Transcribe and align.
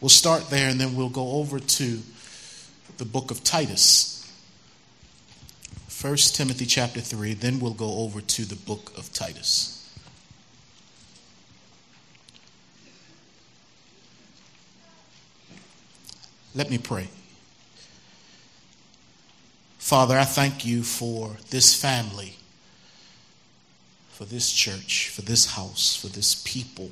We'll 0.00 0.08
start 0.08 0.48
there 0.48 0.70
and 0.70 0.80
then 0.80 0.96
we'll 0.96 1.10
go 1.10 1.32
over 1.32 1.58
to 1.58 1.98
the 2.96 3.04
book 3.04 3.30
of 3.30 3.44
Titus. 3.44 4.16
1 6.00 6.16
Timothy 6.16 6.64
chapter 6.64 7.00
3, 7.00 7.34
then 7.34 7.60
we'll 7.60 7.74
go 7.74 7.98
over 7.98 8.22
to 8.22 8.44
the 8.46 8.56
book 8.56 8.92
of 8.96 9.12
Titus. 9.12 9.76
Let 16.54 16.70
me 16.70 16.78
pray. 16.78 17.08
Father, 19.78 20.18
I 20.18 20.24
thank 20.24 20.64
you 20.64 20.82
for 20.82 21.36
this 21.50 21.74
family, 21.74 22.36
for 24.10 24.24
this 24.24 24.50
church, 24.52 25.10
for 25.10 25.22
this 25.22 25.54
house, 25.54 25.94
for 25.94 26.08
this 26.08 26.42
people. 26.46 26.90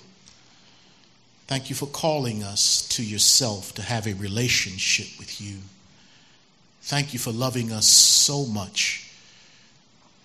Thank 1.48 1.70
you 1.70 1.74
for 1.74 1.86
calling 1.86 2.42
us 2.42 2.86
to 2.88 3.02
yourself 3.02 3.74
to 3.74 3.82
have 3.82 4.06
a 4.06 4.12
relationship 4.12 5.18
with 5.18 5.40
you. 5.40 5.56
Thank 6.82 7.14
you 7.14 7.18
for 7.18 7.32
loving 7.32 7.72
us 7.72 7.88
so 7.88 8.44
much 8.44 9.10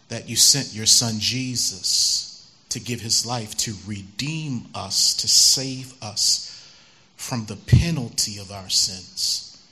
that 0.10 0.28
you 0.28 0.36
sent 0.36 0.74
your 0.74 0.86
son 0.86 1.16
Jesus 1.20 2.52
to 2.68 2.80
give 2.82 3.00
his 3.00 3.26
life 3.26 3.56
to 3.58 3.74
redeem 3.88 4.66
us, 4.76 5.14
to 5.16 5.30
save 5.30 5.94
us 6.04 6.50
from 7.16 7.46
the 7.46 7.56
penalty 7.56 8.38
of 8.38 8.52
our 8.52 8.70
sins. 8.70 9.64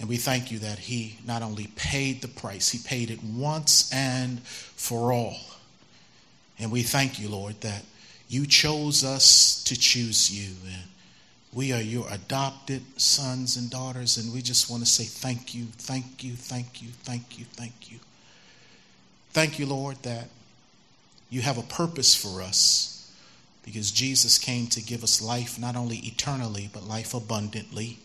And 0.00 0.08
we 0.08 0.16
thank 0.16 0.50
you 0.50 0.58
that 0.58 0.80
he 0.80 1.18
not 1.24 1.42
only 1.42 1.68
paid 1.76 2.22
the 2.22 2.28
price, 2.28 2.70
he 2.70 2.78
paid 2.78 3.10
it 3.10 3.22
once 3.22 3.92
and 3.92 4.40
for 4.42 5.12
all. 5.12 5.38
And 6.58 6.72
we 6.72 6.82
thank 6.82 7.20
you, 7.20 7.28
Lord, 7.28 7.60
that 7.60 7.84
you 8.28 8.46
chose 8.46 9.04
us 9.04 9.62
to 9.64 9.78
choose 9.78 10.30
you. 10.30 10.54
And 10.66 10.82
we 11.52 11.72
are 11.72 11.80
your 11.80 12.06
adopted 12.10 12.82
sons 13.00 13.56
and 13.56 13.70
daughters. 13.70 14.16
And 14.16 14.32
we 14.32 14.42
just 14.42 14.70
want 14.70 14.82
to 14.82 14.88
say 14.88 15.04
thank 15.04 15.54
you, 15.54 15.66
thank 15.78 16.24
you, 16.24 16.32
thank 16.34 16.82
you, 16.82 16.88
thank 17.02 17.38
you, 17.38 17.44
thank 17.44 17.90
you. 17.90 17.98
Thank 19.32 19.58
you, 19.58 19.66
Lord, 19.66 20.02
that 20.02 20.28
you 21.30 21.42
have 21.42 21.58
a 21.58 21.62
purpose 21.62 22.14
for 22.14 22.40
us 22.40 23.12
because 23.64 23.90
Jesus 23.90 24.38
came 24.38 24.68
to 24.68 24.80
give 24.80 25.02
us 25.02 25.20
life 25.20 25.58
not 25.58 25.76
only 25.76 25.96
eternally, 25.98 26.70
but 26.72 26.84
life 26.84 27.14
abundantly. 27.14 27.98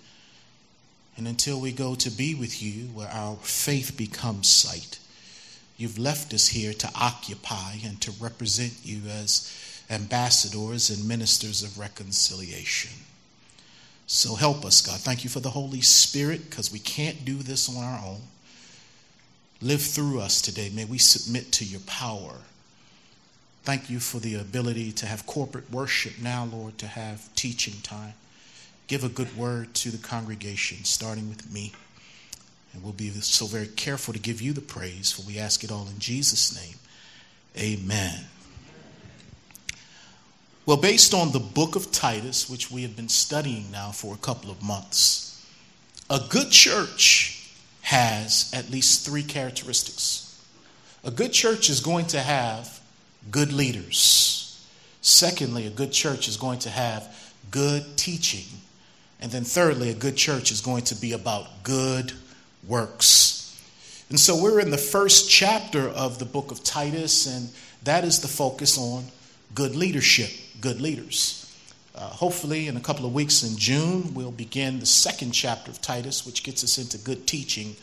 And 1.15 1.27
until 1.27 1.59
we 1.59 1.71
go 1.71 1.93
to 1.95 2.09
be 2.09 2.33
with 2.33 2.63
you, 2.63 2.87
where 2.87 3.09
our 3.09 3.35
faith 3.37 3.95
becomes 3.95 4.49
sight, 4.49 4.99
you've 5.77 5.99
left 5.99 6.33
us 6.33 6.47
here 6.47 6.73
to 6.73 6.89
occupy 6.99 7.75
and 7.85 8.01
to 8.01 8.11
represent 8.19 8.73
you 8.83 9.01
as 9.07 9.55
ambassadors 9.91 10.89
and 10.89 11.07
ministers 11.07 11.61
of 11.61 11.77
reconciliation. 11.77 12.91
So 14.07 14.35
help 14.35 14.65
us, 14.65 14.81
God. 14.81 14.99
Thank 14.99 15.23
you 15.23 15.29
for 15.29 15.39
the 15.39 15.51
Holy 15.51 15.81
Spirit 15.81 16.49
because 16.49 16.71
we 16.71 16.79
can't 16.79 17.23
do 17.25 17.35
this 17.35 17.69
on 17.69 17.83
our 17.83 17.99
own. 18.03 18.21
Live 19.61 19.81
through 19.81 20.19
us 20.19 20.41
today. 20.41 20.71
May 20.73 20.85
we 20.85 20.97
submit 20.97 21.51
to 21.53 21.65
your 21.65 21.81
power 21.81 22.37
Thank 23.63 23.91
you 23.91 23.99
for 23.99 24.19
the 24.19 24.35
ability 24.35 24.91
to 24.93 25.05
have 25.05 25.27
corporate 25.27 25.69
worship 25.71 26.13
now, 26.19 26.45
Lord, 26.45 26.77
to 26.79 26.87
have 26.87 27.33
teaching 27.35 27.75
time. 27.83 28.13
Give 28.87 29.03
a 29.03 29.09
good 29.09 29.37
word 29.37 29.73
to 29.75 29.91
the 29.91 29.99
congregation, 29.99 30.83
starting 30.83 31.29
with 31.29 31.51
me. 31.53 31.71
And 32.73 32.83
we'll 32.83 32.93
be 32.93 33.09
so 33.09 33.45
very 33.45 33.67
careful 33.67 34.13
to 34.13 34.19
give 34.19 34.41
you 34.41 34.53
the 34.53 34.61
praise, 34.61 35.11
for 35.11 35.21
we 35.27 35.37
ask 35.37 35.63
it 35.63 35.71
all 35.71 35.87
in 35.87 35.99
Jesus' 35.99 36.55
name. 36.55 36.75
Amen. 37.55 38.25
Well, 40.71 40.79
based 40.79 41.13
on 41.13 41.33
the 41.33 41.39
book 41.39 41.75
of 41.75 41.91
Titus, 41.91 42.49
which 42.49 42.71
we 42.71 42.83
have 42.83 42.95
been 42.95 43.09
studying 43.09 43.69
now 43.71 43.91
for 43.91 44.15
a 44.15 44.17
couple 44.17 44.49
of 44.49 44.63
months, 44.63 45.45
a 46.09 46.21
good 46.29 46.49
church 46.49 47.51
has 47.81 48.49
at 48.53 48.69
least 48.69 49.05
three 49.05 49.23
characteristics. 49.23 50.41
A 51.03 51.11
good 51.11 51.33
church 51.33 51.69
is 51.69 51.81
going 51.81 52.05
to 52.05 52.21
have 52.21 52.79
good 53.29 53.51
leaders. 53.51 54.65
Secondly, 55.01 55.67
a 55.67 55.69
good 55.69 55.91
church 55.91 56.29
is 56.29 56.37
going 56.37 56.59
to 56.59 56.69
have 56.69 57.33
good 57.51 57.97
teaching. 57.97 58.45
And 59.19 59.29
then 59.29 59.43
thirdly, 59.43 59.89
a 59.89 59.93
good 59.93 60.15
church 60.15 60.53
is 60.53 60.61
going 60.61 60.85
to 60.85 60.95
be 60.95 61.11
about 61.11 61.63
good 61.63 62.13
works. 62.65 63.61
And 64.09 64.17
so 64.17 64.41
we're 64.41 64.61
in 64.61 64.71
the 64.71 64.77
first 64.77 65.29
chapter 65.29 65.89
of 65.89 66.17
the 66.17 66.23
book 66.23 66.49
of 66.49 66.63
Titus, 66.63 67.27
and 67.27 67.49
that 67.83 68.05
is 68.05 68.21
the 68.21 68.29
focus 68.29 68.77
on 68.77 69.03
good 69.53 69.75
leadership, 69.75 70.31
good 70.59 70.81
leaders. 70.81 71.37
Uh, 71.93 72.01
hopefully, 72.01 72.67
in 72.67 72.77
a 72.77 72.79
couple 72.79 73.05
of 73.05 73.13
weeks 73.13 73.43
in 73.43 73.57
June, 73.57 74.13
we'll 74.13 74.31
begin 74.31 74.79
the 74.79 74.85
second 74.85 75.31
chapter 75.31 75.69
of 75.69 75.81
Titus, 75.81 76.25
which 76.25 76.43
gets 76.43 76.63
us 76.63 76.77
into 76.77 76.97
good 76.97 77.27
teaching. 77.27 77.75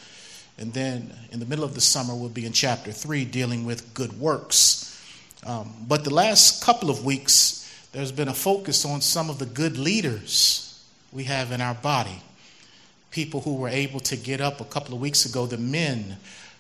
And 0.59 0.73
then 0.73 1.13
in 1.31 1.41
the 1.41 1.47
middle 1.47 1.65
of 1.65 1.75
the 1.75 1.81
summer, 1.81 2.15
we'll 2.15 2.31
be 2.31 2.47
in 2.47 2.53
chapter 2.53 2.91
three, 2.91 3.25
dealing 3.25 3.65
with 3.65 3.95
good 3.95 4.19
works. 4.19 4.85
Um, 5.47 5.73
but 5.87 6.05
the 6.05 6.13
last 6.13 6.65
couple 6.65 6.91
of 6.91 7.05
weeks, 7.05 7.71
there's 7.93 8.13
been 8.13 8.29
a 8.29 8.35
focus 8.35 8.85
on 8.85 9.01
some 9.01 9.31
of 9.31 9.39
the 9.39 9.47
good 9.47 9.79
leaders 9.79 10.83
we 11.13 11.25
have 11.25 11.53
in 11.53 11.61
our 11.61 11.75
body. 11.75 12.23
People 13.11 13.41
who 13.41 13.55
were 13.55 13.69
able 13.69 14.01
to 14.01 14.17
get 14.17 14.41
up 14.41 14.61
a 14.61 14.65
couple 14.65 14.95
of 14.95 15.01
weeks 15.01 15.27
ago, 15.27 15.47
the 15.47 15.59
men 15.59 16.17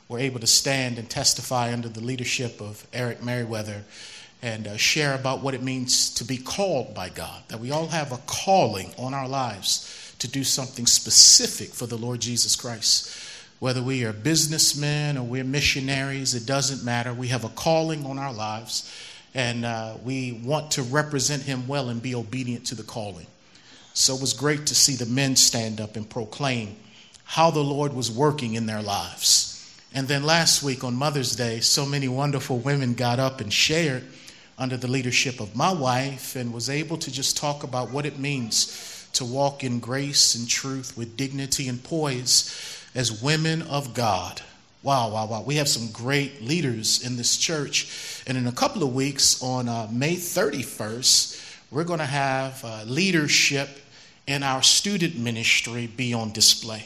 were 0.08 0.18
able 0.18 0.40
to 0.40 0.46
stand 0.46 0.98
and 0.98 1.08
testify 1.10 1.72
under 1.72 1.88
the 1.88 2.00
leadership 2.00 2.60
of 2.60 2.86
Eric 2.92 3.22
Merriweather 3.22 3.84
and 4.42 4.66
uh, 4.66 4.76
share 4.76 5.14
about 5.14 5.40
what 5.42 5.54
it 5.54 5.62
means 5.62 6.14
to 6.14 6.24
be 6.24 6.38
called 6.38 6.94
by 6.94 7.08
God. 7.08 7.42
That 7.48 7.60
we 7.60 7.70
all 7.70 7.88
have 7.88 8.12
a 8.12 8.18
calling 8.26 8.92
on 8.98 9.14
our 9.14 9.28
lives 9.28 10.14
to 10.20 10.28
do 10.28 10.44
something 10.44 10.86
specific 10.86 11.70
for 11.70 11.86
the 11.86 11.96
Lord 11.96 12.20
Jesus 12.20 12.56
Christ. 12.56 13.26
Whether 13.58 13.82
we 13.82 14.04
are 14.04 14.12
businessmen 14.12 15.18
or 15.18 15.24
we're 15.24 15.44
missionaries, 15.44 16.34
it 16.34 16.46
doesn't 16.46 16.84
matter. 16.84 17.12
We 17.12 17.28
have 17.28 17.44
a 17.44 17.48
calling 17.48 18.06
on 18.06 18.18
our 18.18 18.32
lives, 18.32 18.92
and 19.34 19.64
uh, 19.64 19.94
we 20.04 20.40
want 20.44 20.72
to 20.72 20.82
represent 20.82 21.42
Him 21.42 21.66
well 21.66 21.88
and 21.88 22.00
be 22.00 22.14
obedient 22.14 22.66
to 22.66 22.76
the 22.76 22.84
calling. 22.84 23.26
So 23.94 24.14
it 24.14 24.20
was 24.20 24.32
great 24.32 24.66
to 24.66 24.76
see 24.76 24.94
the 24.94 25.06
men 25.06 25.34
stand 25.34 25.80
up 25.80 25.96
and 25.96 26.08
proclaim 26.08 26.76
how 27.24 27.50
the 27.50 27.64
Lord 27.64 27.92
was 27.92 28.12
working 28.12 28.54
in 28.54 28.66
their 28.66 28.82
lives. 28.82 29.54
And 29.92 30.06
then 30.06 30.22
last 30.22 30.62
week 30.62 30.84
on 30.84 30.94
Mother's 30.94 31.34
Day, 31.34 31.58
so 31.60 31.84
many 31.84 32.06
wonderful 32.06 32.58
women 32.58 32.94
got 32.94 33.18
up 33.18 33.40
and 33.40 33.52
shared 33.52 34.04
under 34.58 34.76
the 34.76 34.88
leadership 34.88 35.40
of 35.40 35.54
my 35.54 35.72
wife 35.72 36.34
and 36.34 36.52
was 36.52 36.68
able 36.68 36.96
to 36.98 37.10
just 37.12 37.36
talk 37.36 37.62
about 37.62 37.90
what 37.90 38.04
it 38.04 38.18
means 38.18 39.08
to 39.12 39.24
walk 39.24 39.64
in 39.64 39.78
grace 39.78 40.34
and 40.34 40.48
truth 40.48 40.96
with 40.96 41.16
dignity 41.16 41.68
and 41.68 41.82
poise 41.82 42.84
as 42.94 43.22
women 43.22 43.62
of 43.62 43.94
God. 43.94 44.42
Wow, 44.82 45.10
wow, 45.10 45.26
wow. 45.26 45.42
We 45.42 45.56
have 45.56 45.68
some 45.68 45.90
great 45.92 46.42
leaders 46.42 47.04
in 47.04 47.16
this 47.16 47.36
church. 47.36 48.22
And 48.26 48.36
in 48.36 48.46
a 48.46 48.52
couple 48.52 48.82
of 48.82 48.94
weeks, 48.94 49.42
on 49.42 49.68
uh, 49.68 49.88
May 49.90 50.14
31st, 50.14 51.60
we're 51.70 51.84
going 51.84 51.98
to 51.98 52.06
have 52.06 52.64
uh, 52.64 52.84
leadership 52.84 53.68
in 54.26 54.42
our 54.42 54.62
student 54.62 55.16
ministry 55.16 55.86
be 55.86 56.12
on 56.14 56.32
display 56.32 56.84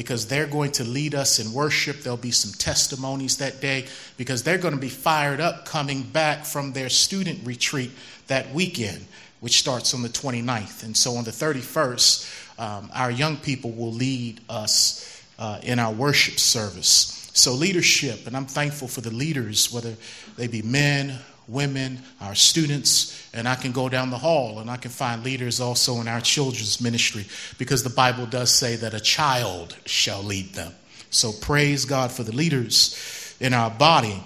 because 0.00 0.28
they're 0.28 0.46
going 0.46 0.72
to 0.72 0.82
lead 0.82 1.14
us 1.14 1.38
in 1.38 1.52
worship. 1.52 2.00
There'll 2.00 2.16
be 2.16 2.30
some 2.30 2.52
testimonies 2.52 3.36
that 3.36 3.60
day 3.60 3.86
because 4.16 4.42
they're 4.42 4.56
going 4.56 4.72
to 4.72 4.80
be 4.80 4.88
fired 4.88 5.42
up 5.42 5.66
coming 5.66 6.04
back 6.04 6.46
from 6.46 6.72
their 6.72 6.88
student 6.88 7.46
retreat 7.46 7.90
that 8.28 8.50
weekend, 8.54 9.04
which 9.40 9.58
starts 9.58 9.92
on 9.92 10.00
the 10.00 10.08
29th. 10.08 10.84
And 10.84 10.96
so 10.96 11.16
on 11.16 11.24
the 11.24 11.30
31st, 11.30 12.58
um, 12.58 12.90
our 12.94 13.10
young 13.10 13.36
people 13.36 13.72
will 13.72 13.92
lead 13.92 14.40
us 14.48 15.22
uh, 15.38 15.60
in 15.62 15.78
our 15.78 15.92
worship 15.92 16.38
service. 16.38 17.30
So, 17.34 17.52
leadership, 17.52 18.26
and 18.26 18.34
I'm 18.34 18.46
thankful 18.46 18.88
for 18.88 19.02
the 19.02 19.10
leaders, 19.10 19.70
whether 19.70 19.94
they 20.38 20.46
be 20.46 20.62
men, 20.62 21.18
women, 21.50 22.00
our 22.20 22.34
students, 22.34 23.28
and 23.34 23.48
I 23.48 23.54
can 23.54 23.72
go 23.72 23.88
down 23.88 24.10
the 24.10 24.18
hall 24.18 24.60
and 24.60 24.70
I 24.70 24.76
can 24.76 24.90
find 24.90 25.24
leaders 25.24 25.60
also 25.60 26.00
in 26.00 26.08
our 26.08 26.20
children's 26.20 26.80
ministry 26.80 27.26
because 27.58 27.82
the 27.82 27.90
Bible 27.90 28.26
does 28.26 28.52
say 28.52 28.76
that 28.76 28.94
a 28.94 29.00
child 29.00 29.76
shall 29.86 30.22
lead 30.22 30.54
them. 30.54 30.72
So, 31.10 31.32
praise 31.32 31.84
God 31.84 32.12
for 32.12 32.22
the 32.22 32.32
leaders 32.32 33.36
in 33.40 33.52
our 33.52 33.70
body. 33.70 34.22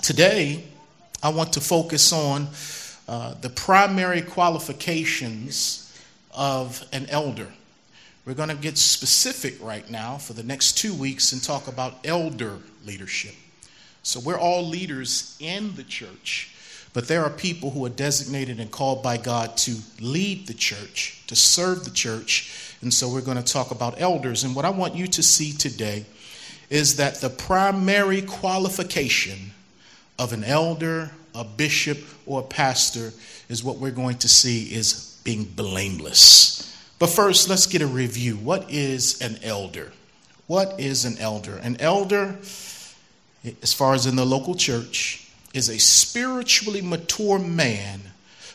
Today, 0.00 0.64
I 1.22 1.28
want 1.28 1.52
to 1.52 1.60
focus 1.60 2.12
on 2.12 2.48
uh, 3.06 3.34
the 3.40 3.50
primary 3.50 4.22
qualifications 4.22 5.94
of 6.34 6.82
an 6.92 7.06
elder. 7.10 7.48
We're 8.24 8.34
going 8.34 8.48
to 8.48 8.54
get 8.54 8.78
specific 8.78 9.56
right 9.60 9.88
now 9.90 10.16
for 10.16 10.32
the 10.32 10.42
next 10.42 10.78
two 10.78 10.94
weeks 10.94 11.32
and 11.32 11.42
talk 11.42 11.68
about 11.68 12.06
elder 12.06 12.58
leadership. 12.86 13.34
So, 14.02 14.20
we're 14.20 14.38
all 14.38 14.66
leaders 14.66 15.36
in 15.40 15.74
the 15.76 15.84
church, 15.84 16.54
but 16.92 17.08
there 17.08 17.24
are 17.24 17.30
people 17.30 17.70
who 17.70 17.84
are 17.86 17.90
designated 17.90 18.58
and 18.60 18.70
called 18.70 19.02
by 19.02 19.16
God 19.16 19.56
to 19.58 19.76
lead 20.00 20.46
the 20.46 20.54
church, 20.54 21.22
to 21.28 21.36
serve 21.36 21.84
the 21.84 21.90
church. 21.90 22.76
And 22.82 22.92
so, 22.92 23.08
we're 23.08 23.20
going 23.20 23.42
to 23.42 23.52
talk 23.52 23.70
about 23.70 24.00
elders. 24.00 24.44
And 24.44 24.54
what 24.56 24.64
I 24.64 24.70
want 24.70 24.94
you 24.94 25.06
to 25.06 25.22
see 25.22 25.52
today 25.52 26.04
is 26.70 26.96
that 26.96 27.16
the 27.20 27.30
primary 27.30 28.22
qualification 28.22 29.52
of 30.18 30.32
an 30.32 30.44
elder, 30.44 31.10
a 31.34 31.44
bishop, 31.44 31.98
or 32.26 32.40
a 32.40 32.44
pastor 32.44 33.12
is 33.48 33.62
what 33.62 33.78
we're 33.78 33.90
going 33.90 34.16
to 34.18 34.28
see 34.28 34.74
is 34.74 35.20
being 35.24 35.44
blameless 35.44 36.76
But 36.98 37.08
first, 37.10 37.48
let's 37.48 37.66
get 37.66 37.82
a 37.82 37.86
review. 37.86 38.36
What 38.36 38.70
is 38.70 39.20
an 39.20 39.38
elder? 39.42 39.92
What 40.46 40.80
is 40.80 41.04
an 41.04 41.18
elder? 41.18 41.56
An 41.56 41.76
elder, 41.80 42.38
as 43.62 43.72
far 43.72 43.94
as 43.94 44.06
in 44.06 44.16
the 44.16 44.24
local 44.24 44.54
church, 44.54 45.28
is 45.52 45.68
a 45.68 45.78
spiritually 45.78 46.80
mature 46.80 47.38
man 47.38 48.00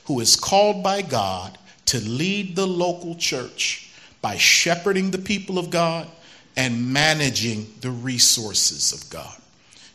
who 0.06 0.20
is 0.20 0.36
called 0.36 0.84
by 0.84 1.02
God 1.02 1.58
to 1.86 2.00
lead 2.00 2.56
the 2.56 2.66
local 2.66 3.16
church 3.16 3.90
by 4.22 4.38
shepherding 4.38 5.12
the 5.12 5.18
people 5.18 5.60
of 5.60 5.70
God 5.70 6.08
and 6.56 6.92
managing 6.92 7.68
the 7.82 7.92
resources 7.92 8.92
of 8.92 9.10
God. 9.10 9.36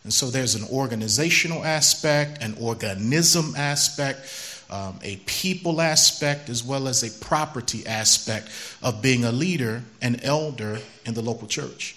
And 0.05 0.13
so 0.13 0.27
there's 0.31 0.55
an 0.55 0.65
organizational 0.71 1.65
aspect, 1.65 2.43
an 2.43 2.57
organism 2.61 3.55
aspect, 3.57 4.65
um, 4.71 4.99
a 5.03 5.17
people 5.27 5.81
aspect, 5.81 6.49
as 6.49 6.65
well 6.65 6.89
as 6.89 7.03
a 7.03 7.25
property 7.25 7.87
aspect 7.87 8.49
of 8.83 9.03
being 9.03 9.25
a 9.25 9.33
leader, 9.33 9.83
an 10.01 10.21
elder 10.21 10.79
in 11.05 11.15
the 11.15 11.23
local 11.23 11.47
church. 11.47 11.97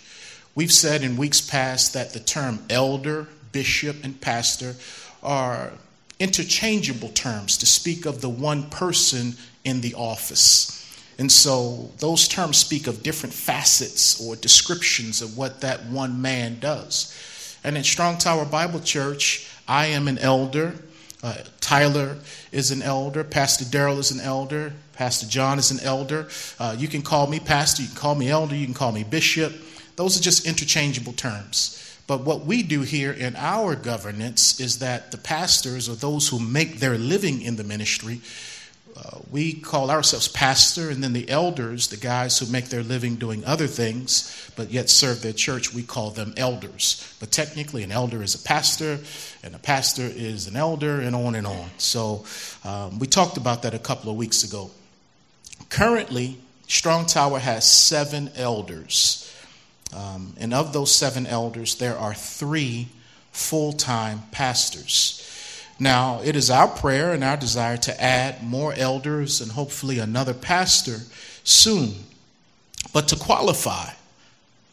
We've 0.55 0.71
said 0.71 1.03
in 1.03 1.17
weeks 1.17 1.41
past 1.41 1.93
that 1.93 2.13
the 2.13 2.19
term 2.19 2.59
elder, 2.69 3.27
bishop, 3.51 4.03
and 4.03 4.19
pastor 4.19 4.75
are 5.21 5.73
interchangeable 6.17 7.09
terms 7.09 7.57
to 7.57 7.65
speak 7.65 8.05
of 8.05 8.21
the 8.21 8.29
one 8.29 8.69
person 8.69 9.33
in 9.65 9.81
the 9.81 9.93
office. 9.95 10.71
And 11.19 11.29
so 11.29 11.91
those 11.99 12.27
terms 12.29 12.57
speak 12.57 12.87
of 12.87 13.03
different 13.03 13.33
facets 13.33 14.21
or 14.21 14.37
descriptions 14.37 15.21
of 15.21 15.37
what 15.37 15.61
that 15.61 15.85
one 15.87 16.21
man 16.21 16.59
does. 16.59 17.13
And 17.63 17.77
at 17.77 17.85
Strong 17.85 18.19
Tower 18.19 18.45
Bible 18.45 18.79
Church, 18.79 19.49
I 19.67 19.87
am 19.87 20.07
an 20.07 20.19
elder. 20.19 20.75
Uh, 21.23 21.35
Tyler 21.59 22.17
is 22.51 22.71
an 22.71 22.81
elder. 22.81 23.23
Pastor 23.23 23.65
Daryl 23.65 23.97
is 23.97 24.11
an 24.11 24.21
elder. 24.21 24.73
Pastor 24.93 25.25
John 25.27 25.57
is 25.57 25.71
an 25.71 25.79
elder. 25.81 26.27
Uh, 26.59 26.75
you 26.77 26.87
can 26.87 27.01
call 27.01 27.27
me 27.27 27.39
pastor. 27.39 27.81
You 27.81 27.89
can 27.89 27.97
call 27.97 28.15
me 28.15 28.29
elder. 28.29 28.55
You 28.55 28.65
can 28.65 28.73
call 28.73 28.91
me 28.91 29.03
bishop. 29.03 29.53
Those 29.95 30.19
are 30.19 30.23
just 30.23 30.45
interchangeable 30.45 31.13
terms. 31.13 31.81
But 32.07 32.21
what 32.21 32.45
we 32.45 32.61
do 32.61 32.81
here 32.81 33.11
in 33.11 33.35
our 33.35 33.75
governance 33.75 34.59
is 34.59 34.79
that 34.79 35.11
the 35.11 35.17
pastors 35.17 35.89
or 35.89 35.95
those 35.95 36.27
who 36.27 36.39
make 36.39 36.79
their 36.79 36.97
living 36.97 37.41
in 37.41 37.55
the 37.55 37.63
ministry 37.63 38.21
uh, 38.97 39.19
we 39.29 39.51
call 39.51 39.91
ourselves 39.91 40.29
pastor, 40.29 40.89
and 40.89 41.03
then 41.03 41.11
the 41.11 41.29
elders, 41.29 41.89
the 41.89 41.97
guys 41.97 42.39
who 42.39 42.45
make 42.45 42.69
their 42.69 42.83
living 42.83 43.15
doing 43.15 43.43
other 43.43 43.67
things 43.67 44.49
but 44.55 44.71
yet 44.71 44.89
serve 44.89 45.21
their 45.21 45.33
church, 45.33 45.73
we 45.73 45.83
call 45.83 46.11
them 46.11 46.33
elders. 46.37 47.13
But 47.19 47.29
technically, 47.29 47.83
an 47.83 47.91
elder 47.91 48.23
is 48.23 48.35
a 48.35 48.39
pastor, 48.39 48.99
and 49.43 49.53
a 49.53 49.59
pastor 49.59 50.03
is 50.03 50.47
an 50.47 50.55
elder, 50.55 51.01
and 51.01 51.13
on 51.13 51.35
and 51.35 51.45
on. 51.45 51.69
So 51.77 52.23
um, 52.63 52.97
we 52.97 53.07
talked 53.07 53.35
about 53.35 53.63
that 53.63 53.73
a 53.73 53.79
couple 53.79 54.09
of 54.09 54.15
weeks 54.15 54.45
ago. 54.45 54.71
Currently, 55.69 56.37
Strong 56.67 57.07
Tower 57.07 57.39
has 57.39 57.69
seven 57.69 58.31
elders. 58.37 59.24
Um, 59.95 60.33
and 60.37 60.53
of 60.53 60.73
those 60.73 60.93
seven 60.93 61.25
elders, 61.25 61.75
there 61.75 61.97
are 61.97 62.13
three 62.13 62.89
full 63.31 63.71
time 63.71 64.23
pastors. 64.31 65.21
Now, 65.79 66.21
it 66.23 66.35
is 66.35 66.49
our 66.49 66.67
prayer 66.67 67.13
and 67.13 67.23
our 67.23 67.37
desire 67.37 67.77
to 67.77 68.01
add 68.01 68.43
more 68.43 68.73
elders 68.73 69.41
and 69.41 69.51
hopefully 69.51 69.99
another 69.99 70.33
pastor 70.33 70.99
soon. 71.43 71.93
But 72.93 73.07
to 73.09 73.15
qualify, 73.15 73.91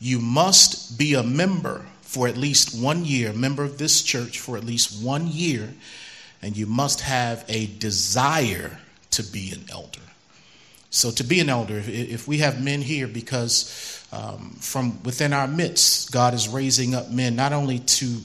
you 0.00 0.18
must 0.18 0.98
be 0.98 1.14
a 1.14 1.22
member 1.22 1.86
for 2.02 2.28
at 2.28 2.36
least 2.36 2.80
one 2.80 3.04
year, 3.04 3.32
member 3.32 3.64
of 3.64 3.78
this 3.78 4.02
church 4.02 4.38
for 4.38 4.56
at 4.56 4.64
least 4.64 5.02
one 5.02 5.26
year, 5.28 5.72
and 6.40 6.56
you 6.56 6.66
must 6.66 7.00
have 7.00 7.44
a 7.48 7.66
desire 7.66 8.78
to 9.12 9.22
be 9.22 9.52
an 9.52 9.64
elder. 9.70 10.00
So, 10.90 11.10
to 11.12 11.24
be 11.24 11.40
an 11.40 11.48
elder, 11.48 11.82
if 11.86 12.28
we 12.28 12.38
have 12.38 12.62
men 12.62 12.82
here, 12.82 13.08
because 13.08 14.01
um, 14.12 14.50
from 14.60 15.02
within 15.02 15.32
our 15.32 15.48
midst, 15.48 16.12
God 16.12 16.34
is 16.34 16.48
raising 16.48 16.94
up 16.94 17.10
men 17.10 17.34
not 17.34 17.52
only 17.52 17.78
to 17.78 18.18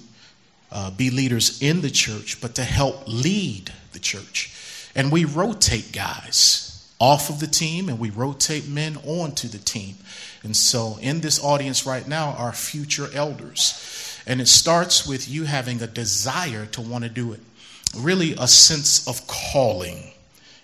uh, 0.72 0.92
be 0.92 1.10
leaders 1.10 1.62
in 1.62 1.82
the 1.82 1.90
church, 1.90 2.42
but 2.42 2.56
to 2.56 2.64
help 2.64 3.08
lead 3.08 3.72
the 3.94 4.00
church. 4.00 4.54
And 4.96 5.12
we 5.12 5.24
rotate 5.24 5.94
guys 5.94 6.68
off 7.00 7.30
of 7.30 7.40
the 7.40 7.48
team 7.48 7.88
and 7.88 8.00
we 8.00 8.10
rotate 8.10 8.68
men 8.68 8.98
onto 9.06 9.48
the 9.48 9.60
team. 9.60 9.96
And 10.44 10.56
so, 10.56 10.98
in 11.02 11.22
this 11.22 11.44
audience 11.44 11.86
right 11.86 12.08
now 12.08 12.32
are 12.32 12.52
future 12.52 13.08
elders. 13.14 14.22
And 14.28 14.42
it 14.42 14.48
starts 14.48 15.08
with 15.08 15.30
you 15.30 15.46
having 15.46 15.82
a 15.82 15.88
desire 15.88 16.66
to 16.68 16.82
want 16.82 17.06
to 17.06 17.10
do 17.10 17.32
it, 17.32 17.40
really, 17.96 18.34
a 18.34 18.48
sense 18.48 19.08
of 19.08 19.26
calling 19.28 20.12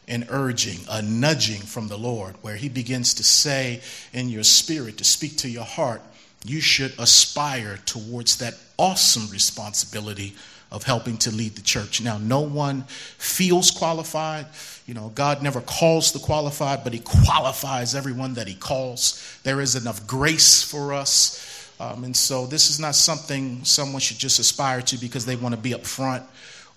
and 0.07 0.25
urging, 0.29 0.79
a 0.89 1.01
nudging 1.01 1.61
from 1.61 1.87
the 1.87 1.97
Lord, 1.97 2.35
where 2.41 2.55
He 2.55 2.69
begins 2.69 3.13
to 3.15 3.23
say 3.23 3.81
in 4.11 4.29
your 4.29 4.43
spirit, 4.43 4.97
to 4.97 5.03
speak 5.03 5.37
to 5.37 5.49
your 5.49 5.63
heart, 5.63 6.01
you 6.45 6.59
should 6.59 6.93
aspire 6.99 7.79
towards 7.85 8.37
that 8.37 8.55
awesome 8.77 9.29
responsibility 9.31 10.35
of 10.71 10.83
helping 10.83 11.17
to 11.17 11.31
lead 11.31 11.55
the 11.55 11.61
church. 11.61 12.01
Now, 12.01 12.17
no 12.17 12.41
one 12.41 12.81
feels 13.17 13.71
qualified. 13.71 14.47
You 14.87 14.95
know, 14.95 15.11
God 15.13 15.41
never 15.41 15.61
calls 15.61 16.11
the 16.11 16.19
qualified, 16.19 16.83
but 16.83 16.93
He 16.93 16.99
qualifies 16.99 17.95
everyone 17.95 18.33
that 18.33 18.47
He 18.47 18.55
calls. 18.55 19.39
There 19.43 19.61
is 19.61 19.75
enough 19.75 20.05
grace 20.07 20.63
for 20.63 20.93
us. 20.93 21.69
Um, 21.79 22.03
and 22.03 22.15
so, 22.15 22.45
this 22.45 22.69
is 22.69 22.79
not 22.79 22.95
something 22.95 23.63
someone 23.63 24.01
should 24.01 24.17
just 24.17 24.39
aspire 24.39 24.81
to 24.81 24.97
because 24.97 25.25
they 25.25 25.35
want 25.35 25.55
to 25.55 25.61
be 25.61 25.73
up 25.73 25.85
front 25.85 26.23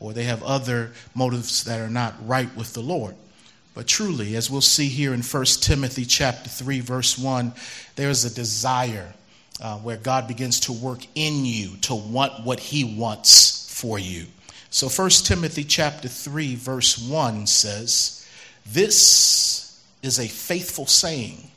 or 0.01 0.13
they 0.13 0.25
have 0.25 0.43
other 0.43 0.93
motives 1.15 1.65
that 1.65 1.81
are 1.81 1.91
not 1.91 2.15
right 2.27 2.55
with 2.57 2.75
the 2.75 2.83
Lord. 2.83 3.15
But 3.75 3.87
truly, 3.87 4.37
as 4.37 4.51
we'll 4.51 4.63
see 4.63 4.89
here 4.89 5.13
in 5.13 5.23
1 5.23 5.45
Timothy 5.61 6.05
chapter 6.05 6.49
3, 6.49 6.81
verse 6.81 7.19
1, 7.19 7.53
there 7.97 8.09
is 8.09 8.25
a 8.25 8.35
desire 8.35 9.13
uh, 9.61 9.79
where 9.79 9.97
God 9.97 10.29
begins 10.29 10.61
to 10.61 10.73
work 10.73 11.07
in 11.15 11.45
you 11.45 11.77
to 11.83 11.95
want 11.95 12.45
what 12.45 12.61
he 12.61 12.85
wants 12.85 13.71
for 13.73 13.99
you. 13.99 14.27
So 14.71 14.89
1 14.89 15.11
Timothy 15.25 15.65
chapter 15.65 16.09
3 16.09 16.55
verse 16.55 16.99
1 16.99 17.47
says, 17.47 18.27
"This 18.67 19.79
is 20.03 20.19
a 20.19 20.29
faithful 20.29 20.87
saying. 20.87 21.51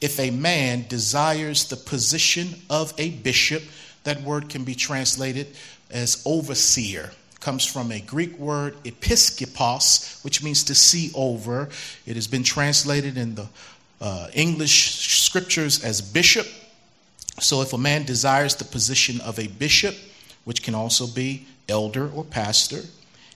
If 0.00 0.18
a 0.20 0.30
man 0.30 0.86
desires 0.88 1.64
the 1.64 1.76
position 1.76 2.62
of 2.70 2.94
a 2.98 3.10
bishop, 3.10 3.62
that 4.04 4.22
word 4.22 4.48
can 4.48 4.64
be 4.64 4.74
translated 4.74 5.54
as 5.90 6.22
overseer." 6.24 7.12
Comes 7.40 7.64
from 7.64 7.92
a 7.92 8.00
Greek 8.00 8.38
word 8.38 8.74
episkopos, 8.84 10.24
which 10.24 10.42
means 10.42 10.64
to 10.64 10.74
see 10.74 11.10
over. 11.14 11.68
It 12.06 12.14
has 12.14 12.26
been 12.26 12.42
translated 12.42 13.16
in 13.16 13.34
the 13.34 13.48
uh, 14.00 14.28
English 14.34 15.08
scriptures 15.22 15.84
as 15.84 16.00
bishop 16.00 16.46
so 17.40 17.60
if 17.60 17.72
a 17.72 17.78
man 17.78 18.04
desires 18.04 18.54
the 18.54 18.64
position 18.64 19.20
of 19.20 19.38
a 19.38 19.46
bishop, 19.46 19.94
which 20.44 20.62
can 20.62 20.74
also 20.74 21.06
be 21.06 21.46
elder 21.68 22.10
or 22.10 22.24
pastor, 22.24 22.80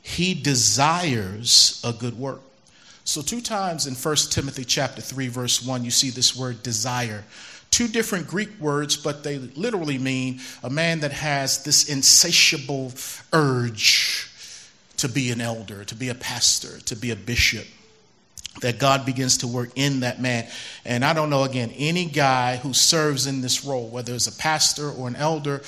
he 0.02 0.34
desires 0.34 1.80
a 1.84 1.92
good 1.92 2.18
work. 2.18 2.40
So 3.04 3.22
two 3.22 3.40
times 3.40 3.86
in 3.86 3.94
1 3.94 4.16
Timothy 4.30 4.64
chapter 4.64 5.02
3 5.02 5.28
verse 5.28 5.64
1 5.64 5.84
you 5.84 5.90
see 5.90 6.10
this 6.10 6.34
word 6.36 6.62
desire. 6.62 7.24
Two 7.70 7.88
different 7.88 8.26
Greek 8.26 8.50
words 8.58 8.96
but 8.96 9.22
they 9.22 9.38
literally 9.38 9.98
mean 9.98 10.40
a 10.62 10.70
man 10.70 11.00
that 11.00 11.12
has 11.12 11.62
this 11.64 11.88
insatiable 11.88 12.92
urge 13.32 14.28
to 14.98 15.08
be 15.08 15.30
an 15.30 15.40
elder, 15.40 15.84
to 15.84 15.94
be 15.94 16.08
a 16.08 16.14
pastor, 16.14 16.78
to 16.80 16.94
be 16.96 17.10
a 17.10 17.16
bishop 17.16 17.66
that 18.60 18.78
God 18.78 19.06
begins 19.06 19.38
to 19.38 19.46
work 19.46 19.70
in 19.76 20.00
that 20.00 20.20
man. 20.20 20.46
And 20.84 21.04
I 21.04 21.12
don't 21.12 21.30
know, 21.30 21.44
again, 21.44 21.72
any 21.76 22.04
guy 22.04 22.56
who 22.56 22.74
serves 22.74 23.26
in 23.26 23.40
this 23.40 23.64
role, 23.64 23.88
whether 23.88 24.12
it's 24.12 24.26
a 24.26 24.36
pastor 24.36 24.90
or 24.90 25.08
an 25.08 25.16
elder, 25.16 25.62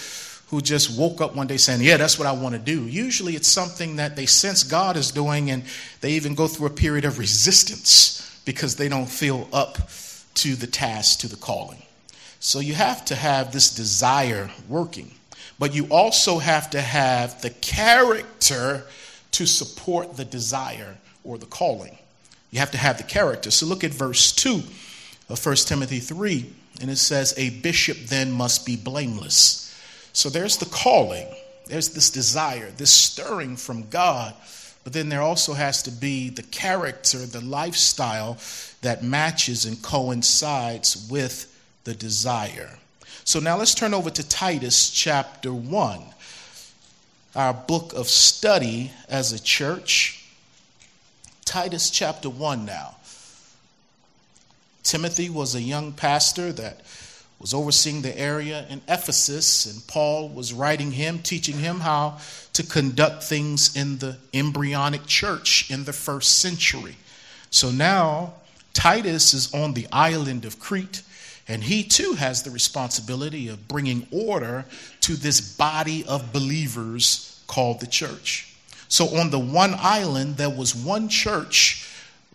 who 0.49 0.61
just 0.61 0.99
woke 0.99 1.23
up 1.23 1.35
one 1.35 1.47
day 1.47 1.57
saying, 1.57 1.81
Yeah, 1.81 1.97
that's 1.97 2.19
what 2.19 2.29
I 2.29 2.33
want 2.33 2.55
to 2.55 2.59
do. 2.59 2.87
Usually 2.87 3.35
it's 3.37 3.49
something 3.49 3.97
that 3.97 4.17
they 4.17 4.27
sense 4.27 4.65
God 4.65 4.99
is 4.99 5.11
doing, 5.11 5.51
and 5.51 5.65
they 6.03 6.13
even 6.13 6.35
go 6.35 6.47
through 6.47 6.67
a 6.67 6.71
period 6.71 7.07
of 7.07 7.19
resistance 7.19 8.41
because 8.45 8.77
they 8.77 8.91
don't 8.91 9.09
feel 9.09 9.49
up 9.51 9.79
to 10.35 10.55
the 10.55 10.67
task, 10.67 11.21
to 11.21 11.29
the 11.29 11.37
calling. 11.37 11.83
So 12.45 12.59
you 12.59 12.75
have 12.75 13.05
to 13.05 13.15
have 13.15 13.53
this 13.53 13.71
desire 13.71 14.51
working, 14.69 15.13
but 15.61 15.77
you 15.77 15.87
also 15.93 16.41
have 16.41 16.71
to 16.71 16.81
have 16.81 17.41
the 17.41 17.51
character 17.51 18.83
to 19.31 19.47
support 19.47 20.17
the 20.17 20.25
desire 20.25 20.97
or 21.23 21.39
the 21.39 21.47
calling. 21.47 21.97
You 22.51 22.59
have 22.59 22.73
to 22.73 22.79
have 22.79 22.99
the 22.99 23.05
character. 23.05 23.53
So 23.53 23.65
look 23.67 23.85
at 23.85 23.93
verse 23.93 24.33
2 24.33 24.61
of 25.29 25.47
1 25.47 25.55
Timothy 25.55 26.01
3, 26.01 26.51
and 26.81 26.91
it 26.91 26.97
says, 26.97 27.33
A 27.37 27.51
bishop 27.61 27.97
then 28.07 28.33
must 28.33 28.67
be 28.67 28.75
blameless. 28.75 29.73
So 30.13 30.29
there's 30.29 30.57
the 30.57 30.67
calling, 30.67 31.29
there's 31.67 31.91
this 31.91 32.11
desire, 32.11 32.73
this 32.73 32.91
stirring 32.91 33.57
from 33.57 33.89
God, 33.89 34.35
but 34.83 34.93
then 34.93 35.11
there 35.11 35.23
also 35.23 35.53
has 35.53 35.81
to 35.85 35.93
be 35.93 36.29
the 36.29 36.43
character, 36.43 37.19
the 37.19 37.41
lifestyle 37.41 38.37
that 38.81 39.05
matches 39.05 39.65
and 39.65 39.81
coincides 39.81 41.07
with 41.09 41.49
the 41.85 41.95
desire. 41.95 42.79
So 43.25 43.41
now 43.41 43.57
let's 43.57 43.75
turn 43.75 43.95
over 43.95 44.11
to 44.11 44.29
Titus 44.29 44.91
chapter 44.91 45.53
1, 45.53 46.03
our 47.35 47.55
book 47.55 47.93
of 47.95 48.09
study 48.09 48.91
as 49.09 49.33
a 49.33 49.43
church. 49.43 50.25
Titus 51.45 51.91
chapter 51.91 52.29
1 52.29 52.65
now. 52.65 52.97
Timothy 54.83 55.31
was 55.31 55.55
a 55.55 55.61
young 55.61 55.93
pastor 55.93 56.53
that 56.53 56.81
was 57.39 57.55
overseeing 57.55 58.03
the 58.03 58.17
area 58.19 58.67
in 58.71 58.81
Ephesus, 58.89 59.67
and 59.67 59.87
Paul 59.89 60.29
was 60.29 60.53
writing 60.53 60.93
him, 60.93 61.19
teaching 61.19 61.59
him 61.59 61.81
how 61.81 62.19
to 62.53 62.63
conduct 62.63 63.25
things 63.25 63.77
in 63.77 63.99
the 63.99 64.17
embryonic 64.33 65.07
church 65.07 65.71
in 65.71 65.85
the 65.85 65.93
first 65.93 66.39
century. 66.39 66.97
So 67.51 67.71
now 67.71 68.35
Titus 68.75 69.35
is 69.35 69.53
on 69.53 69.75
the 69.75 69.87
island 69.91 70.45
of 70.45 70.61
Crete, 70.61 71.03
and 71.49 71.65
he 71.65 71.83
too 71.83 72.15
has 72.15 72.43
the 72.43 72.51
responsibility 72.51 73.49
of 73.49 73.69
bringing 73.69 74.07
order 74.11 74.65
to 75.01 75.17
this 75.17 75.57
body 75.57 76.05
of 76.07 76.33
believers 76.33 77.43
called 77.47 77.81
the 77.81 77.87
church. 77.87 78.55
So 78.89 79.17
on 79.19 79.31
the 79.31 79.39
one 79.39 79.75
island, 79.79 80.37
there 80.37 80.51
was 80.51 80.75
one 80.75 81.09
church, 81.09 81.91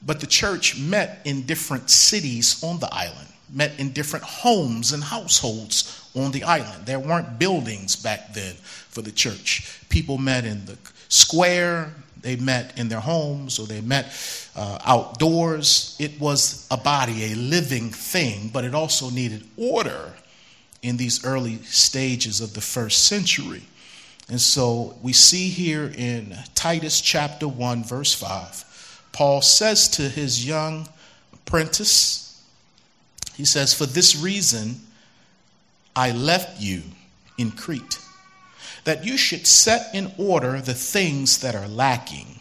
but 0.05 0.19
the 0.19 0.27
church 0.27 0.79
met 0.79 1.21
in 1.25 1.45
different 1.45 1.89
cities 1.89 2.63
on 2.63 2.79
the 2.79 2.89
island, 2.91 3.27
met 3.53 3.79
in 3.79 3.91
different 3.91 4.25
homes 4.25 4.91
and 4.91 5.03
households 5.03 6.09
on 6.15 6.31
the 6.31 6.43
island. 6.43 6.85
There 6.85 6.99
weren't 6.99 7.39
buildings 7.39 7.95
back 7.95 8.33
then 8.33 8.55
for 8.89 9.01
the 9.01 9.11
church. 9.11 9.81
People 9.89 10.17
met 10.17 10.45
in 10.45 10.65
the 10.65 10.77
square, 11.09 11.93
they 12.27 12.35
met 12.35 12.77
in 12.77 12.89
their 12.89 12.99
homes, 12.99 13.57
or 13.57 13.67
they 13.67 13.79
met 13.79 14.13
uh, 14.53 14.79
outdoors. 14.85 15.95
It 15.97 16.19
was 16.19 16.67
a 16.69 16.75
body, 16.75 17.31
a 17.31 17.35
living 17.35 17.89
thing, 17.89 18.49
but 18.49 18.65
it 18.65 18.75
also 18.75 19.09
needed 19.09 19.45
order 19.55 20.11
in 20.81 20.97
these 20.97 21.23
early 21.23 21.55
stages 21.59 22.41
of 22.41 22.53
the 22.53 22.59
first 22.59 23.05
century. 23.05 23.63
And 24.27 24.41
so 24.41 24.97
we 25.01 25.13
see 25.13 25.47
here 25.47 25.89
in 25.95 26.37
Titus 26.53 26.99
chapter 26.99 27.47
1, 27.47 27.85
verse 27.85 28.13
5, 28.13 29.07
Paul 29.13 29.41
says 29.41 29.87
to 29.91 30.09
his 30.09 30.45
young 30.45 30.89
apprentice, 31.31 32.43
he 33.35 33.45
says, 33.45 33.73
For 33.73 33.85
this 33.85 34.17
reason 34.17 34.81
I 35.95 36.11
left 36.11 36.59
you 36.59 36.81
in 37.37 37.51
Crete, 37.51 37.99
that 38.87 39.03
you 39.03 39.17
should 39.17 39.45
set 39.45 39.93
in 39.93 40.09
order 40.17 40.61
the 40.61 40.73
things 40.73 41.39
that 41.39 41.55
are 41.55 41.67
lacking, 41.67 42.39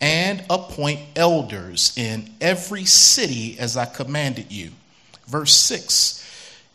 and 0.00 0.44
appoint 0.48 1.00
elders 1.16 1.92
in 1.96 2.30
every 2.40 2.84
city 2.84 3.58
as 3.58 3.76
I 3.76 3.86
commanded 3.86 4.52
you. 4.52 4.70
Verse 5.26 5.52
6 5.54 6.20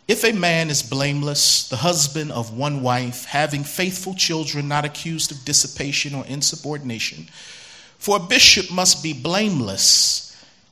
if 0.10 0.24
a 0.24 0.32
man 0.34 0.70
is 0.70 0.84
blameless, 0.84 1.68
the 1.70 1.78
husband 1.78 2.32
of 2.32 2.58
one 2.58 2.82
wife, 2.82 3.26
having 3.26 3.64
faithful 3.66 4.14
children, 4.14 4.68
not 4.68 4.86
accused 4.86 5.32
of 5.32 5.44
dissipation 5.44 6.14
or 6.14 6.26
insubordination, 6.26 7.28
for 7.98 8.18
a 8.18 8.22
bishop 8.22 8.72
must 8.72 9.04
be 9.04 9.14
blameless 9.14 10.28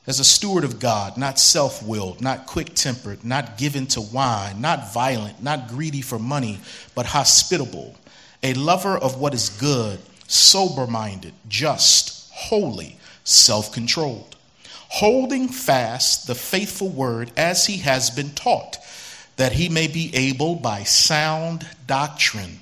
as 0.06 0.20
a 0.20 0.24
steward 0.24 0.64
of 0.64 0.78
God, 0.78 1.16
not 1.16 1.38
self 1.38 1.82
willed, 1.82 2.20
not 2.20 2.46
quick 2.46 2.74
tempered, 2.74 3.24
not 3.24 3.58
given 3.58 3.86
to 3.88 4.00
wine, 4.00 4.60
not 4.60 4.92
violent, 4.92 5.42
not 5.42 5.68
greedy 5.68 6.02
for 6.02 6.18
money, 6.18 6.58
but 6.94 7.06
hospitable, 7.06 7.94
a 8.42 8.54
lover 8.54 8.96
of 8.96 9.18
what 9.18 9.34
is 9.34 9.48
good, 9.48 9.98
sober 10.26 10.86
minded, 10.86 11.32
just, 11.48 12.30
holy, 12.32 12.98
self 13.24 13.72
controlled, 13.72 14.36
holding 14.88 15.48
fast 15.48 16.26
the 16.26 16.34
faithful 16.34 16.88
word 16.88 17.30
as 17.36 17.66
he 17.66 17.78
has 17.78 18.10
been 18.10 18.30
taught 18.30 18.78
that 19.36 19.52
he 19.52 19.68
may 19.68 19.86
be 19.86 20.10
able 20.14 20.54
by 20.56 20.82
sound 20.82 21.66
doctrine 21.86 22.58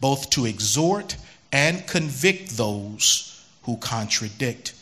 both 0.00 0.30
to 0.30 0.46
exhort 0.46 1.16
and 1.52 1.86
convict 1.86 2.56
those 2.56 3.44
who 3.62 3.76
contradict. 3.76 4.74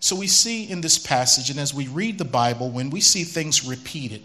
So 0.00 0.16
we 0.16 0.26
see 0.26 0.68
in 0.70 0.80
this 0.80 0.98
passage, 0.98 1.50
and 1.50 1.58
as 1.58 1.74
we 1.74 1.88
read 1.88 2.18
the 2.18 2.24
Bible, 2.24 2.70
when 2.70 2.90
we 2.90 3.00
see 3.00 3.24
things 3.24 3.64
repeated, 3.64 4.22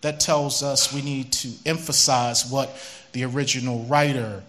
that 0.00 0.20
tells 0.20 0.62
us 0.62 0.92
we 0.92 1.02
need 1.02 1.32
to 1.32 1.50
emphasize 1.66 2.50
what 2.50 2.76
the 3.12 3.24
original 3.24 3.84
writer 3.84 4.42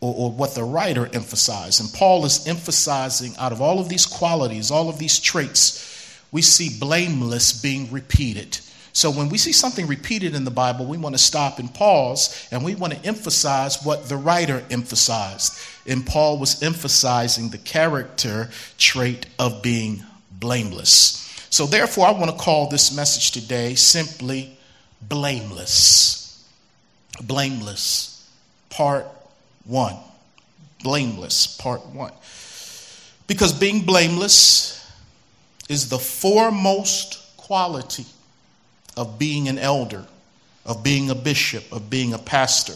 or, 0.00 0.14
or, 0.14 0.30
what 0.30 0.54
the 0.54 0.62
writer 0.62 1.08
emphasized. 1.12 1.80
And 1.80 1.92
Paul 1.92 2.24
is 2.24 2.46
emphasizing 2.46 3.34
out 3.36 3.52
of 3.52 3.60
all 3.60 3.80
of 3.80 3.88
these 3.88 4.06
qualities, 4.06 4.70
all 4.70 4.88
of 4.88 4.98
these 4.98 5.18
traits, 5.18 5.84
we 6.30 6.42
see 6.42 6.78
blameless 6.78 7.60
being 7.60 7.90
repeated. 7.90 8.58
So 8.92 9.10
when 9.10 9.28
we 9.28 9.38
see 9.38 9.52
something 9.52 9.86
repeated 9.86 10.34
in 10.34 10.44
the 10.44 10.50
Bible, 10.50 10.84
we 10.84 10.98
want 10.98 11.14
to 11.14 11.22
stop 11.22 11.58
and 11.58 11.72
pause 11.72 12.48
and 12.50 12.64
we 12.64 12.74
want 12.74 12.92
to 12.92 13.04
emphasize 13.06 13.82
what 13.84 14.08
the 14.08 14.16
writer 14.16 14.64
emphasized. 14.70 15.58
And 15.86 16.04
Paul 16.04 16.38
was 16.38 16.62
emphasizing 16.62 17.50
the 17.50 17.58
character 17.58 18.50
trait 18.76 19.26
of 19.38 19.62
being 19.62 20.02
blameless. 20.32 21.24
So 21.50 21.66
therefore, 21.66 22.06
I 22.06 22.10
want 22.10 22.30
to 22.30 22.36
call 22.36 22.68
this 22.68 22.94
message 22.94 23.30
today 23.30 23.74
simply 23.74 24.58
blameless. 25.00 26.44
Blameless, 27.22 28.28
part 28.68 29.06
one. 29.68 29.96
Blameless, 30.82 31.46
part 31.46 31.86
one. 31.86 32.12
Because 33.28 33.52
being 33.52 33.84
blameless 33.84 34.90
is 35.68 35.88
the 35.88 35.98
foremost 35.98 37.36
quality 37.36 38.06
of 38.96 39.18
being 39.18 39.48
an 39.48 39.58
elder, 39.58 40.04
of 40.64 40.82
being 40.82 41.10
a 41.10 41.14
bishop, 41.14 41.70
of 41.72 41.88
being 41.88 42.14
a 42.14 42.18
pastor. 42.18 42.74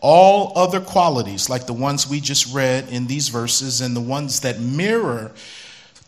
All 0.00 0.52
other 0.56 0.80
qualities, 0.80 1.48
like 1.48 1.66
the 1.66 1.72
ones 1.72 2.08
we 2.08 2.20
just 2.20 2.52
read 2.52 2.88
in 2.88 3.06
these 3.06 3.28
verses 3.28 3.80
and 3.80 3.94
the 3.94 4.00
ones 4.00 4.40
that 4.40 4.60
mirror 4.60 5.32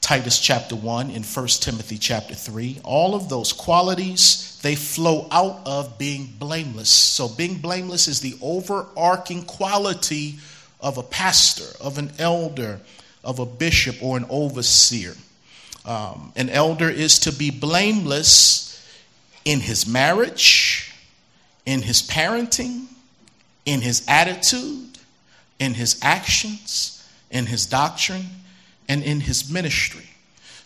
Titus 0.01 0.39
chapter 0.39 0.75
1 0.75 1.11
and 1.11 1.25
1 1.25 1.47
Timothy 1.49 1.99
chapter 1.99 2.35
3, 2.35 2.81
all 2.85 3.15
of 3.15 3.29
those 3.29 3.53
qualities, 3.53 4.59
they 4.63 4.75
flow 4.75 5.29
out 5.31 5.61
of 5.67 5.99
being 5.99 6.27
blameless. 6.39 6.89
So, 6.89 7.29
being 7.29 7.57
blameless 7.57 8.09
is 8.09 8.21
the 8.21 8.37
overarching 8.41 9.45
quality 9.45 10.37
of 10.81 10.99
a 10.99 11.03
pastor, 11.03 11.77
of 11.81 11.99
an 11.99 12.13
elder, 12.19 12.81
of 13.23 13.39
a 13.39 13.47
bishop, 13.47 14.03
or 14.03 14.17
an 14.17 14.27
overseer. 14.31 15.15
Um, 15.85 16.33
an 16.37 16.51
elder 16.51 16.89
is 16.89 17.21
to 17.21 17.33
be 17.33 17.51
blameless 17.51 18.69
in 19.45 19.61
his 19.61 19.87
marriage, 19.87 20.93
in 21.65 21.83
his 21.83 22.03
parenting, 22.03 22.87
in 23.65 23.81
his 23.81 24.05
attitude, 24.09 24.99
in 25.59 25.75
his 25.75 25.99
actions, 26.03 27.07
in 27.31 27.47
his 27.47 27.67
doctrine, 27.67 28.27
and 28.89 29.03
in 29.03 29.21
his 29.21 29.51
ministry. 29.51 30.07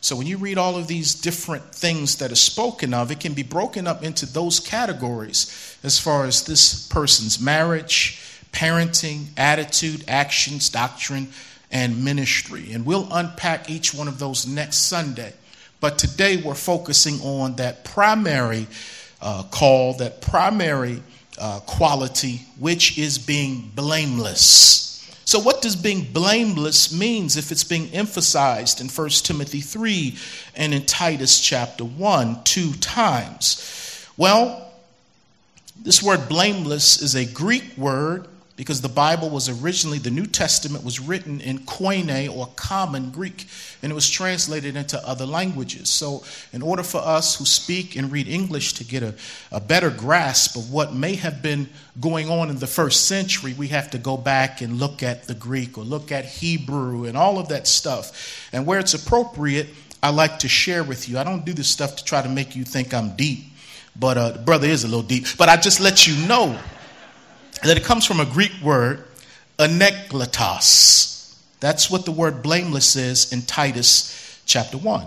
So 0.00 0.17
when 0.17 0.26
you 0.26 0.37
read 0.37 0.59
all 0.59 0.76
of 0.76 0.88
these 0.88 1.14
different 1.14 1.73
things 1.73 2.17
that 2.17 2.33
are 2.33 2.37
spoken 2.37 2.93
of, 2.93 3.12
it 3.12 3.21
can 3.21 3.35
be 3.35 3.45
broken 3.45 3.87
up 3.87 4.02
into 4.02 4.26
those 4.26 4.59
categories 4.59 5.79
as 5.85 6.00
far 6.00 6.25
as 6.25 6.43
this 6.45 6.88
person's 6.88 7.41
marriage, 7.41 8.21
parenting, 8.52 9.26
attitude, 9.37 10.05
actions, 10.09 10.69
doctrine, 10.71 11.29
and 11.71 12.05
ministry. 12.05 12.73
And 12.73 12.85
we'll 12.85 13.07
unpack 13.12 13.71
each 13.71 13.95
one 13.95 14.09
of 14.09 14.19
those 14.19 14.45
next 14.45 14.88
Sunday. 14.88 15.33
But 15.79 15.99
today 15.99 16.37
we're 16.37 16.55
focusing 16.55 17.21
on 17.21 17.57
that 17.57 17.85
primary 17.85 18.67
uh, 19.21 19.45
call, 19.45 19.95
that 19.95 20.21
primary 20.21 21.00
uh, 21.38 21.61
quality, 21.61 22.43
which 22.59 22.99
is 22.99 23.19
being 23.19 23.71
blameless. 23.75 24.92
So, 25.25 25.38
what 25.38 25.62
does 25.62 25.76
being 25.76 26.05
blameless 26.12 26.93
means 26.93 27.37
if 27.37 27.52
it's 27.52 27.64
being 27.64 27.88
emphasized 27.91 28.81
in 28.81 28.88
1 28.88 29.09
Timothy 29.11 29.61
3 29.61 30.17
and 30.57 30.75
in 30.75 30.85
Titus 30.85 31.41
chapter 31.41 31.85
1 31.85 32.45
two 32.45 32.73
times? 32.75 34.09
Well, 34.17 34.71
this 35.81 36.02
word 36.02 36.29
blameless 36.29 37.00
is 37.00 37.14
a 37.14 37.25
Greek 37.25 37.76
word 37.76 38.29
because 38.56 38.82
the 38.82 38.88
Bible 38.88 39.30
was 39.30 39.49
originally, 39.49 39.99
the 39.99 40.11
New 40.11 40.26
Testament 40.26 40.85
was 40.85 41.00
written 41.00 41.40
in 41.40 41.61
Koine 41.61 42.30
or 42.35 42.49
common 42.54 43.11
Greek, 43.11 43.47
and 43.82 43.90
it 43.90 43.94
was 43.94 44.09
translated 44.09 44.76
into 44.76 44.99
other 45.09 45.25
languages. 45.25 45.88
So, 45.88 46.23
in 46.52 46.61
order 46.61 46.82
for 46.82 46.99
us 46.99 47.37
who 47.37 47.47
speak 47.47 47.97
and 47.97 48.12
read 48.12 48.28
English 48.28 48.75
to 48.75 48.85
get 48.85 49.02
a, 49.02 49.14
a 49.50 49.61
better 49.61 49.88
grasp 49.88 50.56
of 50.56 50.71
what 50.71 50.92
may 50.92 51.14
have 51.14 51.40
been 51.42 51.68
going 52.00 52.28
on 52.28 52.50
in 52.50 52.59
the 52.59 52.66
first 52.66 53.06
century, 53.06 53.54
we 53.54 53.68
have 53.68 53.90
to 53.92 53.99
go 53.99 54.18
back 54.18 54.61
and 54.61 54.78
look 54.78 55.02
at 55.02 55.25
the 55.25 55.35
Greek 55.35 55.78
or 55.78 55.85
look 55.85 56.12
at 56.12 56.26
Hebrew 56.26 57.06
and 57.06 57.16
all 57.16 57.38
of 57.38 57.49
that 57.49 57.66
stuff. 57.66 58.49
And 58.52 58.66
where 58.66 58.78
it's 58.78 58.94
appropriate, 58.94 59.68
I 60.02 60.11
like 60.11 60.40
to 60.40 60.49
share 60.49 60.85
with 60.85 61.09
you. 61.09 61.18
I 61.18 61.25
don't 61.25 61.44
do 61.47 61.54
this 61.54 61.68
stuff 61.68 61.97
to 61.97 62.04
try 62.04 62.21
to 62.21 62.28
make 62.28 62.54
you 62.54 62.64
think 62.64 62.92
I'm 62.92 63.16
deep, 63.16 63.44
but 63.97 64.18
uh, 64.18 64.38
brother 64.38 64.66
is 64.66 64.85
a 64.85 64.88
little 64.88 65.02
deep. 65.02 65.25
But 65.38 65.49
I 65.49 65.56
just 65.56 65.80
let 65.80 66.06
you 66.06 66.26
know 66.26 66.59
that 67.62 67.76
it 67.76 67.85
comes 67.85 68.04
from 68.04 68.21
a 68.21 68.26
Greek 68.26 68.52
word, 68.62 69.04
anekletos. 69.59 71.38
That's 71.61 71.90
what 71.90 72.04
the 72.04 72.12
word 72.12 72.42
blameless 72.42 72.97
is 72.97 73.33
in 73.33 73.42
Titus 73.42 74.40
chapter 74.47 74.76
1. 74.76 75.07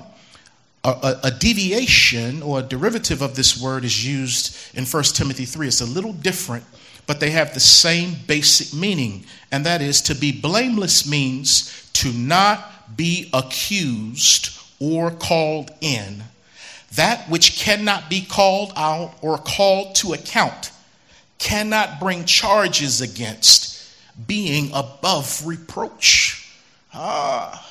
A, 0.86 0.90
a, 0.90 1.20
a, 1.26 1.32
deviation 1.32 2.42
or 2.42 2.60
a 2.60 2.64
derivative 2.64 3.22
of 3.22 3.36
this 3.36 3.60
word 3.60 3.84
is 3.84 4.08
used 4.08 4.56
in 4.76 4.86
1 4.86 5.04
Timothy 5.04 5.46
3. 5.46 5.68
It's 5.68 5.82
a 5.82 5.86
little 5.86 6.14
different, 6.14 6.64
but 7.08 7.20
they 7.20 7.32
have 7.32 7.54
the 7.54 7.60
same 7.60 8.16
basic 8.28 8.78
meaning, 8.78 9.26
and 9.52 9.66
that 9.66 9.82
is 9.82 10.02
to 10.04 10.16
be 10.16 10.32
blameless 10.32 11.10
means 11.10 11.90
to 11.94 12.14
not 12.14 12.96
be 12.96 13.30
accused 13.34 14.58
or 14.80 15.12
called 15.12 15.72
in, 15.82 16.24
that 16.94 17.30
which 17.30 17.58
cannot 17.58 18.10
be 18.10 18.22
called 18.22 18.72
out 18.78 19.16
or 19.22 19.38
called 19.40 19.96
to 19.96 20.14
account 20.14 20.72
cannot 21.38 22.00
bring 22.00 22.26
charges 22.26 23.02
against 23.02 23.76
being 24.28 24.72
above 24.74 25.46
reproach. 25.46 26.52
Ah. 26.94 27.62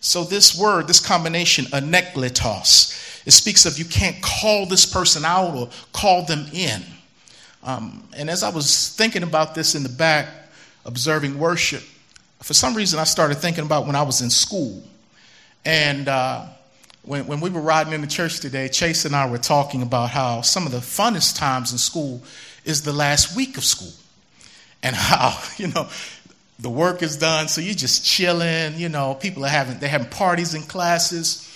So, 0.00 0.24
this 0.24 0.58
word, 0.58 0.88
this 0.88 0.98
combination, 0.98 1.66
anekletos, 1.66 3.26
it 3.26 3.32
speaks 3.32 3.66
of 3.66 3.78
you 3.78 3.84
can't 3.84 4.20
call 4.22 4.66
this 4.66 4.86
person 4.86 5.24
out 5.24 5.54
or 5.54 5.68
call 5.92 6.24
them 6.24 6.46
in. 6.52 6.82
Um, 7.62 8.08
and 8.16 8.30
as 8.30 8.42
I 8.42 8.48
was 8.48 8.88
thinking 8.88 9.22
about 9.22 9.54
this 9.54 9.74
in 9.74 9.82
the 9.82 9.90
back, 9.90 10.28
observing 10.86 11.38
worship, 11.38 11.82
for 12.42 12.54
some 12.54 12.74
reason 12.74 12.98
I 12.98 13.04
started 13.04 13.36
thinking 13.36 13.64
about 13.64 13.86
when 13.86 13.94
I 13.94 14.02
was 14.02 14.22
in 14.22 14.30
school. 14.30 14.82
And 15.66 16.08
uh, 16.08 16.46
when, 17.02 17.26
when 17.26 17.40
we 17.40 17.50
were 17.50 17.60
riding 17.60 17.92
in 17.92 18.00
the 18.00 18.06
church 18.06 18.40
today, 18.40 18.68
Chase 18.68 19.04
and 19.04 19.14
I 19.14 19.28
were 19.28 19.38
talking 19.38 19.82
about 19.82 20.08
how 20.08 20.40
some 20.40 20.64
of 20.64 20.72
the 20.72 20.78
funnest 20.78 21.36
times 21.36 21.72
in 21.72 21.78
school 21.78 22.22
is 22.70 22.82
the 22.82 22.92
last 22.92 23.36
week 23.36 23.58
of 23.58 23.64
school. 23.64 23.92
And 24.82 24.96
how, 24.96 25.38
you 25.56 25.68
know, 25.68 25.88
the 26.58 26.70
work 26.70 27.02
is 27.02 27.16
done, 27.16 27.48
so 27.48 27.60
you're 27.60 27.74
just 27.74 28.04
chilling, 28.04 28.76
you 28.76 28.88
know, 28.88 29.14
people 29.14 29.44
are 29.44 29.48
having, 29.48 29.78
they're 29.78 29.88
having 29.88 30.08
parties 30.08 30.54
in 30.54 30.62
classes. 30.62 31.46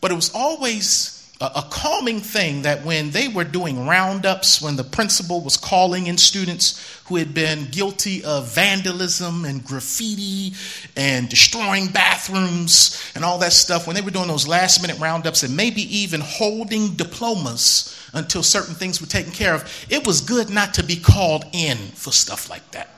But 0.00 0.10
it 0.10 0.14
was 0.14 0.34
always 0.34 1.13
a, 1.40 1.64
calming 1.68 2.20
thing 2.20 2.62
that 2.62 2.84
when 2.84 3.10
they 3.10 3.28
were 3.28 3.44
doing 3.44 3.86
roundups, 3.86 4.62
when 4.62 4.76
the 4.76 4.84
principal 4.84 5.40
was 5.40 5.56
calling 5.56 6.06
in 6.06 6.16
students 6.16 7.00
who 7.06 7.16
had 7.16 7.34
been 7.34 7.66
guilty 7.70 8.24
of 8.24 8.54
vandalism 8.54 9.44
and 9.44 9.64
graffiti 9.64 10.54
and 10.96 11.28
destroying 11.28 11.88
bathrooms 11.88 13.02
and 13.14 13.24
all 13.24 13.38
that 13.38 13.52
stuff, 13.52 13.86
when 13.86 13.96
they 13.96 14.02
were 14.02 14.10
doing 14.10 14.28
those 14.28 14.46
last 14.46 14.80
minute 14.80 14.98
roundups 15.00 15.42
and 15.42 15.56
maybe 15.56 15.82
even 15.94 16.20
holding 16.20 16.94
diplomas 16.94 17.98
until 18.14 18.42
certain 18.42 18.74
things 18.74 19.00
were 19.00 19.06
taken 19.06 19.32
care 19.32 19.54
of, 19.54 19.86
it 19.90 20.06
was 20.06 20.20
good 20.20 20.50
not 20.50 20.74
to 20.74 20.84
be 20.84 20.96
called 20.96 21.44
in 21.52 21.76
for 21.76 22.12
stuff 22.12 22.48
like 22.48 22.68
that. 22.70 22.93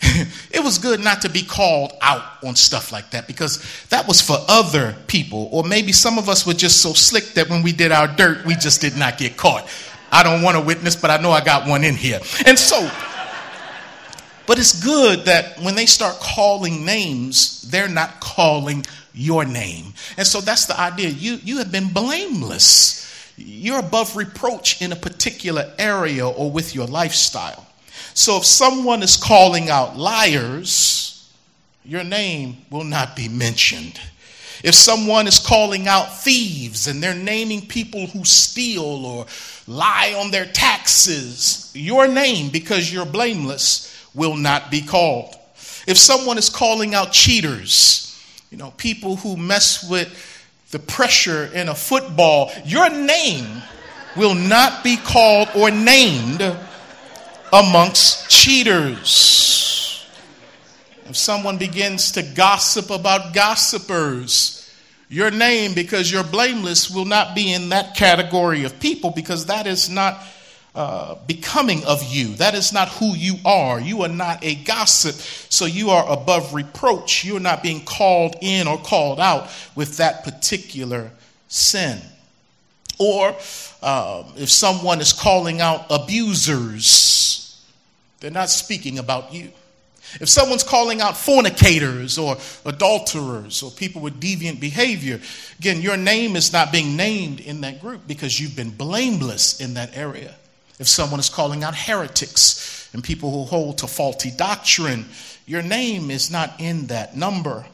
it 0.50 0.62
was 0.62 0.78
good 0.78 1.00
not 1.00 1.22
to 1.22 1.28
be 1.28 1.42
called 1.42 1.92
out 2.00 2.22
on 2.44 2.56
stuff 2.56 2.92
like 2.92 3.10
that 3.10 3.26
because 3.26 3.62
that 3.88 4.06
was 4.06 4.20
for 4.20 4.36
other 4.48 4.94
people. 5.06 5.48
Or 5.52 5.64
maybe 5.64 5.92
some 5.92 6.18
of 6.18 6.28
us 6.28 6.46
were 6.46 6.54
just 6.54 6.80
so 6.80 6.92
slick 6.92 7.24
that 7.34 7.48
when 7.48 7.62
we 7.62 7.72
did 7.72 7.92
our 7.92 8.06
dirt, 8.06 8.44
we 8.44 8.54
just 8.54 8.80
did 8.80 8.96
not 8.96 9.18
get 9.18 9.36
caught. 9.36 9.68
I 10.12 10.22
don't 10.22 10.42
want 10.42 10.56
a 10.56 10.60
witness, 10.60 10.94
but 10.94 11.10
I 11.10 11.20
know 11.20 11.30
I 11.30 11.42
got 11.42 11.68
one 11.68 11.84
in 11.84 11.94
here. 11.94 12.20
And 12.46 12.58
so, 12.58 12.90
but 14.46 14.58
it's 14.58 14.84
good 14.84 15.24
that 15.24 15.58
when 15.60 15.74
they 15.74 15.86
start 15.86 16.16
calling 16.20 16.84
names, 16.84 17.62
they're 17.70 17.88
not 17.88 18.20
calling 18.20 18.84
your 19.14 19.44
name. 19.44 19.94
And 20.16 20.26
so 20.26 20.40
that's 20.40 20.66
the 20.66 20.78
idea. 20.78 21.08
You, 21.08 21.38
you 21.42 21.58
have 21.58 21.72
been 21.72 21.92
blameless. 21.92 23.00
You're 23.36 23.80
above 23.80 24.16
reproach 24.16 24.80
in 24.82 24.92
a 24.92 24.96
particular 24.96 25.72
area 25.78 26.26
or 26.26 26.50
with 26.50 26.74
your 26.74 26.86
lifestyle. 26.86 27.66
So 28.14 28.36
if 28.36 28.44
someone 28.44 29.02
is 29.02 29.16
calling 29.16 29.68
out 29.68 29.96
liars, 29.96 31.28
your 31.84 32.04
name 32.04 32.58
will 32.70 32.84
not 32.84 33.16
be 33.16 33.28
mentioned. 33.28 34.00
If 34.62 34.74
someone 34.74 35.26
is 35.26 35.40
calling 35.40 35.88
out 35.88 36.22
thieves 36.22 36.86
and 36.86 37.02
they're 37.02 37.14
naming 37.14 37.66
people 37.66 38.06
who 38.06 38.24
steal 38.24 39.04
or 39.04 39.26
lie 39.66 40.14
on 40.16 40.30
their 40.30 40.46
taxes, 40.46 41.70
your 41.74 42.08
name, 42.08 42.50
because 42.50 42.90
you're 42.90 43.04
blameless, 43.04 43.90
will 44.14 44.36
not 44.36 44.70
be 44.70 44.80
called. 44.80 45.34
If 45.86 45.98
someone 45.98 46.38
is 46.38 46.48
calling 46.48 46.94
out 46.94 47.12
cheaters, 47.12 48.16
you 48.50 48.56
know, 48.56 48.70
people 48.76 49.16
who 49.16 49.36
mess 49.36 49.88
with 49.90 50.08
the 50.70 50.78
pressure 50.78 51.46
in 51.52 51.68
a 51.68 51.74
football, 51.74 52.50
your 52.64 52.88
name 52.88 53.60
will 54.16 54.34
not 54.34 54.84
be 54.84 54.96
called 54.96 55.48
or 55.54 55.70
named 55.70 56.40
amongst 57.54 58.28
cheaters. 58.28 60.10
If 61.06 61.16
someone 61.16 61.56
begins 61.56 62.10
to 62.12 62.22
gossip 62.22 62.90
about 62.90 63.32
gossipers, 63.32 64.68
your 65.08 65.30
name, 65.30 65.72
because 65.72 66.10
you're 66.10 66.24
blameless, 66.24 66.90
will 66.90 67.04
not 67.04 67.36
be 67.36 67.52
in 67.52 67.68
that 67.68 67.94
category 67.94 68.64
of 68.64 68.80
people 68.80 69.10
because 69.10 69.46
that 69.46 69.68
is 69.68 69.88
not 69.88 70.20
uh, 70.74 71.14
becoming 71.26 71.84
of 71.84 72.02
you. 72.02 72.34
That 72.34 72.56
is 72.56 72.72
not 72.72 72.88
who 72.88 73.14
you 73.14 73.36
are. 73.44 73.78
You 73.80 74.02
are 74.02 74.08
not 74.08 74.42
a 74.42 74.56
gossip, 74.56 75.14
so 75.14 75.66
you 75.66 75.90
are 75.90 76.12
above 76.12 76.54
reproach. 76.54 77.24
You 77.24 77.36
are 77.36 77.40
not 77.40 77.62
being 77.62 77.84
called 77.84 78.34
in 78.40 78.66
or 78.66 78.78
called 78.78 79.20
out 79.20 79.48
with 79.76 79.98
that 79.98 80.24
particular 80.24 81.12
sin. 81.46 82.00
Or 82.98 83.36
uh, 83.82 84.24
if 84.36 84.50
someone 84.50 85.00
is 85.00 85.12
calling 85.12 85.60
out 85.60 85.86
abusers, 85.90 87.33
they're 88.24 88.30
not 88.30 88.48
speaking 88.48 88.98
about 88.98 89.34
you. 89.34 89.50
If 90.18 90.30
someone's 90.30 90.62
calling 90.62 91.02
out 91.02 91.14
fornicators 91.14 92.16
or 92.16 92.38
adulterers 92.64 93.62
or 93.62 93.70
people 93.70 94.00
with 94.00 94.18
deviant 94.18 94.60
behavior, 94.60 95.20
again, 95.58 95.82
your 95.82 95.98
name 95.98 96.34
is 96.34 96.50
not 96.50 96.72
being 96.72 96.96
named 96.96 97.40
in 97.40 97.60
that 97.60 97.82
group 97.82 98.06
because 98.06 98.40
you've 98.40 98.56
been 98.56 98.70
blameless 98.70 99.60
in 99.60 99.74
that 99.74 99.94
area. 99.94 100.34
If 100.78 100.88
someone 100.88 101.20
is 101.20 101.28
calling 101.28 101.64
out 101.64 101.74
heretics 101.74 102.88
and 102.94 103.04
people 103.04 103.30
who 103.30 103.44
hold 103.44 103.76
to 103.78 103.86
faulty 103.86 104.30
doctrine, 104.30 105.04
your 105.44 105.60
name 105.60 106.10
is 106.10 106.30
not 106.30 106.58
in 106.58 106.86
that 106.86 107.14
number. 107.14 107.66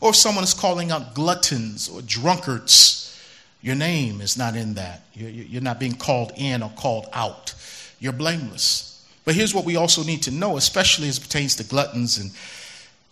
Or 0.00 0.10
if 0.10 0.16
someone 0.16 0.44
is 0.44 0.54
calling 0.54 0.90
out 0.90 1.14
gluttons 1.14 1.90
or 1.90 2.00
drunkards, 2.00 3.20
your 3.60 3.76
name 3.76 4.22
is 4.22 4.38
not 4.38 4.56
in 4.56 4.72
that. 4.74 5.02
You're 5.12 5.60
not 5.60 5.78
being 5.78 5.92
called 5.96 6.32
in 6.36 6.62
or 6.62 6.70
called 6.70 7.06
out. 7.12 7.54
You're 7.98 8.14
blameless. 8.14 8.89
But 9.30 9.36
here's 9.36 9.54
what 9.54 9.64
we 9.64 9.76
also 9.76 10.02
need 10.02 10.24
to 10.24 10.32
know, 10.32 10.56
especially 10.56 11.08
as 11.08 11.20
pertains 11.20 11.54
to 11.54 11.62
gluttons 11.62 12.18
and 12.18 12.32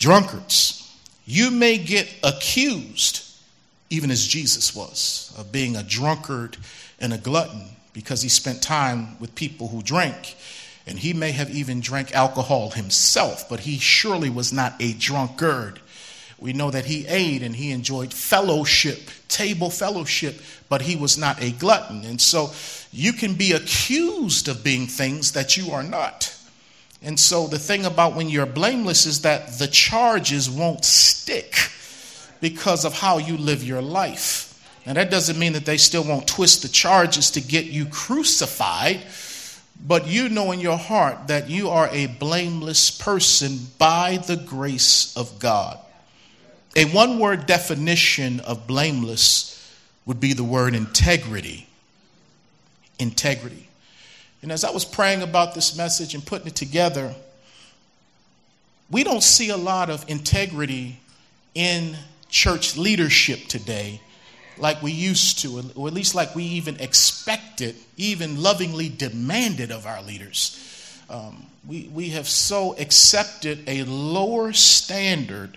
drunkards. 0.00 0.92
You 1.26 1.52
may 1.52 1.78
get 1.78 2.12
accused, 2.24 3.24
even 3.88 4.11
as 4.11 4.26
Jesus 4.26 4.74
was, 4.74 5.33
of 5.38 5.52
being 5.52 5.76
a 5.76 5.85
drunkard 5.85 6.57
and 6.98 7.12
a 7.12 7.18
glutton 7.18 7.68
because 7.92 8.20
he 8.20 8.28
spent 8.28 8.62
time 8.62 9.16
with 9.20 9.37
people 9.37 9.68
who 9.68 9.81
drank. 9.81 10.35
And 10.88 10.98
he 10.98 11.12
may 11.12 11.31
have 11.31 11.50
even 11.50 11.81
drank 11.81 12.12
alcohol 12.12 12.70
himself, 12.70 13.48
but 13.48 13.61
he 13.61 13.78
surely 13.78 14.28
was 14.28 14.52
not 14.52 14.74
a 14.81 14.94
drunkard. 14.94 15.78
We 16.40 16.53
know 16.53 16.70
that 16.70 16.85
he 16.85 17.07
ate 17.07 17.42
and 17.42 17.55
he 17.57 17.72
enjoyed 17.72 18.14
fellowship, 18.14 19.11
table 19.27 19.70
fellowship, 19.70 20.40
but 20.68 20.83
he 20.83 20.94
was 20.94 21.18
not 21.18 21.42
a 21.42 21.51
glutton. 21.51 22.05
And 22.05 22.20
so 22.20 22.53
you 22.92 23.12
can 23.12 23.35
be 23.35 23.53
accused 23.53 24.48
of 24.48 24.62
being 24.62 24.87
things 24.87 25.33
that 25.33 25.57
you 25.57 25.72
are 25.72 25.83
not. 25.83 26.35
And 27.03 27.18
so 27.18 27.46
the 27.46 27.59
thing 27.59 27.85
about 27.85 28.14
when 28.14 28.29
you're 28.29 28.46
blameless 28.46 29.07
is 29.07 29.22
that 29.22 29.59
the 29.59 29.68
charges 29.68 30.48
won't 30.51 30.85
stick 30.85 31.55
because 32.40 32.85
of 32.85 32.94
how 32.94 33.18
you 33.18 33.37
live 33.37 33.64
your 33.64 33.83
life. 33.83 34.44
Now, 34.87 34.94
that 34.94 35.11
doesn't 35.11 35.38
mean 35.38 35.53
that 35.53 35.66
they 35.66 35.77
still 35.77 36.05
won't 36.05 36.27
twist 36.27 36.62
the 36.62 36.68
charges 36.68 37.33
to 37.33 37.40
get 37.40 37.66
you 37.66 37.85
crucified, 37.87 39.01
but 39.87 40.07
you 40.07 40.29
know 40.29 40.51
in 40.53 40.61
your 40.61 40.79
heart 40.79 41.29
that 41.29 41.51
you 41.51 41.68
are 41.68 41.88
a 41.92 42.07
blameless 42.07 42.90
person 42.90 43.59
by 43.77 44.16
the 44.27 44.37
grace 44.37 45.14
of 45.16 45.38
God. 45.38 45.79
A 46.76 46.85
one 46.87 47.18
word 47.18 47.46
definition 47.46 48.40
of 48.40 48.66
blameless 48.66 49.54
would 50.07 50.20
be 50.20 50.33
the 50.33 50.44
word 50.44 50.74
integrity 50.74 51.68
integrity. 52.98 53.68
And 54.42 54.52
as 54.52 54.64
I 54.64 54.70
was 54.70 54.85
praying 54.85 55.22
about 55.22 55.54
this 55.54 55.76
message 55.76 56.14
and 56.14 56.24
putting 56.24 56.48
it 56.48 56.57
together, 56.57 57.14
we 58.90 59.04
don't 59.04 59.22
see 59.22 59.50
a 59.50 59.57
lot 59.57 59.90
of 59.90 60.04
integrity 60.09 61.00
in 61.54 61.96
church 62.28 62.76
leadership 62.76 63.46
today 63.48 64.00
like 64.57 64.83
we 64.83 64.92
used 64.92 65.40
to, 65.40 65.62
or 65.76 65.87
at 65.87 65.94
least 65.94 66.14
like 66.14 66.35
we 66.35 66.44
even 66.44 66.81
expected, 66.81 67.76
even 67.96 68.42
lovingly 68.42 68.88
demanded 68.88 69.70
of 69.70 69.87
our 69.87 70.02
leaders. 70.02 70.59
Um, 71.09 71.46
we, 71.66 71.88
we 71.92 72.11
have 72.11 72.28
so 72.28 72.74
accepted 72.76 73.68
a 73.68 73.85
lower 73.85 74.52
standard 74.52 75.57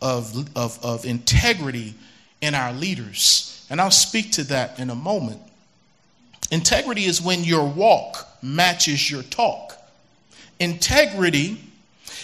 of, 0.00 0.48
of, 0.56 0.78
of 0.84 1.04
integrity 1.04 1.94
in 2.40 2.54
our 2.54 2.72
leaders. 2.72 3.66
And 3.70 3.80
I'll 3.80 3.90
speak 3.90 4.32
to 4.32 4.44
that 4.44 4.78
in 4.78 4.90
a 4.90 4.94
moment. 4.94 5.40
Integrity 6.50 7.04
is 7.04 7.20
when 7.20 7.44
your 7.44 7.66
walk 7.66 8.26
matches 8.42 9.10
your 9.10 9.22
talk. 9.22 9.76
Integrity 10.58 11.60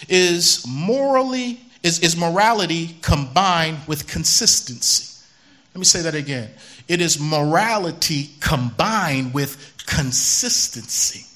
is 0.09 0.65
morally 0.67 1.61
is, 1.85 2.01
is 2.01 2.17
morality 2.17 2.97
combined 3.03 3.79
with 3.87 4.09
consistency. 4.09 5.23
Let 5.75 5.79
me 5.79 5.85
say 5.85 6.03
that 6.03 6.15
again. 6.15 6.51
It 6.89 7.01
is 7.01 7.21
morality 7.21 8.31
combined 8.41 9.35
with 9.35 9.75
consistency. 9.87 11.27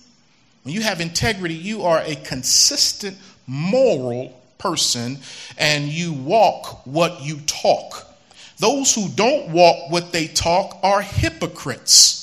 When 0.62 0.74
you 0.74 0.80
have 0.80 1.00
integrity, 1.00 1.54
you 1.54 1.82
are 1.82 2.00
a 2.04 2.16
consistent 2.16 3.16
moral 3.46 4.37
person 4.58 5.18
and 5.56 5.88
you 5.88 6.12
walk 6.12 6.86
what 6.86 7.22
you 7.22 7.38
talk. 7.46 8.06
Those 8.58 8.94
who 8.94 9.08
don't 9.08 9.50
walk 9.50 9.90
what 9.90 10.12
they 10.12 10.26
talk 10.26 10.78
are 10.82 11.00
hypocrites. 11.00 12.18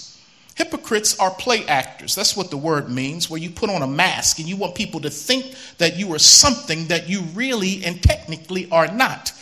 Hypocrites 0.55 1.19
are 1.19 1.31
play 1.31 1.65
actors. 1.65 2.15
That's 2.15 2.35
what 2.35 2.49
the 2.49 2.57
word 2.57 2.89
means, 2.89 3.29
where 3.29 3.39
you 3.39 3.49
put 3.49 3.69
on 3.69 3.81
a 3.81 3.87
mask 3.87 4.39
and 4.39 4.47
you 4.47 4.55
want 4.55 4.75
people 4.75 5.01
to 5.01 5.09
think 5.09 5.53
that 5.79 5.97
you 5.97 6.13
are 6.13 6.19
something 6.19 6.87
that 6.87 7.09
you 7.09 7.21
really 7.33 7.83
and 7.83 8.01
technically 8.01 8.69
are 8.71 8.87
not. 8.87 9.33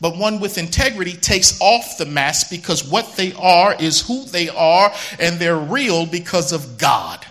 But 0.00 0.16
one 0.16 0.40
with 0.40 0.58
integrity 0.58 1.12
takes 1.12 1.58
off 1.60 1.98
the 1.98 2.04
mask 2.04 2.50
because 2.50 2.86
what 2.86 3.16
they 3.16 3.32
are 3.34 3.74
is 3.80 4.06
who 4.06 4.24
they 4.26 4.48
are, 4.48 4.92
and 5.18 5.38
they're 5.38 5.56
real 5.56 6.04
because 6.04 6.52
of 6.52 6.78
God. 6.78 7.24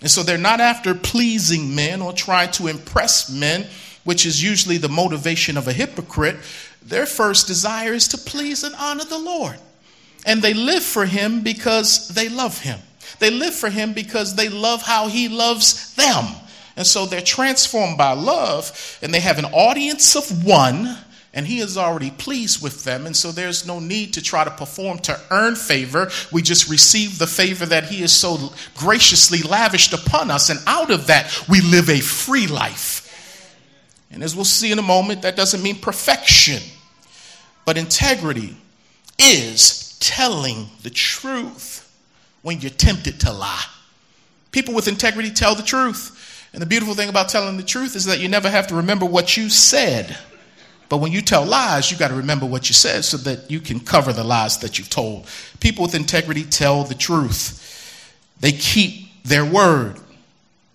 And 0.00 0.10
so 0.10 0.22
they're 0.22 0.38
not 0.38 0.60
after 0.60 0.94
pleasing 0.94 1.74
men 1.74 2.00
or 2.00 2.12
trying 2.12 2.52
to 2.52 2.68
impress 2.68 3.28
men, 3.30 3.66
which 4.04 4.26
is 4.26 4.42
usually 4.42 4.78
the 4.78 4.88
motivation 4.88 5.56
of 5.56 5.68
a 5.68 5.72
hypocrite. 5.72 6.36
Their 6.82 7.06
first 7.06 7.46
desire 7.46 7.92
is 7.92 8.08
to 8.08 8.18
please 8.18 8.64
and 8.64 8.74
honor 8.76 9.04
the 9.04 9.18
Lord. 9.18 9.58
And 10.26 10.42
they 10.42 10.54
live 10.54 10.82
for 10.82 11.06
him 11.06 11.42
because 11.42 12.08
they 12.08 12.28
love 12.28 12.60
him. 12.60 12.78
They 13.18 13.30
live 13.30 13.54
for 13.54 13.70
him 13.70 13.92
because 13.92 14.34
they 14.34 14.48
love 14.48 14.82
how 14.82 15.08
he 15.08 15.28
loves 15.28 15.94
them. 15.94 16.24
And 16.76 16.86
so 16.86 17.06
they're 17.06 17.20
transformed 17.20 17.98
by 17.98 18.12
love, 18.12 18.98
and 19.02 19.12
they 19.12 19.20
have 19.20 19.38
an 19.38 19.46
audience 19.46 20.14
of 20.14 20.44
one, 20.44 20.96
and 21.34 21.46
he 21.46 21.58
is 21.58 21.76
already 21.76 22.10
pleased 22.12 22.62
with 22.62 22.84
them. 22.84 23.04
And 23.04 23.16
so 23.16 23.32
there's 23.32 23.66
no 23.66 23.80
need 23.80 24.14
to 24.14 24.22
try 24.22 24.44
to 24.44 24.50
perform 24.50 24.98
to 25.00 25.20
earn 25.30 25.56
favor. 25.56 26.08
We 26.32 26.40
just 26.40 26.70
receive 26.70 27.18
the 27.18 27.26
favor 27.26 27.66
that 27.66 27.86
he 27.86 28.02
has 28.02 28.12
so 28.12 28.52
graciously 28.76 29.42
lavished 29.42 29.92
upon 29.92 30.30
us, 30.30 30.50
and 30.50 30.60
out 30.66 30.90
of 30.90 31.08
that, 31.08 31.48
we 31.48 31.60
live 31.60 31.90
a 31.90 32.00
free 32.00 32.46
life. 32.46 32.97
And 34.10 34.22
as 34.22 34.34
we'll 34.34 34.44
see 34.44 34.72
in 34.72 34.78
a 34.78 34.82
moment, 34.82 35.22
that 35.22 35.36
doesn't 35.36 35.62
mean 35.62 35.76
perfection, 35.76 36.62
but 37.64 37.76
integrity 37.76 38.56
is 39.18 39.98
telling 40.00 40.68
the 40.82 40.90
truth 40.90 41.84
when 42.42 42.60
you're 42.60 42.70
tempted 42.70 43.20
to 43.20 43.32
lie. 43.32 43.64
People 44.50 44.74
with 44.74 44.88
integrity 44.88 45.30
tell 45.30 45.54
the 45.54 45.62
truth. 45.62 46.48
And 46.52 46.62
the 46.62 46.66
beautiful 46.66 46.94
thing 46.94 47.10
about 47.10 47.28
telling 47.28 47.56
the 47.56 47.62
truth 47.62 47.94
is 47.94 48.06
that 48.06 48.20
you 48.20 48.28
never 48.28 48.48
have 48.48 48.68
to 48.68 48.76
remember 48.76 49.04
what 49.04 49.36
you 49.36 49.50
said. 49.50 50.16
But 50.88 50.98
when 50.98 51.12
you 51.12 51.20
tell 51.20 51.44
lies, 51.44 51.90
you 51.90 51.98
got 51.98 52.08
to 52.08 52.14
remember 52.14 52.46
what 52.46 52.70
you 52.70 52.74
said 52.74 53.04
so 53.04 53.18
that 53.18 53.50
you 53.50 53.60
can 53.60 53.78
cover 53.78 54.12
the 54.12 54.24
lies 54.24 54.58
that 54.58 54.78
you've 54.78 54.88
told. 54.88 55.26
People 55.60 55.82
with 55.82 55.94
integrity 55.94 56.44
tell 56.44 56.84
the 56.84 56.94
truth, 56.94 57.64
they 58.40 58.52
keep 58.52 59.22
their 59.24 59.44
word. 59.44 60.00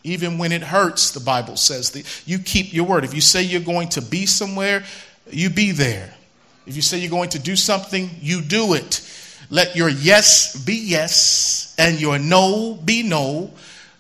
Even 0.04 0.38
when 0.38 0.52
it 0.52 0.62
hurts, 0.62 1.12
the 1.12 1.20
Bible 1.20 1.56
says 1.56 1.92
that 1.92 2.24
you 2.28 2.40
keep 2.40 2.74
your 2.74 2.86
word. 2.86 3.06
If 3.06 3.14
you 3.14 3.22
say 3.22 3.42
you're 3.44 3.62
going 3.62 3.90
to 3.90 4.02
be 4.02 4.26
somewhere, 4.26 4.84
you 5.30 5.50
be 5.50 5.72
there. 5.72 6.14
If 6.66 6.76
you 6.76 6.82
say 6.82 6.98
you're 6.98 7.10
going 7.10 7.30
to 7.30 7.40
do 7.40 7.56
something, 7.56 8.10
you 8.22 8.42
do 8.42 8.74
it. 8.74 9.02
Let 9.50 9.76
your 9.76 9.90
yes 9.90 10.56
be 10.64 10.76
yes 10.76 11.76
and 11.78 12.00
your 12.00 12.20
no 12.20 12.76
be 12.84 13.04
no. 13.04 13.52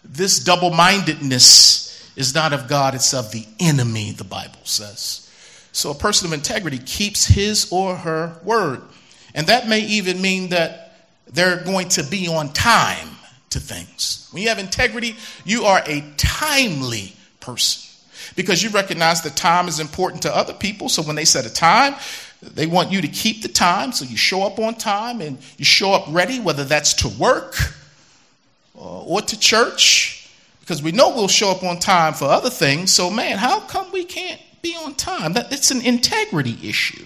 This 0.03 0.39
double 0.39 0.71
mindedness 0.71 2.11
is 2.15 2.35
not 2.35 2.53
of 2.53 2.67
God, 2.67 2.95
it's 2.95 3.13
of 3.13 3.31
the 3.31 3.45
enemy, 3.59 4.11
the 4.11 4.23
Bible 4.23 4.59
says. 4.63 5.29
So 5.71 5.91
a 5.91 5.95
person 5.95 6.27
of 6.27 6.33
integrity 6.33 6.79
keeps 6.79 7.25
his 7.25 7.71
or 7.71 7.95
her 7.95 8.39
word. 8.43 8.81
And 9.33 9.47
that 9.47 9.67
may 9.67 9.79
even 9.79 10.21
mean 10.21 10.49
that 10.49 10.97
they're 11.27 11.63
going 11.63 11.89
to 11.89 12.03
be 12.03 12.27
on 12.27 12.53
time 12.53 13.09
to 13.53 13.59
things. 13.59 14.27
When 14.31 14.43
you 14.43 14.49
have 14.49 14.59
integrity, 14.59 15.15
you 15.45 15.63
are 15.65 15.81
a 15.85 16.03
timely 16.17 17.15
person 17.39 17.89
because 18.35 18.61
you 18.61 18.69
recognize 18.69 19.21
that 19.21 19.35
time 19.35 19.67
is 19.67 19.79
important 19.79 20.23
to 20.23 20.35
other 20.35 20.53
people. 20.53 20.89
So 20.89 21.01
when 21.01 21.15
they 21.15 21.25
set 21.25 21.45
a 21.45 21.53
time, 21.53 21.95
they 22.41 22.67
want 22.67 22.91
you 22.91 23.01
to 23.01 23.07
keep 23.07 23.41
the 23.41 23.47
time, 23.47 23.93
so 23.93 24.05
you 24.05 24.17
show 24.17 24.43
up 24.43 24.59
on 24.59 24.75
time 24.75 25.21
and 25.21 25.37
you 25.57 25.65
show 25.65 25.93
up 25.93 26.05
ready, 26.09 26.39
whether 26.39 26.65
that's 26.65 26.93
to 26.95 27.07
work 27.07 27.55
or 28.75 29.21
to 29.21 29.39
church, 29.39 30.29
because 30.59 30.83
we 30.83 30.91
know 30.91 31.09
we'll 31.09 31.27
show 31.27 31.51
up 31.51 31.63
on 31.63 31.79
time 31.79 32.13
for 32.13 32.25
other 32.25 32.49
things. 32.49 32.91
So, 32.91 33.09
man, 33.09 33.37
how 33.37 33.61
come 33.61 33.91
we 33.91 34.03
can't 34.03 34.41
be 34.61 34.75
on 34.75 34.95
time? 34.95 35.33
That, 35.33 35.53
it's 35.53 35.71
an 35.71 35.85
integrity 35.85 36.57
issue. 36.63 37.05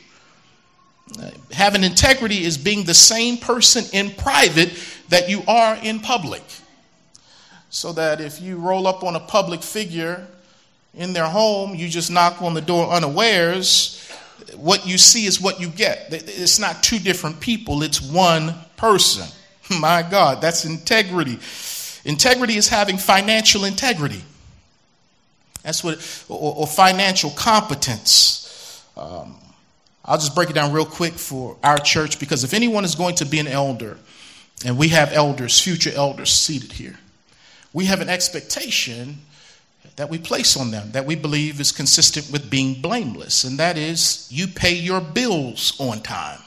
Uh, 1.21 1.29
having 1.51 1.83
integrity 1.83 2.43
is 2.43 2.57
being 2.57 2.83
the 2.83 2.93
same 2.93 3.38
person 3.38 3.86
in 3.93 4.12
private 4.12 4.71
that 5.10 5.30
you 5.30 5.43
are 5.48 5.76
in 5.84 6.00
public. 6.00 6.43
So 7.70 7.91
that 7.93 8.22
if 8.22 8.41
you 8.41 8.58
roll 8.58 8.88
up 8.88 9.04
on 9.04 9.15
a 9.15 9.20
public 9.20 9.62
figure 9.62 10.26
in 10.93 11.13
their 11.13 11.28
home, 11.28 11.76
you 11.76 11.89
just 11.89 12.10
knock 12.10 12.41
on 12.41 12.54
the 12.54 12.62
door 12.62 12.89
unawares 12.89 13.98
what 14.56 14.88
you 14.88 14.98
see 14.98 15.26
is 15.26 15.41
what 15.41 15.60
you 15.60 15.67
get. 15.70 16.08
It's 16.12 16.60
not 16.60 16.84
two 16.84 17.00
different 17.00 17.39
people, 17.39 17.84
it's 17.84 18.02
one 18.02 18.56
person. 18.76 19.28
My 19.80 20.04
God, 20.10 20.41
that's 20.41 20.65
integrity. 20.65 21.39
Integrity 22.06 22.56
is 22.56 22.67
having 22.67 22.98
financial 22.98 23.65
integrity. 23.65 24.24
That's 25.63 25.84
what, 25.84 26.26
or, 26.30 26.56
or 26.56 26.67
financial 26.67 27.32
competence. 27.32 28.84
Um, 28.96 29.36
I'll 30.06 30.17
just 30.17 30.34
break 30.34 30.50
it 30.50 30.54
down 30.54 30.72
real 30.72 30.86
quick 30.86 31.13
for 31.13 31.58
our 31.63 31.78
church 31.78 32.20
because 32.20 32.46
if 32.46 32.54
anyone 32.54 32.86
is 32.86 32.96
going 32.96 33.15
to 33.15 33.26
be 33.26 33.39
an 33.39 33.48
elder, 33.48 33.98
and 34.65 34.78
we 34.78 34.89
have 34.89 35.12
elders, 35.13 35.60
future 35.60 35.91
elders 35.96 36.32
seated 36.32 36.74
here, 36.74 36.98
we 37.74 37.86
have 37.86 38.02
an 38.02 38.10
expectation 38.10 39.20
that 39.98 40.10
we 40.10 40.17
place 40.20 40.56
on 40.56 40.72
them 40.72 40.91
that 40.91 41.06
we 41.06 41.15
believe 41.15 41.60
is 41.60 41.72
consistent 41.72 42.32
with 42.32 42.50
being 42.50 42.82
blameless, 42.82 43.43
and 43.43 43.60
that 43.60 43.78
is 43.78 44.28
you 44.32 44.48
pay 44.48 44.74
your 44.74 45.02
bills 45.02 45.76
on 45.80 46.02
time. 46.02 46.39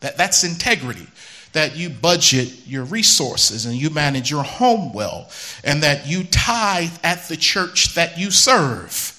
That, 0.00 0.16
that's 0.16 0.44
integrity. 0.44 1.06
That 1.52 1.76
you 1.76 1.88
budget 1.88 2.66
your 2.66 2.82
resources 2.82 3.64
and 3.64 3.76
you 3.76 3.88
manage 3.88 4.28
your 4.28 4.42
home 4.42 4.92
well, 4.92 5.30
and 5.62 5.82
that 5.84 6.08
you 6.08 6.24
tithe 6.24 6.98
at 7.04 7.28
the 7.28 7.36
church 7.36 7.94
that 7.94 8.18
you 8.18 8.32
serve. 8.32 9.12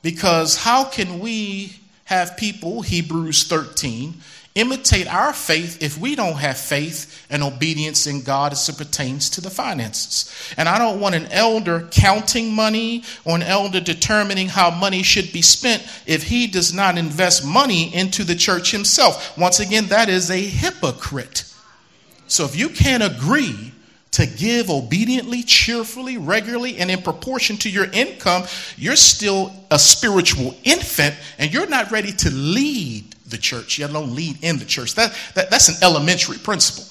Because 0.00 0.56
how 0.56 0.84
can 0.84 1.18
we 1.18 1.76
have 2.04 2.36
people, 2.38 2.80
Hebrews 2.80 3.44
13, 3.44 4.14
imitate 4.60 5.06
our 5.06 5.32
faith 5.32 5.82
if 5.82 5.96
we 5.98 6.14
don't 6.14 6.36
have 6.36 6.58
faith 6.58 7.26
and 7.30 7.42
obedience 7.42 8.06
in 8.06 8.22
God 8.22 8.52
as 8.52 8.68
it 8.68 8.76
pertains 8.76 9.30
to 9.30 9.40
the 9.40 9.50
finances. 9.50 10.30
And 10.56 10.68
I 10.68 10.78
don't 10.78 11.00
want 11.00 11.14
an 11.14 11.26
elder 11.32 11.88
counting 11.90 12.52
money 12.52 13.04
or 13.24 13.36
an 13.36 13.42
elder 13.42 13.80
determining 13.80 14.48
how 14.48 14.70
money 14.70 15.02
should 15.02 15.32
be 15.32 15.42
spent 15.42 15.82
if 16.06 16.24
he 16.24 16.46
does 16.46 16.74
not 16.74 16.98
invest 16.98 17.44
money 17.44 17.94
into 17.94 18.22
the 18.22 18.34
church 18.34 18.70
himself. 18.70 19.36
Once 19.38 19.60
again, 19.60 19.86
that 19.86 20.08
is 20.08 20.30
a 20.30 20.40
hypocrite. 20.40 21.44
So 22.26 22.44
if 22.44 22.54
you 22.54 22.68
can't 22.68 23.02
agree 23.02 23.72
to 24.12 24.26
give 24.26 24.70
obediently, 24.70 25.42
cheerfully, 25.42 26.18
regularly, 26.18 26.78
and 26.78 26.90
in 26.90 27.00
proportion 27.00 27.56
to 27.58 27.70
your 27.70 27.86
income, 27.92 28.42
you're 28.76 28.96
still 28.96 29.52
a 29.70 29.78
spiritual 29.78 30.56
infant 30.64 31.14
and 31.38 31.52
you're 31.52 31.68
not 31.68 31.90
ready 31.92 32.12
to 32.12 32.30
lead 32.30 33.04
the 33.28 33.38
church, 33.38 33.78
yet 33.78 33.90
alone 33.90 34.14
lead 34.14 34.42
in 34.42 34.58
the 34.58 34.64
church. 34.64 34.94
That, 34.96 35.16
that, 35.34 35.50
that's 35.50 35.68
an 35.68 35.76
elementary 35.82 36.38
principle. 36.38 36.84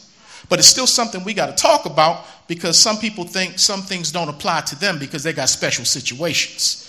But 0.48 0.60
it's 0.60 0.68
still 0.68 0.88
something 0.88 1.24
we 1.24 1.34
got 1.34 1.56
to 1.56 1.62
talk 1.62 1.86
about 1.86 2.26
because 2.48 2.80
some 2.80 2.98
people 2.98 3.26
think 3.26 3.60
some 3.60 3.82
things 3.82 4.12
don't 4.12 4.30
apply 4.30 4.62
to 4.62 4.80
them 4.80 4.98
because 4.98 5.24
they 5.24 5.34
got 5.34 5.50
special 5.50 5.86
situations. 5.86 6.86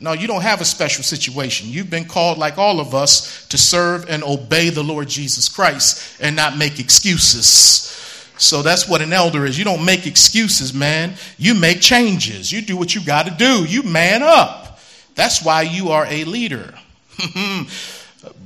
No, 0.00 0.12
you 0.12 0.26
don't 0.28 0.42
have 0.42 0.60
a 0.60 0.64
special 0.64 1.02
situation. 1.02 1.68
You've 1.70 1.90
been 1.90 2.04
called, 2.04 2.38
like 2.38 2.58
all 2.58 2.78
of 2.78 2.94
us, 2.94 3.46
to 3.48 3.58
serve 3.58 4.08
and 4.08 4.22
obey 4.22 4.70
the 4.70 4.84
Lord 4.84 5.08
Jesus 5.08 5.48
Christ 5.48 6.20
and 6.20 6.36
not 6.36 6.56
make 6.56 6.78
excuses. 6.78 7.94
So 8.38 8.62
that's 8.62 8.88
what 8.88 9.02
an 9.02 9.12
elder 9.12 9.44
is. 9.44 9.58
You 9.58 9.64
don't 9.64 9.84
make 9.84 10.06
excuses, 10.06 10.72
man. 10.72 11.14
You 11.36 11.54
make 11.54 11.80
changes. 11.80 12.50
You 12.50 12.62
do 12.62 12.76
what 12.76 12.94
you 12.94 13.04
got 13.04 13.26
to 13.26 13.32
do. 13.32 13.64
You 13.64 13.82
man 13.82 14.22
up. 14.22 14.80
That's 15.14 15.44
why 15.44 15.62
you 15.62 15.90
are 15.90 16.06
a 16.06 16.24
leader. 16.24 16.72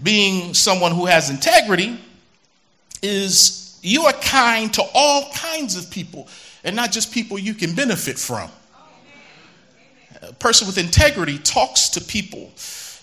being 0.02 0.55
someone 0.55 0.92
who 0.92 1.07
has 1.07 1.31
integrity 1.31 1.98
is 3.02 3.78
you 3.83 4.02
are 4.05 4.12
kind 4.14 4.72
to 4.74 4.83
all 4.94 5.31
kinds 5.35 5.76
of 5.76 5.90
people 5.90 6.28
and 6.64 6.74
not 6.76 6.92
just 6.92 7.12
people 7.12 7.38
you 7.38 7.55
can 7.55 7.74
benefit 7.74 8.18
from. 8.18 8.50
A 10.22 10.33
person 10.35 10.66
with 10.66 10.78
integrity 10.78 11.38
talks 11.38 11.90
to 11.90 12.00
people 12.00 12.52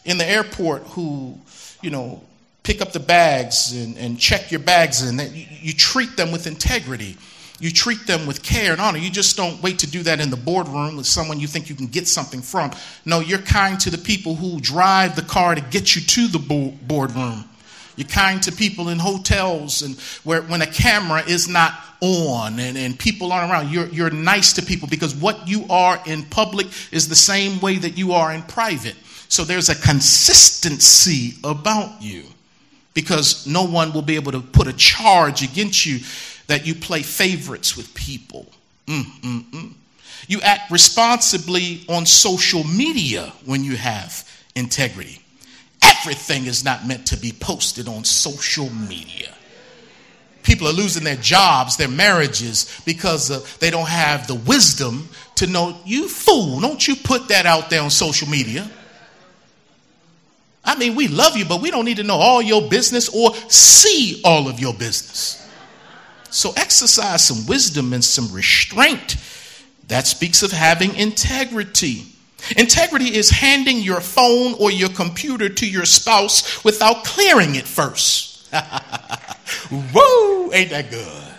in 0.05 0.17
the 0.17 0.25
airport 0.25 0.83
who, 0.83 1.37
you 1.81 1.89
know, 1.89 2.23
pick 2.69 2.83
up 2.83 2.91
the 2.91 2.99
bags 2.99 3.71
and, 3.71 3.97
and 3.97 4.19
check 4.19 4.51
your 4.51 4.59
bags 4.59 5.01
and 5.01 5.19
you, 5.35 5.47
you 5.59 5.73
treat 5.73 6.15
them 6.15 6.31
with 6.31 6.45
integrity. 6.45 7.17
You 7.59 7.71
treat 7.71 8.05
them 8.05 8.27
with 8.27 8.43
care 8.43 8.73
and 8.73 8.79
honor. 8.79 8.99
You 8.99 9.09
just 9.09 9.35
don't 9.35 9.59
wait 9.63 9.79
to 9.79 9.89
do 9.89 10.03
that 10.03 10.19
in 10.19 10.29
the 10.29 10.37
boardroom 10.37 10.95
with 10.95 11.07
someone 11.07 11.39
you 11.39 11.47
think 11.47 11.67
you 11.67 11.75
can 11.75 11.87
get 11.87 12.07
something 12.07 12.43
from. 12.43 12.69
No, 13.05 13.21
you're 13.21 13.39
kind 13.39 13.79
to 13.79 13.89
the 13.89 13.97
people 13.97 14.35
who 14.35 14.59
drive 14.59 15.15
the 15.15 15.23
car 15.23 15.55
to 15.55 15.61
get 15.61 15.95
you 15.95 16.03
to 16.03 16.27
the 16.27 16.37
boardroom. 16.83 17.43
You're 17.95 18.07
kind 18.07 18.41
to 18.43 18.51
people 18.51 18.89
in 18.89 18.99
hotels 18.99 19.81
and 19.81 19.99
where 20.23 20.43
when 20.43 20.61
a 20.61 20.67
camera 20.67 21.23
is 21.27 21.47
not 21.47 21.73
on 22.01 22.59
and, 22.59 22.77
and 22.77 22.99
people 22.99 23.31
aren't 23.31 23.51
around. 23.51 23.71
You're, 23.71 23.87
you're 23.87 24.11
nice 24.11 24.53
to 24.53 24.61
people 24.61 24.87
because 24.87 25.15
what 25.15 25.47
you 25.47 25.65
are 25.71 25.99
in 26.05 26.21
public 26.21 26.67
is 26.91 27.09
the 27.09 27.15
same 27.15 27.59
way 27.61 27.77
that 27.79 27.97
you 27.97 28.11
are 28.11 28.31
in 28.31 28.43
private. 28.43 28.95
So 29.27 29.43
there's 29.43 29.69
a 29.69 29.75
consistency 29.75 31.33
about 31.43 32.03
you. 32.03 32.25
Because 32.93 33.45
no 33.47 33.63
one 33.63 33.93
will 33.93 34.01
be 34.01 34.15
able 34.15 34.31
to 34.31 34.41
put 34.41 34.67
a 34.67 34.73
charge 34.73 35.41
against 35.41 35.85
you 35.85 35.99
that 36.47 36.65
you 36.65 36.75
play 36.75 37.01
favorites 37.01 37.77
with 37.77 37.93
people. 37.93 38.47
Mm-mm-mm. 38.87 39.73
You 40.27 40.41
act 40.41 40.71
responsibly 40.71 41.81
on 41.87 42.05
social 42.05 42.63
media 42.63 43.33
when 43.45 43.63
you 43.63 43.75
have 43.77 44.27
integrity. 44.55 45.21
Everything 45.81 46.45
is 46.45 46.63
not 46.63 46.85
meant 46.85 47.07
to 47.07 47.17
be 47.17 47.31
posted 47.31 47.87
on 47.87 48.03
social 48.03 48.69
media. 48.69 49.33
People 50.43 50.67
are 50.67 50.73
losing 50.73 51.03
their 51.03 51.15
jobs, 51.15 51.77
their 51.77 51.87
marriages, 51.87 52.81
because 52.85 53.29
uh, 53.29 53.45
they 53.59 53.69
don't 53.69 53.87
have 53.87 54.27
the 54.27 54.35
wisdom 54.35 55.07
to 55.35 55.47
know, 55.47 55.77
you 55.85 56.07
fool, 56.07 56.59
don't 56.59 56.85
you 56.87 56.95
put 56.95 57.27
that 57.29 57.45
out 57.45 57.69
there 57.69 57.81
on 57.81 57.89
social 57.89 58.27
media. 58.27 58.69
I 60.69 60.77
mean, 60.77 60.93
we 60.93 61.07
love 61.07 61.35
you, 61.35 61.45
but 61.45 61.61
we 61.61 61.71
don't 61.71 61.83
need 61.83 61.97
to 61.97 62.03
know 62.03 62.17
all 62.17 62.43
your 62.43 62.69
business 62.69 63.09
or 63.09 63.33
see 63.49 64.21
all 64.23 64.47
of 64.47 64.59
your 64.59 64.71
business. 64.71 65.49
So 66.29 66.51
exercise 66.55 67.25
some 67.25 67.47
wisdom 67.47 67.91
and 67.91 68.05
some 68.05 68.31
restraint. 68.31 69.17
That 69.87 70.05
speaks 70.05 70.43
of 70.43 70.51
having 70.51 70.93
integrity. 70.93 72.05
Integrity 72.55 73.15
is 73.15 73.31
handing 73.31 73.79
your 73.79 73.99
phone 73.99 74.53
or 74.59 74.69
your 74.69 74.89
computer 74.89 75.49
to 75.49 75.67
your 75.67 75.85
spouse 75.85 76.63
without 76.63 77.03
clearing 77.03 77.55
it 77.55 77.65
first. 77.65 78.53
Whoa, 79.71 80.51
ain't 80.53 80.69
that 80.69 80.91
good? 80.91 81.33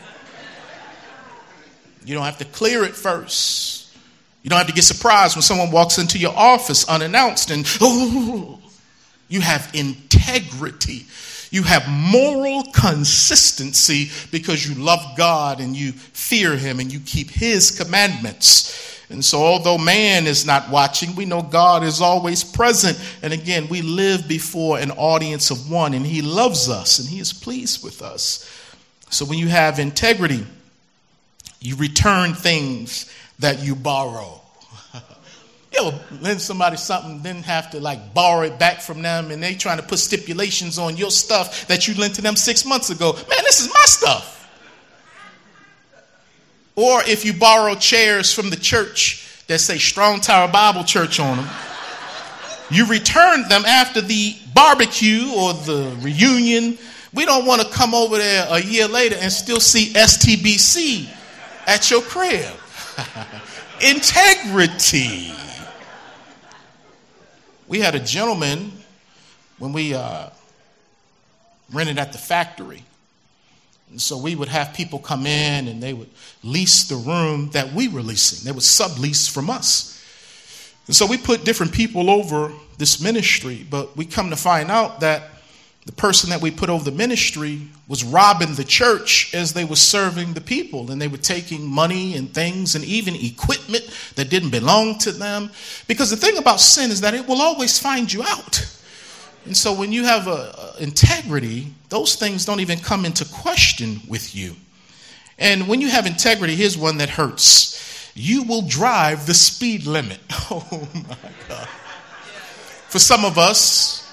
You 2.04 2.16
don't 2.16 2.24
have 2.24 2.38
to 2.38 2.44
clear 2.46 2.82
it 2.82 2.96
first. 2.96 3.94
You 4.42 4.50
don't 4.50 4.58
have 4.58 4.66
to 4.66 4.72
get 4.72 4.82
surprised 4.82 5.36
when 5.36 5.42
someone 5.42 5.70
walks 5.70 5.98
into 5.98 6.18
your 6.18 6.36
office 6.36 6.88
unannounced 6.88 7.52
and, 7.52 7.64
oh, 7.80 8.60
you 9.30 9.40
have 9.40 9.70
integrity. 9.72 11.06
You 11.50 11.62
have 11.62 11.88
moral 11.88 12.64
consistency 12.74 14.10
because 14.30 14.68
you 14.68 14.74
love 14.74 15.16
God 15.16 15.60
and 15.60 15.74
you 15.74 15.92
fear 15.92 16.56
Him 16.56 16.78
and 16.78 16.92
you 16.92 17.00
keep 17.00 17.30
His 17.30 17.70
commandments. 17.70 19.00
And 19.08 19.24
so, 19.24 19.42
although 19.42 19.78
man 19.78 20.26
is 20.26 20.46
not 20.46 20.70
watching, 20.70 21.16
we 21.16 21.24
know 21.24 21.42
God 21.42 21.82
is 21.82 22.00
always 22.00 22.44
present. 22.44 23.00
And 23.22 23.32
again, 23.32 23.66
we 23.68 23.82
live 23.82 24.28
before 24.28 24.78
an 24.78 24.92
audience 24.92 25.50
of 25.50 25.68
one, 25.70 25.94
and 25.94 26.06
He 26.06 26.22
loves 26.22 26.68
us 26.68 27.00
and 27.00 27.08
He 27.08 27.18
is 27.18 27.32
pleased 27.32 27.82
with 27.82 28.02
us. 28.02 28.48
So, 29.10 29.24
when 29.24 29.38
you 29.38 29.48
have 29.48 29.80
integrity, 29.80 30.46
you 31.60 31.74
return 31.76 32.34
things 32.34 33.12
that 33.40 33.60
you 33.64 33.74
borrow. 33.74 34.40
You 35.72 35.86
ever 35.86 36.00
lend 36.20 36.40
somebody 36.40 36.76
something, 36.76 37.22
then 37.22 37.42
have 37.44 37.70
to 37.70 37.80
like 37.80 38.12
borrow 38.12 38.42
it 38.42 38.58
back 38.58 38.80
from 38.80 39.02
them, 39.02 39.30
and 39.30 39.42
they 39.42 39.54
trying 39.54 39.78
to 39.78 39.84
put 39.84 39.98
stipulations 40.00 40.78
on 40.78 40.96
your 40.96 41.10
stuff 41.10 41.68
that 41.68 41.86
you 41.86 41.94
lent 41.94 42.16
to 42.16 42.22
them 42.22 42.34
six 42.36 42.64
months 42.64 42.90
ago. 42.90 43.12
Man, 43.12 43.44
this 43.44 43.60
is 43.60 43.68
my 43.68 43.84
stuff. 43.84 44.36
Or 46.76 47.02
if 47.06 47.24
you 47.24 47.32
borrow 47.32 47.74
chairs 47.74 48.32
from 48.32 48.50
the 48.50 48.56
church 48.56 49.44
that 49.46 49.58
say 49.58 49.78
Strong 49.78 50.20
Tower 50.20 50.50
Bible 50.50 50.82
Church 50.82 51.20
on 51.20 51.36
them, 51.36 51.48
you 52.70 52.86
return 52.86 53.48
them 53.48 53.64
after 53.64 54.00
the 54.00 54.36
barbecue 54.54 55.30
or 55.36 55.52
the 55.52 55.96
reunion. 56.00 56.78
We 57.12 57.26
don't 57.26 57.44
want 57.44 57.62
to 57.62 57.68
come 57.68 57.94
over 57.94 58.16
there 58.16 58.46
a 58.48 58.60
year 58.60 58.86
later 58.86 59.16
and 59.20 59.32
still 59.32 59.60
see 59.60 59.92
STBC 59.92 61.08
at 61.66 61.90
your 61.90 62.02
crib. 62.02 62.54
Integrity. 63.82 65.32
We 67.70 67.78
had 67.78 67.94
a 67.94 68.00
gentleman 68.00 68.72
when 69.60 69.72
we 69.72 69.94
uh, 69.94 70.30
rented 71.72 72.00
at 72.00 72.10
the 72.10 72.18
factory. 72.18 72.82
And 73.90 74.00
so 74.00 74.18
we 74.18 74.34
would 74.34 74.48
have 74.48 74.74
people 74.74 74.98
come 74.98 75.24
in 75.24 75.68
and 75.68 75.80
they 75.80 75.92
would 75.92 76.10
lease 76.42 76.88
the 76.88 76.96
room 76.96 77.50
that 77.50 77.72
we 77.72 77.86
were 77.86 78.02
leasing. 78.02 78.44
They 78.44 78.50
would 78.50 78.64
sublease 78.64 79.30
from 79.30 79.48
us. 79.48 80.04
And 80.88 80.96
so 80.96 81.06
we 81.06 81.16
put 81.16 81.44
different 81.44 81.72
people 81.72 82.10
over 82.10 82.52
this 82.76 83.00
ministry, 83.00 83.64
but 83.70 83.96
we 83.96 84.04
come 84.04 84.30
to 84.30 84.36
find 84.36 84.68
out 84.68 84.98
that 85.00 85.30
the 85.86 85.92
person 85.92 86.30
that 86.30 86.42
we 86.42 86.50
put 86.50 86.68
over 86.68 86.84
the 86.84 86.96
ministry 86.96 87.62
was 87.88 88.04
robbing 88.04 88.54
the 88.54 88.64
church 88.64 89.34
as 89.34 89.54
they 89.54 89.64
were 89.64 89.76
serving 89.76 90.34
the 90.34 90.40
people 90.40 90.90
and 90.90 91.00
they 91.00 91.08
were 91.08 91.16
taking 91.16 91.66
money 91.66 92.14
and 92.16 92.32
things 92.34 92.74
and 92.74 92.84
even 92.84 93.14
equipment 93.16 93.84
that 94.16 94.28
didn't 94.28 94.50
belong 94.50 94.98
to 94.98 95.10
them. 95.10 95.50
Because 95.88 96.10
the 96.10 96.16
thing 96.16 96.36
about 96.36 96.60
sin 96.60 96.90
is 96.90 97.00
that 97.00 97.14
it 97.14 97.26
will 97.26 97.40
always 97.40 97.78
find 97.78 98.12
you 98.12 98.22
out. 98.22 98.76
And 99.46 99.56
so 99.56 99.72
when 99.72 99.90
you 99.90 100.04
have 100.04 100.26
a, 100.26 100.74
a 100.78 100.82
integrity 100.82 101.68
those 101.88 102.14
things 102.14 102.44
don't 102.44 102.60
even 102.60 102.78
come 102.78 103.04
into 103.04 103.24
question 103.24 104.00
with 104.06 104.36
you. 104.36 104.54
And 105.38 105.66
when 105.66 105.80
you 105.80 105.88
have 105.88 106.06
integrity 106.06 106.56
here's 106.56 106.76
one 106.76 106.98
that 106.98 107.08
hurts. 107.08 107.78
You 108.14 108.42
will 108.42 108.62
drive 108.62 109.26
the 109.26 109.34
speed 109.34 109.86
limit. 109.86 110.20
Oh 110.52 110.88
my 110.94 111.16
god. 111.48 111.68
For 112.88 112.98
some 112.98 113.24
of 113.24 113.38
us 113.38 114.09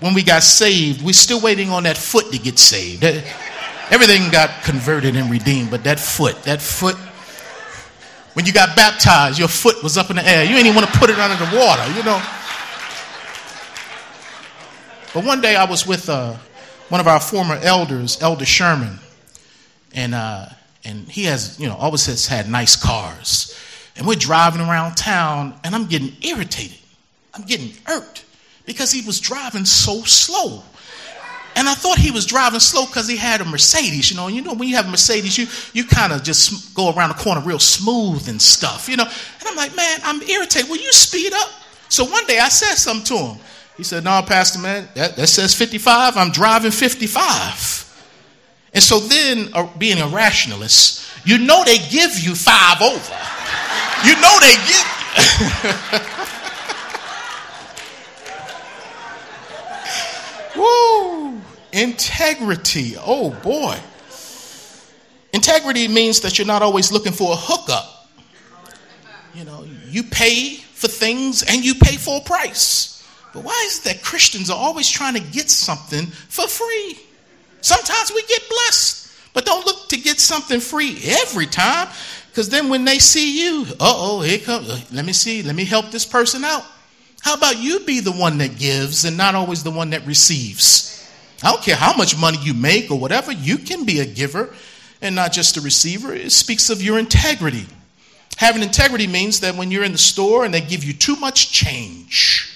when 0.00 0.14
we 0.14 0.22
got 0.22 0.42
saved, 0.42 1.02
we're 1.02 1.12
still 1.12 1.40
waiting 1.40 1.70
on 1.70 1.84
that 1.84 1.96
foot 1.96 2.30
to 2.32 2.38
get 2.38 2.58
saved. 2.58 3.02
Everything 3.90 4.30
got 4.30 4.62
converted 4.62 5.16
and 5.16 5.30
redeemed, 5.30 5.70
but 5.70 5.84
that 5.84 5.98
foot, 5.98 6.42
that 6.42 6.60
foot, 6.60 6.96
when 8.34 8.44
you 8.44 8.52
got 8.52 8.76
baptized, 8.76 9.38
your 9.38 9.48
foot 9.48 9.82
was 9.82 9.96
up 9.96 10.10
in 10.10 10.16
the 10.16 10.26
air. 10.26 10.42
You 10.42 10.50
didn't 10.50 10.66
even 10.66 10.74
want 10.76 10.92
to 10.92 10.98
put 10.98 11.08
it 11.08 11.18
under 11.18 11.36
the 11.36 11.56
water, 11.56 11.86
you 11.96 12.02
know. 12.02 12.20
But 15.14 15.24
one 15.24 15.40
day 15.40 15.56
I 15.56 15.64
was 15.64 15.86
with 15.86 16.10
uh, 16.10 16.34
one 16.90 17.00
of 17.00 17.06
our 17.06 17.20
former 17.20 17.58
elders, 17.62 18.20
Elder 18.20 18.44
Sherman, 18.44 18.98
and 19.94 20.14
uh, 20.14 20.46
and 20.84 21.08
he 21.08 21.24
has, 21.24 21.58
you 21.58 21.68
know, 21.68 21.74
always 21.76 22.04
has 22.06 22.26
had 22.26 22.50
nice 22.50 22.76
cars. 22.76 23.58
And 23.96 24.06
we're 24.06 24.16
driving 24.16 24.60
around 24.60 24.96
town, 24.96 25.58
and 25.64 25.74
I'm 25.74 25.86
getting 25.86 26.12
irritated. 26.20 26.76
I'm 27.32 27.44
getting 27.44 27.72
irked 27.88 28.25
because 28.66 28.92
he 28.92 29.00
was 29.06 29.20
driving 29.20 29.64
so 29.64 30.02
slow. 30.02 30.62
And 31.54 31.66
I 31.66 31.74
thought 31.74 31.98
he 31.98 32.10
was 32.10 32.26
driving 32.26 32.60
slow 32.60 32.84
because 32.84 33.08
he 33.08 33.16
had 33.16 33.40
a 33.40 33.44
Mercedes. 33.46 34.10
You 34.10 34.18
know, 34.18 34.28
you 34.28 34.42
know 34.42 34.52
when 34.52 34.68
you 34.68 34.76
have 34.76 34.86
a 34.86 34.90
Mercedes, 34.90 35.38
you 35.38 35.46
you 35.72 35.88
kind 35.88 36.12
of 36.12 36.22
just 36.22 36.74
go 36.74 36.92
around 36.92 37.08
the 37.08 37.14
corner 37.14 37.40
real 37.40 37.58
smooth 37.58 38.28
and 38.28 38.42
stuff. 38.42 38.90
You 38.90 38.98
know, 38.98 39.04
and 39.04 39.48
I'm 39.48 39.56
like, 39.56 39.74
man, 39.74 40.00
I'm 40.04 40.20
irritated. 40.20 40.68
Will 40.68 40.76
you 40.76 40.92
speed 40.92 41.32
up? 41.32 41.48
So 41.88 42.04
one 42.04 42.26
day 42.26 42.38
I 42.38 42.50
said 42.50 42.74
something 42.74 43.16
to 43.16 43.24
him. 43.24 43.38
He 43.76 43.84
said, 43.84 44.04
No, 44.04 44.22
Pastor, 44.22 44.58
man, 44.58 44.88
that, 44.94 45.16
that 45.16 45.26
says 45.28 45.54
55. 45.54 46.16
I'm 46.16 46.30
driving 46.30 46.70
55. 46.70 47.82
And 48.74 48.82
so 48.82 49.00
then, 49.00 49.50
uh, 49.54 49.68
being 49.78 50.00
a 50.00 50.08
rationalist, 50.08 51.06
you 51.24 51.38
know 51.38 51.64
they 51.64 51.78
give 51.78 52.18
you 52.18 52.34
five 52.34 52.82
over. 52.82 53.14
You 54.04 54.20
know 54.20 54.38
they 54.40 54.56
give. 54.66 56.12
Woo! 60.56 61.40
Integrity. 61.76 62.94
Oh 62.98 63.30
boy. 63.42 63.78
Integrity 65.34 65.88
means 65.88 66.20
that 66.20 66.38
you're 66.38 66.46
not 66.46 66.62
always 66.62 66.90
looking 66.90 67.12
for 67.12 67.32
a 67.32 67.36
hookup. 67.36 68.08
You 69.34 69.44
know, 69.44 69.66
you 69.86 70.02
pay 70.02 70.54
for 70.54 70.88
things 70.88 71.42
and 71.42 71.62
you 71.62 71.74
pay 71.74 71.96
for 71.96 72.16
a 72.16 72.24
price. 72.24 73.06
But 73.34 73.44
why 73.44 73.62
is 73.66 73.80
it 73.80 73.84
that 73.84 74.02
Christians 74.02 74.48
are 74.48 74.56
always 74.56 74.88
trying 74.88 75.12
to 75.14 75.20
get 75.20 75.50
something 75.50 76.06
for 76.06 76.48
free? 76.48 76.98
Sometimes 77.60 78.10
we 78.14 78.22
get 78.22 78.48
blessed, 78.48 79.12
but 79.34 79.44
don't 79.44 79.66
look 79.66 79.90
to 79.90 79.98
get 79.98 80.18
something 80.18 80.60
free 80.60 80.98
every 81.04 81.44
time. 81.44 81.88
Because 82.30 82.48
then 82.48 82.70
when 82.70 82.86
they 82.86 82.98
see 82.98 83.44
you, 83.44 83.66
uh 83.72 83.74
oh, 83.80 84.22
here 84.22 84.38
comes, 84.38 84.90
let 84.90 85.04
me 85.04 85.12
see, 85.12 85.42
let 85.42 85.54
me 85.54 85.66
help 85.66 85.90
this 85.90 86.06
person 86.06 86.42
out. 86.42 86.64
How 87.20 87.34
about 87.34 87.58
you 87.58 87.80
be 87.80 88.00
the 88.00 88.12
one 88.12 88.38
that 88.38 88.58
gives 88.58 89.04
and 89.04 89.18
not 89.18 89.34
always 89.34 89.62
the 89.62 89.70
one 89.70 89.90
that 89.90 90.06
receives? 90.06 90.95
I 91.42 91.50
don't 91.50 91.62
care 91.62 91.76
how 91.76 91.96
much 91.96 92.18
money 92.18 92.38
you 92.42 92.54
make 92.54 92.90
or 92.90 92.98
whatever, 92.98 93.32
you 93.32 93.58
can 93.58 93.84
be 93.84 94.00
a 94.00 94.06
giver 94.06 94.54
and 95.02 95.14
not 95.14 95.32
just 95.32 95.56
a 95.56 95.60
receiver. 95.60 96.14
It 96.14 96.32
speaks 96.32 96.70
of 96.70 96.82
your 96.82 96.98
integrity. 96.98 97.66
Having 98.36 98.62
integrity 98.62 99.06
means 99.06 99.40
that 99.40 99.54
when 99.54 99.70
you're 99.70 99.84
in 99.84 99.92
the 99.92 99.98
store 99.98 100.44
and 100.44 100.52
they 100.52 100.60
give 100.60 100.84
you 100.84 100.92
too 100.92 101.16
much 101.16 101.50
change, 101.52 102.52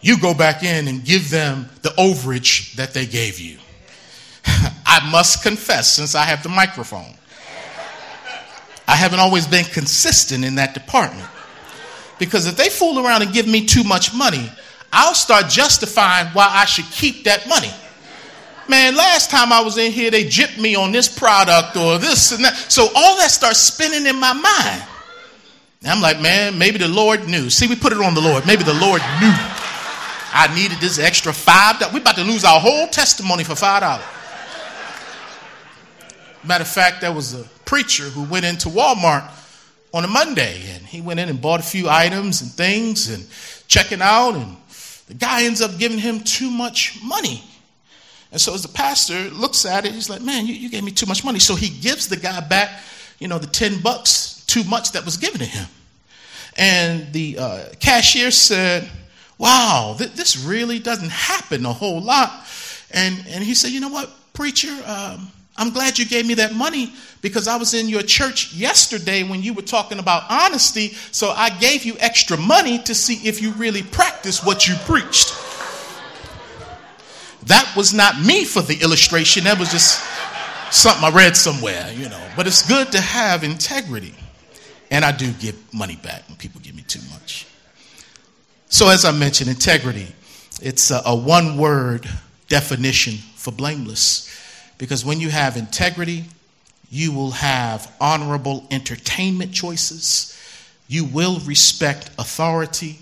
you 0.00 0.18
go 0.18 0.34
back 0.34 0.62
in 0.62 0.88
and 0.88 1.04
give 1.04 1.30
them 1.30 1.68
the 1.82 1.90
overage 1.90 2.74
that 2.74 2.92
they 2.94 3.06
gave 3.06 3.38
you. 3.38 3.58
I 4.44 5.08
must 5.10 5.42
confess, 5.42 5.94
since 5.94 6.14
I 6.14 6.24
have 6.24 6.42
the 6.42 6.48
microphone, 6.48 7.14
I 8.88 8.94
haven't 8.94 9.18
always 9.18 9.46
been 9.46 9.64
consistent 9.64 10.44
in 10.44 10.56
that 10.56 10.74
department. 10.74 11.28
Because 12.18 12.46
if 12.46 12.56
they 12.56 12.68
fool 12.68 13.04
around 13.04 13.22
and 13.22 13.32
give 13.32 13.46
me 13.46 13.66
too 13.66 13.84
much 13.84 14.14
money, 14.14 14.50
I'll 14.98 15.14
start 15.14 15.50
justifying 15.50 16.28
why 16.28 16.48
I 16.50 16.64
should 16.64 16.86
keep 16.86 17.24
that 17.24 17.46
money. 17.46 17.70
Man, 18.66 18.96
last 18.96 19.30
time 19.30 19.52
I 19.52 19.60
was 19.60 19.76
in 19.76 19.92
here, 19.92 20.10
they 20.10 20.24
gypped 20.24 20.58
me 20.58 20.74
on 20.74 20.90
this 20.90 21.06
product 21.06 21.76
or 21.76 21.98
this 21.98 22.32
and 22.32 22.42
that. 22.42 22.56
So 22.56 22.88
all 22.96 23.16
that 23.18 23.30
starts 23.30 23.58
spinning 23.58 24.06
in 24.06 24.18
my 24.18 24.32
mind. 24.32 24.82
And 25.82 25.90
I'm 25.92 26.00
like, 26.00 26.22
man, 26.22 26.56
maybe 26.56 26.78
the 26.78 26.88
Lord 26.88 27.28
knew. 27.28 27.50
See, 27.50 27.66
we 27.66 27.76
put 27.76 27.92
it 27.92 28.00
on 28.00 28.14
the 28.14 28.22
Lord. 28.22 28.46
Maybe 28.46 28.64
the 28.64 28.72
Lord 28.72 29.02
knew. 29.20 29.34
I 30.32 30.50
needed 30.54 30.78
this 30.78 30.98
extra 30.98 31.34
five. 31.34 31.76
We're 31.92 32.00
about 32.00 32.16
to 32.16 32.24
lose 32.24 32.46
our 32.46 32.58
whole 32.58 32.88
testimony 32.88 33.44
for 33.44 33.54
five 33.54 33.82
dollars. 33.82 34.04
Matter 36.42 36.62
of 36.62 36.68
fact, 36.68 37.02
there 37.02 37.12
was 37.12 37.34
a 37.34 37.44
preacher 37.66 38.04
who 38.04 38.24
went 38.24 38.46
into 38.46 38.70
Walmart 38.70 39.30
on 39.92 40.04
a 40.04 40.08
Monday 40.08 40.70
and 40.70 40.86
he 40.86 41.02
went 41.02 41.20
in 41.20 41.28
and 41.28 41.40
bought 41.40 41.60
a 41.60 41.62
few 41.62 41.86
items 41.90 42.40
and 42.40 42.50
things 42.50 43.10
and 43.10 43.26
checking 43.68 44.00
out 44.00 44.34
and 44.34 44.56
the 45.06 45.14
guy 45.14 45.44
ends 45.44 45.60
up 45.60 45.78
giving 45.78 45.98
him 45.98 46.20
too 46.20 46.50
much 46.50 47.00
money. 47.02 47.42
And 48.32 48.40
so 48.40 48.54
as 48.54 48.62
the 48.62 48.68
pastor 48.68 49.30
looks 49.30 49.64
at 49.64 49.86
it, 49.86 49.92
he's 49.92 50.10
like, 50.10 50.20
man, 50.20 50.46
you, 50.46 50.54
you 50.54 50.68
gave 50.68 50.84
me 50.84 50.90
too 50.90 51.06
much 51.06 51.24
money. 51.24 51.38
So 51.38 51.54
he 51.54 51.68
gives 51.80 52.08
the 52.08 52.16
guy 52.16 52.40
back, 52.40 52.82
you 53.18 53.28
know, 53.28 53.38
the 53.38 53.46
10 53.46 53.80
bucks 53.80 54.44
too 54.46 54.64
much 54.64 54.92
that 54.92 55.04
was 55.04 55.16
given 55.16 55.38
to 55.38 55.44
him. 55.46 55.66
And 56.56 57.12
the 57.12 57.38
uh, 57.38 57.64
cashier 57.78 58.30
said, 58.30 58.88
wow, 59.38 59.94
th- 59.96 60.12
this 60.12 60.36
really 60.36 60.78
doesn't 60.78 61.10
happen 61.10 61.64
a 61.66 61.72
whole 61.72 62.00
lot. 62.00 62.46
And, 62.90 63.24
and 63.28 63.44
he 63.44 63.54
said, 63.54 63.70
you 63.70 63.80
know 63.80 63.88
what, 63.88 64.10
preacher, 64.32 64.74
um, 64.86 65.30
I'm 65.58 65.70
glad 65.70 65.98
you 65.98 66.04
gave 66.04 66.26
me 66.26 66.34
that 66.34 66.54
money 66.54 66.92
because 67.22 67.48
I 67.48 67.56
was 67.56 67.72
in 67.74 67.88
your 67.88 68.02
church 68.02 68.52
yesterday 68.52 69.22
when 69.22 69.42
you 69.42 69.54
were 69.54 69.62
talking 69.62 69.98
about 69.98 70.24
honesty. 70.28 70.88
So 71.12 71.30
I 71.30 71.50
gave 71.58 71.84
you 71.84 71.96
extra 71.98 72.36
money 72.36 72.78
to 72.82 72.94
see 72.94 73.26
if 73.26 73.40
you 73.40 73.52
really 73.52 73.82
practice 73.82 74.44
what 74.44 74.68
you 74.68 74.74
preached. 74.84 75.34
That 77.46 77.72
was 77.76 77.94
not 77.94 78.20
me 78.20 78.44
for 78.44 78.60
the 78.60 78.80
illustration. 78.82 79.44
That 79.44 79.58
was 79.58 79.70
just 79.70 80.04
something 80.70 81.04
I 81.04 81.10
read 81.10 81.36
somewhere, 81.36 81.92
you 81.94 82.08
know. 82.08 82.22
But 82.36 82.46
it's 82.46 82.66
good 82.66 82.92
to 82.92 83.00
have 83.00 83.44
integrity. 83.44 84.14
And 84.90 85.04
I 85.04 85.12
do 85.12 85.32
give 85.32 85.56
money 85.72 85.96
back 85.96 86.28
when 86.28 86.36
people 86.36 86.60
give 86.60 86.74
me 86.74 86.82
too 86.82 87.00
much. 87.10 87.46
So, 88.68 88.88
as 88.88 89.04
I 89.04 89.12
mentioned, 89.12 89.48
integrity, 89.48 90.08
it's 90.60 90.90
a, 90.90 91.02
a 91.04 91.16
one 91.16 91.56
word 91.56 92.08
definition 92.48 93.14
for 93.36 93.52
blameless. 93.52 94.25
Because 94.78 95.04
when 95.04 95.20
you 95.20 95.30
have 95.30 95.56
integrity, 95.56 96.24
you 96.90 97.12
will 97.12 97.32
have 97.32 97.92
honorable 98.00 98.66
entertainment 98.70 99.52
choices, 99.52 100.32
you 100.88 101.04
will 101.04 101.40
respect 101.40 102.10
authority. 102.18 102.98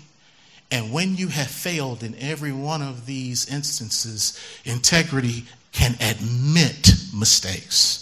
And 0.71 0.91
when 0.91 1.15
you 1.15 1.27
have 1.27 1.47
failed 1.47 2.01
in 2.01 2.15
every 2.19 2.51
one 2.51 2.81
of 2.81 3.05
these 3.05 3.47
instances, 3.53 4.39
integrity 4.65 5.45
can 5.71 5.95
admit 6.01 6.95
mistakes. 7.13 8.01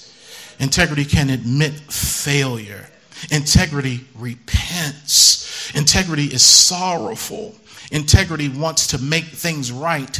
Integrity 0.60 1.04
can 1.04 1.30
admit 1.30 1.74
failure. 1.74 2.88
Integrity 3.32 4.06
repents. 4.16 5.76
Integrity 5.76 6.26
is 6.26 6.44
sorrowful. 6.44 7.56
Integrity 7.92 8.48
wants 8.48 8.88
to 8.88 8.98
make 8.98 9.26
things 9.26 9.72
right 9.72 10.20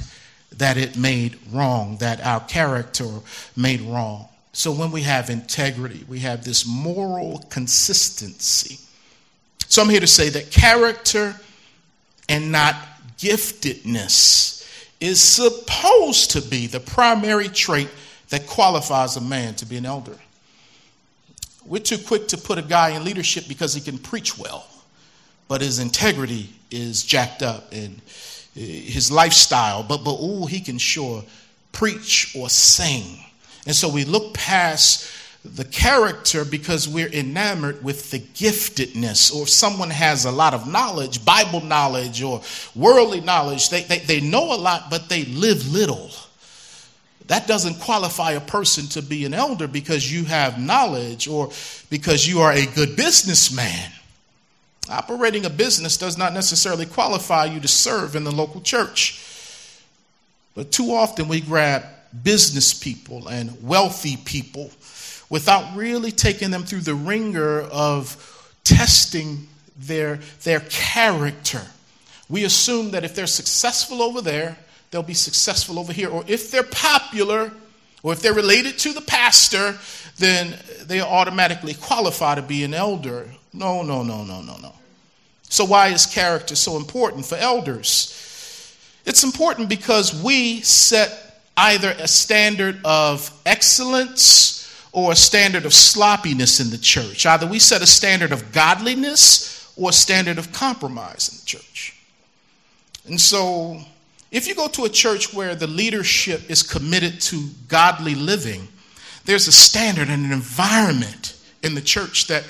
that 0.58 0.78
it 0.78 0.98
made 0.98 1.38
wrong, 1.52 1.98
that 1.98 2.24
our 2.26 2.42
character 2.42 3.10
made 3.56 3.82
wrong. 3.82 4.28
So 4.54 4.72
when 4.72 4.92
we 4.92 5.02
have 5.02 5.30
integrity, 5.30 6.06
we 6.08 6.20
have 6.20 6.44
this 6.44 6.66
moral 6.66 7.44
consistency. 7.50 8.80
So 9.68 9.82
I'm 9.82 9.90
here 9.90 10.00
to 10.00 10.08
say 10.08 10.30
that 10.30 10.52
character 10.52 11.36
and 12.30 12.52
not 12.52 12.76
giftedness 13.18 14.54
is 15.00 15.20
supposed 15.20 16.32
to 16.32 16.42
be 16.42 16.68
the 16.68 16.80
primary 16.80 17.50
trait 17.50 17.90
that 18.30 18.48
qualifies 18.48 19.18
a 19.18 19.22
man 19.22 19.56
to 19.56 19.66
be 19.66 19.78
an 19.78 19.86
elder. 19.86 20.16
We're 21.66 21.82
too 21.82 21.98
quick 21.98 22.28
to 22.30 22.38
put 22.38 22.58
a 22.58 22.62
guy 22.62 22.90
in 22.90 23.04
leadership 23.04 23.48
because 23.48 23.74
he 23.74 23.82
can 23.82 23.98
preach 23.98 24.38
well, 24.38 24.68
but 25.48 25.62
his 25.62 25.80
integrity 25.80 26.50
is 26.70 27.04
jacked 27.04 27.42
up 27.42 27.72
and 27.72 28.02
his 28.54 29.12
lifestyle, 29.12 29.84
but 29.84 30.04
but 30.04 30.18
oh, 30.20 30.46
he 30.46 30.60
can 30.60 30.78
sure 30.78 31.24
preach 31.72 32.36
or 32.38 32.50
sing. 32.50 33.20
And 33.66 33.76
so 33.76 33.90
we 33.90 34.06
look 34.06 34.34
past 34.34 35.10
the 35.44 35.66
character 35.66 36.46
because 36.46 36.88
we're 36.88 37.12
enamored 37.12 37.84
with 37.84 38.12
the 38.12 38.20
giftedness. 38.20 39.34
Or 39.36 39.44
if 39.44 39.50
someone 39.50 39.90
has 39.90 40.26
a 40.26 40.32
lot 40.32 40.54
of 40.54 40.68
knowledge, 40.68 41.26
Bible 41.26 41.62
knowledge 41.62 42.22
or 42.22 42.42
worldly 42.76 43.22
knowledge, 43.22 43.70
they, 43.70 43.84
they, 43.84 44.00
they 44.00 44.22
know 44.22 44.54
a 44.54 44.58
lot, 44.58 44.90
but 44.90 45.10
they 45.10 45.26
live 45.26 45.72
little. 45.72 46.12
That 47.28 47.48
doesn't 47.48 47.80
qualify 47.80 48.32
a 48.32 48.42
person 48.42 48.88
to 48.90 49.02
be 49.02 49.26
an 49.26 49.34
elder 49.34 49.68
because 49.68 50.12
you 50.12 50.26
have 50.26 50.60
knowledge 50.60 51.28
or 51.28 51.52
because 51.90 52.28
you 52.28 52.40
are 52.40 52.52
a 52.52 52.66
good 52.66 52.96
businessman. 52.96 53.92
Operating 54.90 55.46
a 55.46 55.50
business 55.50 55.98
does 55.98 56.18
not 56.18 56.34
necessarily 56.34 56.86
qualify 56.86 57.46
you 57.46 57.60
to 57.60 57.68
serve 57.68 58.16
in 58.16 58.24
the 58.24 58.32
local 58.32 58.62
church. 58.62 59.24
But 60.56 60.72
too 60.72 60.92
often 60.94 61.28
we 61.28 61.42
grab 61.42 61.84
business 62.24 62.74
people 62.74 63.28
and 63.28 63.64
wealthy 63.64 64.18
people 64.18 64.72
without 65.30 65.76
really 65.76 66.12
taking 66.12 66.52
them 66.52 66.64
through 66.64 66.82
the 66.82 66.94
wringer 66.94 67.62
of 67.62 68.54
testing 68.64 69.48
their, 69.78 70.20
their 70.44 70.60
character. 70.60 71.62
We 72.30 72.44
assume 72.44 72.92
that 72.92 73.04
if 73.04 73.16
they're 73.16 73.26
successful 73.26 74.02
over 74.02 74.22
there, 74.22 74.58
they'll 74.92 75.02
be 75.02 75.14
successful 75.14 75.80
over 75.80 75.92
here. 75.92 76.10
Or 76.10 76.24
if 76.28 76.52
they're 76.52 76.64
popular, 76.64 77.52
or 78.04 78.14
if 78.14 78.22
they're 78.22 78.34
related 78.34 78.78
to 78.80 78.94
the 78.94 79.02
pastor, 79.02 79.78
then 80.18 80.56
they 80.84 81.02
automatically 81.02 81.74
qualify 81.74 82.36
to 82.36 82.42
be 82.42 82.64
an 82.64 82.74
elder. 82.74 83.28
No, 83.54 83.84
no, 83.84 84.04
no, 84.04 84.24
no, 84.24 84.42
no, 84.42 84.58
no. 84.58 84.74
So, 85.44 85.66
why 85.66 85.90
is 85.90 86.06
character 86.06 86.56
so 86.56 86.78
important 86.78 87.26
for 87.26 87.36
elders? 87.36 88.20
It's 89.06 89.24
important 89.24 89.70
because 89.70 90.24
we 90.24 90.62
set 90.62 91.42
either 91.56 91.96
a 92.00 92.08
standard 92.08 92.80
of 92.84 93.32
excellence 93.46 94.60
or 94.92 95.12
a 95.12 95.16
standard 95.16 95.66
of 95.66 95.74
sloppiness 95.74 96.60
in 96.60 96.70
the 96.70 96.78
church. 96.78 97.26
Either 97.26 97.46
we 97.46 97.60
set 97.60 97.82
a 97.82 97.88
standard 97.88 98.32
of 98.32 98.52
godliness 98.52 99.72
or 99.76 99.90
a 99.90 99.94
standard 99.94 100.38
of 100.38 100.52
compromise 100.54 101.30
in 101.30 101.40
the 101.40 101.46
church. 101.46 102.00
And 103.06 103.20
so, 103.20 103.80
if 104.32 104.48
you 104.48 104.56
go 104.56 104.68
to 104.70 104.86
a 104.86 104.90
church 104.90 105.34
where 105.34 105.54
the 105.54 105.68
leadership 105.68 106.50
is 106.50 106.64
committed 106.64 107.22
to 107.22 107.50
godly 107.68 108.16
living, 108.16 108.68
there's 109.26 109.48
a 109.48 109.52
standard 109.52 110.10
and 110.10 110.26
an 110.26 110.32
environment 110.32 111.36
in 111.62 111.76
the 111.76 111.82
church 111.82 112.28
that 112.28 112.44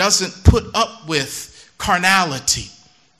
doesn't 0.00 0.44
put 0.44 0.64
up 0.74 1.06
with 1.06 1.70
carnality. 1.76 2.70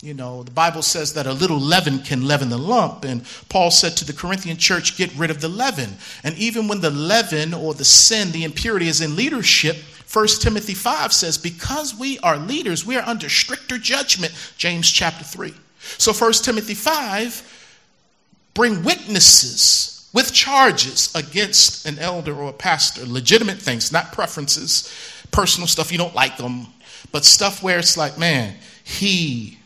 You 0.01 0.15
know, 0.15 0.45
the 0.45 0.51
Bible 0.51 0.81
says 0.81 1.13
that 1.13 1.27
a 1.27 1.33
little 1.35 1.61
leaven 1.61 1.99
can 1.99 2.27
leaven 2.27 2.49
the 2.49 2.57
lump. 2.57 3.05
And 3.05 3.23
Paul 3.51 3.71
said 3.71 3.99
to 3.99 4.07
the 4.07 4.15
Corinthian 4.15 4.57
church, 4.57 4.97
get 4.97 5.15
rid 5.15 5.31
of 5.31 5.43
the 5.43 5.49
leaven. 5.49 5.91
And 6.25 6.35
even 6.39 6.69
when 6.69 6.81
the 6.81 6.89
leaven 6.89 7.53
or 7.53 7.75
the 7.75 7.85
sin, 7.85 8.33
the 8.33 8.45
impurity 8.45 8.89
is 8.89 9.03
in 9.03 9.15
leadership, 9.15 9.77
1 10.11 10.27
Timothy 10.41 10.73
5 10.73 11.13
says, 11.13 11.37
because 11.37 11.95
we 11.95 12.19
are 12.21 12.39
leaders, 12.39 12.87
we 12.87 12.97
are 12.97 13.07
under 13.07 13.29
stricter 13.29 13.77
judgment, 13.77 14.33
James 14.57 14.91
chapter 14.91 15.23
3. 15.23 15.53
So 15.99 16.15
1 16.15 16.33
Timothy 16.33 16.73
5, 16.73 18.55
bring 18.55 18.83
witnesses 18.85 20.09
with 20.15 20.33
charges 20.33 21.15
against 21.15 21.85
an 21.85 21.99
elder 21.99 22.35
or 22.35 22.49
a 22.49 22.55
pastor, 22.55 23.05
legitimate 23.05 23.59
things, 23.59 23.93
not 23.93 24.13
preferences, 24.13 24.91
personal 25.31 25.67
stuff, 25.67 25.93
you 25.93 25.99
don't 25.99 26.15
like 26.15 26.37
them, 26.37 26.67
but 27.13 27.25
stuff 27.25 27.63
where 27.63 27.79
it's 27.79 27.97
like, 27.97 28.19
man, 28.19 28.55
he 28.85 29.59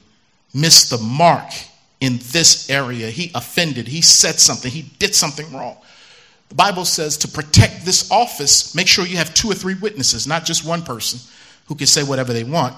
missed 0.52 0.90
the 0.90 0.98
mark 0.98 1.50
in 2.00 2.18
this 2.30 2.70
area. 2.70 3.08
He 3.08 3.30
offended, 3.34 3.88
he 3.88 4.02
said 4.02 4.38
something, 4.38 4.70
he 4.70 4.82
did 4.98 5.14
something 5.14 5.52
wrong. 5.52 5.76
The 6.50 6.54
Bible 6.54 6.84
says 6.84 7.16
to 7.18 7.28
protect 7.28 7.84
this 7.84 8.10
office, 8.10 8.74
make 8.74 8.86
sure 8.86 9.06
you 9.06 9.16
have 9.16 9.34
two 9.34 9.50
or 9.50 9.54
three 9.54 9.74
witnesses, 9.74 10.26
not 10.26 10.44
just 10.44 10.64
one 10.64 10.82
person 10.82 11.18
who 11.66 11.74
can 11.74 11.86
say 11.86 12.02
whatever 12.02 12.32
they 12.32 12.44
want, 12.44 12.76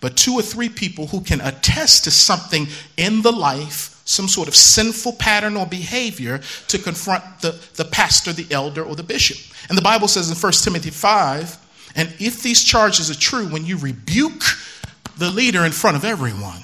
but 0.00 0.16
two 0.16 0.34
or 0.34 0.42
three 0.42 0.68
people 0.68 1.06
who 1.06 1.20
can 1.20 1.40
attest 1.40 2.04
to 2.04 2.10
something 2.10 2.66
in 2.96 3.22
the 3.22 3.32
life, 3.32 4.02
some 4.04 4.28
sort 4.28 4.48
of 4.48 4.54
sinful 4.54 5.12
pattern 5.14 5.56
or 5.56 5.66
behavior 5.66 6.40
to 6.68 6.78
confront 6.78 7.24
the, 7.40 7.52
the 7.76 7.84
pastor, 7.84 8.32
the 8.32 8.52
elder, 8.52 8.82
or 8.82 8.96
the 8.96 9.02
bishop. 9.02 9.38
And 9.68 9.78
the 9.78 9.82
Bible 9.82 10.08
says 10.08 10.28
in 10.28 10.36
1 10.36 10.52
Timothy 10.52 10.90
5 10.90 11.63
and 11.96 12.12
if 12.18 12.42
these 12.42 12.62
charges 12.62 13.10
are 13.10 13.18
true, 13.18 13.46
when 13.48 13.64
you 13.64 13.78
rebuke 13.78 14.42
the 15.18 15.30
leader 15.30 15.64
in 15.64 15.72
front 15.72 15.96
of 15.96 16.04
everyone, 16.04 16.62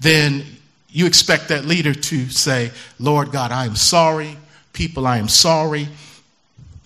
then 0.00 0.44
you 0.90 1.06
expect 1.06 1.48
that 1.48 1.64
leader 1.64 1.94
to 1.94 2.28
say, 2.28 2.70
Lord 2.98 3.32
God, 3.32 3.52
I 3.52 3.66
am 3.66 3.76
sorry. 3.76 4.36
People, 4.72 5.06
I 5.06 5.18
am 5.18 5.28
sorry. 5.28 5.88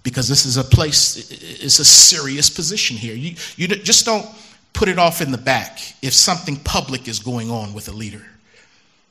Because 0.02 0.28
this 0.28 0.44
is 0.44 0.56
a 0.56 0.64
place, 0.64 1.30
it's 1.62 1.78
a 1.78 1.84
serious 1.84 2.50
position 2.50 2.96
here. 2.96 3.14
You, 3.14 3.36
you 3.56 3.68
just 3.68 4.04
don't 4.04 4.26
put 4.72 4.88
it 4.88 4.98
off 4.98 5.20
in 5.20 5.30
the 5.30 5.38
back 5.38 5.80
if 6.02 6.12
something 6.12 6.56
public 6.56 7.06
is 7.06 7.18
going 7.20 7.50
on 7.50 7.72
with 7.72 7.88
a 7.88 7.92
leader. 7.92 8.22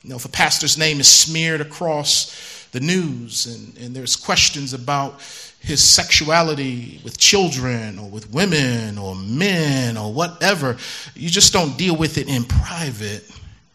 You 0.04 0.10
know, 0.10 0.16
if 0.16 0.26
a 0.26 0.30
pastor's 0.30 0.78
name 0.78 1.00
is 1.00 1.08
smeared 1.08 1.62
across 1.62 2.68
the 2.72 2.80
news 2.80 3.46
and, 3.46 3.78
and 3.78 3.96
there's 3.96 4.16
questions 4.16 4.74
about 4.74 5.22
his 5.62 5.84
sexuality 5.84 7.00
with 7.04 7.18
children 7.18 8.00
or 8.00 8.10
with 8.10 8.34
women 8.34 8.98
or 8.98 9.16
men 9.16 9.96
or 9.96 10.12
whatever. 10.12 10.78
You 11.16 11.30
just 11.30 11.54
don't 11.54 11.78
deal 11.78 11.96
with 11.96 12.18
it 12.18 12.28
in 12.28 12.44
private, 12.44 13.24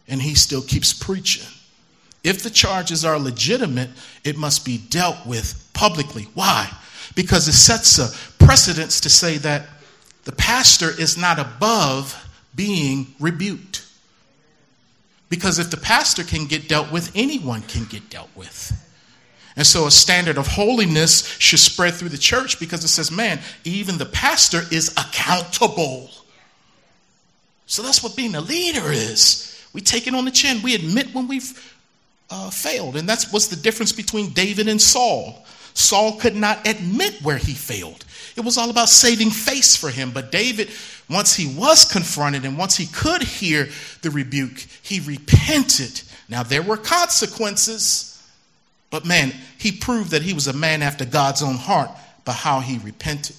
and 0.07 0.21
he 0.21 0.35
still 0.35 0.61
keeps 0.61 0.91
preaching. 0.91 1.47
If 2.23 2.43
the 2.43 2.49
charges 2.49 3.05
are 3.05 3.17
legitimate, 3.17 3.89
it 4.25 4.35
must 4.35 4.65
be 4.65 4.77
dealt 4.77 5.25
with 5.25 5.69
publicly. 5.73 6.23
Why? 6.33 6.69
Because 7.15 7.47
it 7.47 7.53
sets 7.53 7.99
a 7.99 8.09
precedence 8.43 8.99
to 9.01 9.09
say 9.09 9.37
that 9.37 9.67
the 10.25 10.33
pastor 10.33 10.89
is 10.89 11.17
not 11.17 11.39
above 11.39 12.21
being 12.53 13.07
rebuked. 13.19 13.85
Because 15.29 15.57
if 15.57 15.71
the 15.71 15.77
pastor 15.77 16.23
can 16.23 16.47
get 16.47 16.67
dealt 16.67 16.91
with, 16.91 17.11
anyone 17.15 17.61
can 17.61 17.85
get 17.85 18.09
dealt 18.09 18.29
with. 18.35 18.73
And 19.57 19.65
so 19.65 19.87
a 19.87 19.91
standard 19.91 20.37
of 20.37 20.45
holiness 20.45 21.27
should 21.39 21.59
spread 21.59 21.95
through 21.95 22.09
the 22.09 22.17
church 22.17 22.59
because 22.59 22.83
it 22.83 22.89
says, 22.89 23.11
man, 23.11 23.39
even 23.63 23.97
the 23.97 24.05
pastor 24.05 24.61
is 24.71 24.93
accountable. 24.95 26.11
So 27.65 27.81
that's 27.81 28.03
what 28.03 28.15
being 28.15 28.35
a 28.35 28.41
leader 28.41 28.91
is. 28.91 29.67
We 29.73 29.81
take 29.81 30.07
it 30.07 30.13
on 30.13 30.25
the 30.25 30.31
chin. 30.31 30.61
We 30.61 30.75
admit 30.75 31.13
when 31.13 31.27
we've 31.27 31.75
uh, 32.29 32.51
failed. 32.51 32.95
And 32.95 33.09
that's 33.09 33.33
what's 33.33 33.47
the 33.47 33.55
difference 33.55 33.91
between 33.91 34.29
David 34.29 34.67
and 34.67 34.79
Saul. 34.79 35.43
Saul 35.73 36.13
could 36.13 36.35
not 36.35 36.67
admit 36.67 37.21
where 37.23 37.37
he 37.37 37.53
failed. 37.53 38.05
It 38.35 38.41
was 38.41 38.57
all 38.59 38.69
about 38.69 38.89
saving 38.89 39.31
face 39.31 39.75
for 39.75 39.89
him. 39.89 40.11
But 40.11 40.31
David, 40.31 40.69
once 41.09 41.35
he 41.35 41.47
was 41.57 41.83
confronted 41.83 42.45
and 42.45 42.59
once 42.59 42.77
he 42.77 42.85
could 42.85 43.23
hear 43.23 43.69
the 44.03 44.11
rebuke, 44.11 44.59
he 44.83 44.99
repented. 44.99 46.01
Now, 46.29 46.43
there 46.43 46.61
were 46.61 46.77
consequences. 46.77 48.16
But 48.97 49.05
man, 49.05 49.31
he 49.59 49.71
proved 49.71 50.09
that 50.09 50.23
he 50.23 50.33
was 50.33 50.47
a 50.47 50.53
man 50.53 50.81
after 50.81 51.05
God's 51.05 51.43
own 51.43 51.53
heart 51.53 51.91
by 52.25 52.31
how 52.31 52.61
he 52.61 52.79
repented. 52.79 53.35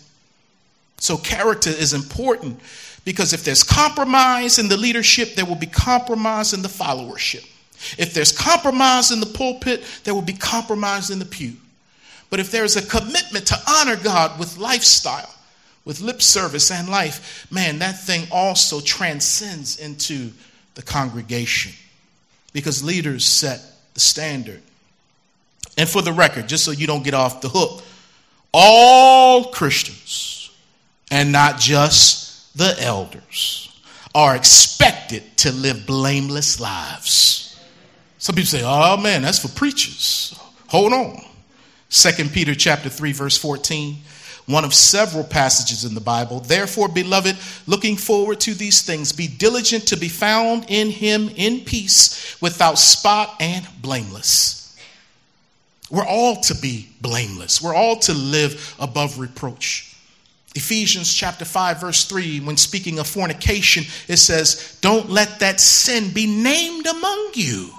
So, 0.99 1.17
character 1.17 1.69
is 1.69 1.95
important 1.95 2.61
because 3.05 3.33
if 3.33 3.43
there's 3.43 3.65
compromise 3.65 4.61
in 4.61 4.69
the 4.69 4.77
leadership, 4.77 5.35
there 5.35 5.45
will 5.45 5.57
be 5.57 5.67
compromise 5.67 6.53
in 6.53 6.63
the 6.63 6.69
followership. 6.69 7.45
If 7.99 8.15
there's 8.15 8.31
compromise 8.31 9.11
in 9.11 9.19
the 9.19 9.27
pulpit, 9.27 9.83
there 10.05 10.15
will 10.15 10.23
be 10.23 10.35
compromise 10.35 11.11
in 11.11 11.19
the 11.19 11.25
pew. 11.25 11.55
But 12.31 12.39
if 12.39 12.53
there's 12.53 12.77
a 12.77 12.87
commitment 12.87 13.49
to 13.49 13.59
honor 13.69 13.97
God 13.97 14.39
with 14.39 14.59
lifestyle, 14.59 15.35
with 15.85 16.01
lip 16.01 16.23
service 16.23 16.71
and 16.71 16.89
life, 16.89 17.49
man, 17.51 17.81
that 17.81 18.01
thing 18.01 18.29
also 18.31 18.81
transcends 18.81 19.77
into 19.81 20.31
the 20.77 20.83
congregation 20.83 21.73
because 22.53 22.85
leaders 22.85 23.25
set 23.25 23.61
the 23.95 24.01
standard. 24.01 24.63
And 25.79 25.89
for 25.89 26.03
the 26.03 26.13
record, 26.13 26.49
just 26.49 26.65
so 26.65 26.73
you 26.73 26.87
don't 26.87 27.05
get 27.05 27.15
off 27.15 27.41
the 27.41 27.49
hook, 27.49 27.83
all 28.53 29.45
Christians, 29.53 30.51
and 31.11 31.33
not 31.33 31.59
just 31.59 32.59
the 32.59 32.77
elders, 32.83 33.73
are 34.15 34.35
expected 34.35 35.23
to 35.39 35.53
live 35.53 35.87
blameless 35.87 36.61
lives. 36.61 37.59
Some 38.19 38.35
people 38.35 38.49
say, 38.49 38.63
oh 38.65 38.97
man, 38.97 39.23
that's 39.23 39.39
for 39.39 39.49
preachers. 39.49 40.39
Hold 40.67 40.93
on. 40.93 41.25
2 41.91 42.25
Peter 42.31 42.55
chapter 42.55 42.89
3, 42.91 43.13
verse 43.13 43.39
14 43.39 43.97
one 44.49 44.65
of 44.65 44.73
several 44.73 45.25
passages 45.25 45.85
in 45.85 45.95
the 45.95 46.01
Bible. 46.01 46.41
Therefore, 46.41 46.89
beloved, 46.89 47.37
looking 47.67 47.99
forward 47.99 48.41
to 48.41 48.55
these 48.55 48.81
things, 48.81 49.13
be 49.13 49.29
diligent 49.29 49.89
to 49.89 49.97
be 49.99 50.09
found 50.09 50.65
in 50.69 50.89
him 50.89 51.29
in 51.37 51.61
peace, 51.61 52.41
without 52.41 52.79
spot 52.79 53.37
and 53.41 53.69
blameless. 53.83 54.68
We're 55.91 56.07
all 56.07 56.37
to 56.43 56.55
be 56.55 56.89
blameless. 57.01 57.63
We're 57.63 57.75
all 57.75 57.97
to 58.01 58.13
live 58.13 58.77
above 58.79 59.19
reproach. 59.19 59.97
Ephesians 60.55 61.13
chapter 61.13 61.45
5 61.45 61.81
verse 61.81 62.05
3 62.07 62.41
when 62.41 62.57
speaking 62.57 62.99
of 62.99 63.07
fornication 63.07 63.85
it 64.09 64.17
says 64.17 64.79
don't 64.81 65.11
let 65.11 65.41
that 65.41 65.61
sin 65.61 66.11
be 66.13 66.27
named 66.27 66.87
among 66.87 67.31
you. 67.35 67.71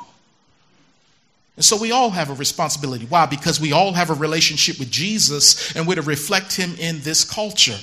And 1.56 1.66
so 1.66 1.76
we 1.76 1.92
all 1.92 2.10
have 2.10 2.30
a 2.30 2.36
responsibility. 2.36 3.06
Why? 3.06 3.26
Because 3.26 3.60
we 3.60 3.74
all 3.74 3.92
have 3.92 4.10
a 4.10 4.14
relationship 4.14 4.80
with 4.80 4.90
Jesus 4.90 5.76
and 5.76 5.86
we're 5.86 5.96
to 5.96 6.02
reflect 6.02 6.56
him 6.56 6.74
in 6.80 7.02
this 7.02 7.26
culture. 7.26 7.78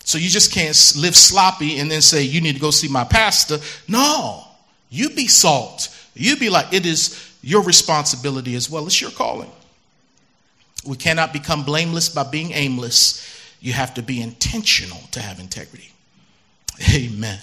So 0.00 0.18
you 0.18 0.28
just 0.28 0.52
can't 0.52 0.76
live 0.96 1.16
sloppy 1.16 1.78
and 1.78 1.90
then 1.90 2.02
say 2.02 2.24
you 2.24 2.42
need 2.42 2.56
to 2.56 2.60
go 2.60 2.70
see 2.70 2.88
my 2.88 3.04
pastor. 3.04 3.58
No. 3.88 4.44
You 4.90 5.08
be 5.08 5.28
salt. 5.28 5.88
You 6.14 6.36
be 6.36 6.50
like 6.50 6.74
it 6.74 6.84
is 6.84 7.33
your 7.44 7.62
responsibility 7.62 8.54
as 8.54 8.70
well. 8.70 8.86
It's 8.86 9.00
your 9.00 9.10
calling. 9.10 9.50
We 10.86 10.96
cannot 10.96 11.32
become 11.32 11.62
blameless 11.62 12.08
by 12.08 12.24
being 12.24 12.52
aimless. 12.52 13.22
You 13.60 13.74
have 13.74 13.94
to 13.94 14.02
be 14.02 14.20
intentional 14.22 15.00
to 15.12 15.20
have 15.20 15.38
integrity. 15.38 15.92
Amen. 16.94 17.38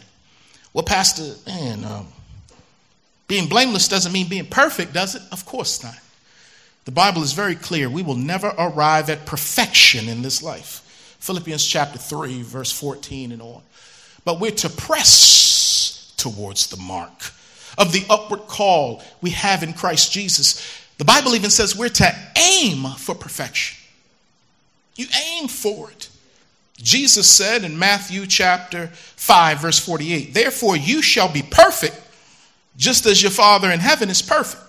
Well, 0.74 0.84
Pastor, 0.84 1.36
man, 1.46 1.86
um, 1.86 2.08
being 3.28 3.48
blameless 3.48 3.88
doesn't 3.88 4.12
mean 4.12 4.28
being 4.28 4.48
perfect, 4.48 4.94
does 4.94 5.16
it? 5.16 5.22
Of 5.32 5.46
course 5.46 5.84
not. 5.84 5.98
The 6.86 6.92
Bible 6.92 7.22
is 7.22 7.34
very 7.34 7.56
clear. 7.56 7.88
We 7.88 8.02
will 8.02 8.16
never 8.16 8.54
arrive 8.58 9.10
at 9.10 9.28
perfection 9.28 10.10
in 10.10 10.24
this 10.24 10.42
life. 10.42 11.16
Philippians 11.20 11.66
chapter 11.66 12.00
3, 12.00 12.42
verse 12.42 12.72
14 12.72 13.32
and 13.32 13.42
on. 13.42 13.62
But 14.26 14.40
we're 14.40 14.52
to 14.52 14.70
press 14.70 16.12
towards 16.18 16.68
the 16.68 16.78
mark 16.78 17.32
of 17.78 17.92
the 17.92 18.06
upward 18.10 18.42
call 18.42 19.02
we 19.22 19.32
have 19.32 19.64
in 19.64 19.74
Christ 19.74 20.12
Jesus. 20.12 20.82
The 20.98 21.06
Bible 21.06 21.36
even 21.36 21.50
says 21.50 21.76
we're 21.76 21.90
to 21.90 22.16
aim 22.38 22.84
for 22.98 23.16
perfection. 23.16 23.78
You 24.96 25.08
aim 25.34 25.48
for 25.48 25.90
it. 25.90 26.10
Jesus 26.78 27.30
said 27.30 27.64
in 27.64 27.78
Matthew 27.78 28.26
chapter 28.26 28.88
5, 28.88 29.62
verse 29.62 29.80
48, 29.80 30.34
Therefore 30.34 30.76
you 30.76 31.02
shall 31.02 31.32
be 31.32 31.44
perfect, 31.44 32.00
just 32.78 33.06
as 33.06 33.22
your 33.22 33.32
Father 33.32 33.72
in 33.72 33.80
heaven 33.80 34.10
is 34.10 34.22
perfect. 34.22 34.62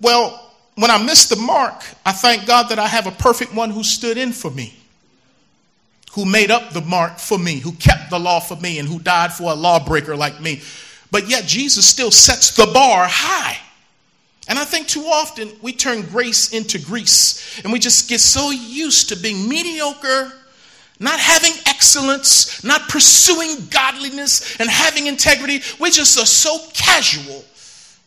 Well, 0.00 0.52
when 0.76 0.90
I 0.90 1.02
missed 1.02 1.28
the 1.28 1.36
mark, 1.36 1.82
I 2.06 2.12
thank 2.12 2.46
God 2.46 2.68
that 2.68 2.78
I 2.78 2.86
have 2.86 3.06
a 3.06 3.10
perfect 3.10 3.52
one 3.52 3.70
who 3.70 3.82
stood 3.82 4.16
in 4.16 4.32
for 4.32 4.50
me, 4.50 4.74
who 6.12 6.24
made 6.24 6.50
up 6.50 6.72
the 6.72 6.80
mark 6.80 7.18
for 7.18 7.38
me, 7.38 7.58
who 7.58 7.72
kept 7.72 8.10
the 8.10 8.18
law 8.18 8.40
for 8.40 8.56
me, 8.56 8.78
and 8.78 8.88
who 8.88 8.98
died 8.98 9.32
for 9.32 9.50
a 9.50 9.54
lawbreaker 9.54 10.16
like 10.16 10.40
me. 10.40 10.62
But 11.10 11.28
yet 11.28 11.46
Jesus 11.46 11.86
still 11.86 12.10
sets 12.10 12.54
the 12.54 12.66
bar 12.66 13.06
high. 13.08 13.58
And 14.48 14.58
I 14.58 14.64
think 14.64 14.88
too 14.88 15.04
often 15.04 15.50
we 15.60 15.72
turn 15.72 16.02
grace 16.02 16.52
into 16.52 16.78
grease 16.78 17.60
and 17.62 17.72
we 17.72 17.78
just 17.78 18.08
get 18.08 18.20
so 18.20 18.50
used 18.50 19.10
to 19.10 19.16
being 19.16 19.46
mediocre, 19.46 20.32
not 20.98 21.20
having 21.20 21.52
excellence, 21.66 22.64
not 22.64 22.88
pursuing 22.88 23.66
godliness 23.68 24.58
and 24.58 24.70
having 24.70 25.06
integrity. 25.06 25.60
We 25.78 25.90
just 25.90 26.18
are 26.18 26.26
so 26.26 26.58
casual 26.72 27.44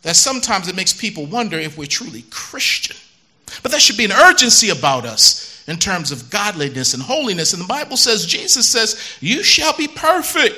that 0.01 0.15
sometimes 0.15 0.67
it 0.67 0.75
makes 0.75 0.93
people 0.93 1.27
wonder 1.27 1.59
if 1.59 1.77
we're 1.77 1.85
truly 1.85 2.23
Christian. 2.31 2.97
But 3.61 3.71
there 3.71 3.79
should 3.79 3.97
be 3.97 4.05
an 4.05 4.11
urgency 4.11 4.69
about 4.69 5.05
us 5.05 5.63
in 5.67 5.77
terms 5.77 6.11
of 6.11 6.31
godliness 6.31 6.95
and 6.95 7.03
holiness. 7.03 7.53
And 7.53 7.61
the 7.61 7.67
Bible 7.67 7.97
says, 7.97 8.25
Jesus 8.25 8.67
says, 8.67 9.17
You 9.19 9.43
shall 9.43 9.75
be 9.77 9.87
perfect 9.87 10.57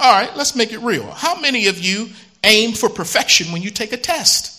all 0.00 0.12
right, 0.12 0.34
let's 0.36 0.56
make 0.56 0.72
it 0.72 0.78
real. 0.78 1.10
How 1.10 1.38
many 1.38 1.66
of 1.66 1.78
you 1.78 2.08
aim 2.44 2.72
for 2.72 2.88
perfection 2.88 3.52
when 3.52 3.62
you 3.62 3.70
take 3.70 3.92
a 3.92 3.96
test? 3.96 4.56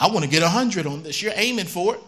I 0.00 0.08
want 0.08 0.24
to 0.24 0.30
get 0.30 0.42
100 0.42 0.86
on 0.86 1.02
this. 1.02 1.22
You're 1.22 1.32
aiming 1.34 1.66
for 1.66 1.96
it. 1.96 2.00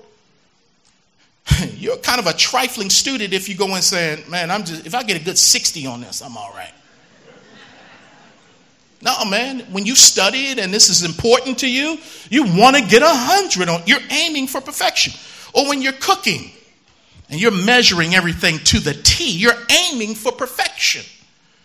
You're 1.76 1.99
kind 1.99 2.18
of 2.18 2.26
a 2.26 2.32
trifling 2.32 2.88
student 2.88 3.32
if 3.32 3.49
you 3.49 3.57
go 3.57 3.74
and 3.74 3.82
say, 3.84 4.22
man, 4.28 4.51
I'm 4.51 4.64
just, 4.64 4.86
if 4.86 4.95
I 4.95 5.03
get 5.03 5.20
a 5.20 5.24
good 5.24 5.38
60 5.38 5.86
on 5.86 6.01
this, 6.01 6.22
I'm 6.22 6.36
all 6.36 6.53
right. 6.55 6.72
No, 9.03 9.24
man, 9.24 9.61
when 9.72 9.86
you 9.86 9.97
study 9.97 10.49
it 10.49 10.59
and 10.59 10.72
this 10.72 10.91
is 10.91 11.05
important 11.05 11.59
to 11.61 11.70
you, 11.70 11.99
you 12.28 12.45
want 12.45 12.76
to 12.76 12.82
get 12.82 13.03
a 13.03 13.07
100 13.07 13.68
on 13.68 13.82
You're 13.86 14.01
aiming 14.11 14.47
for 14.47 14.61
perfection. 14.61 15.14
Or 15.55 15.68
when 15.68 15.82
you're 15.82 15.95
cooking 15.95 16.51
and 17.30 17.41
you're 17.41 17.51
measuring 17.51 18.14
everything 18.14 18.59
to 18.59 18.78
the 18.78 18.95
T, 18.95 19.30
you're 19.30 19.57
aiming 19.70 20.14
for 20.14 20.32
perfection 20.32 21.03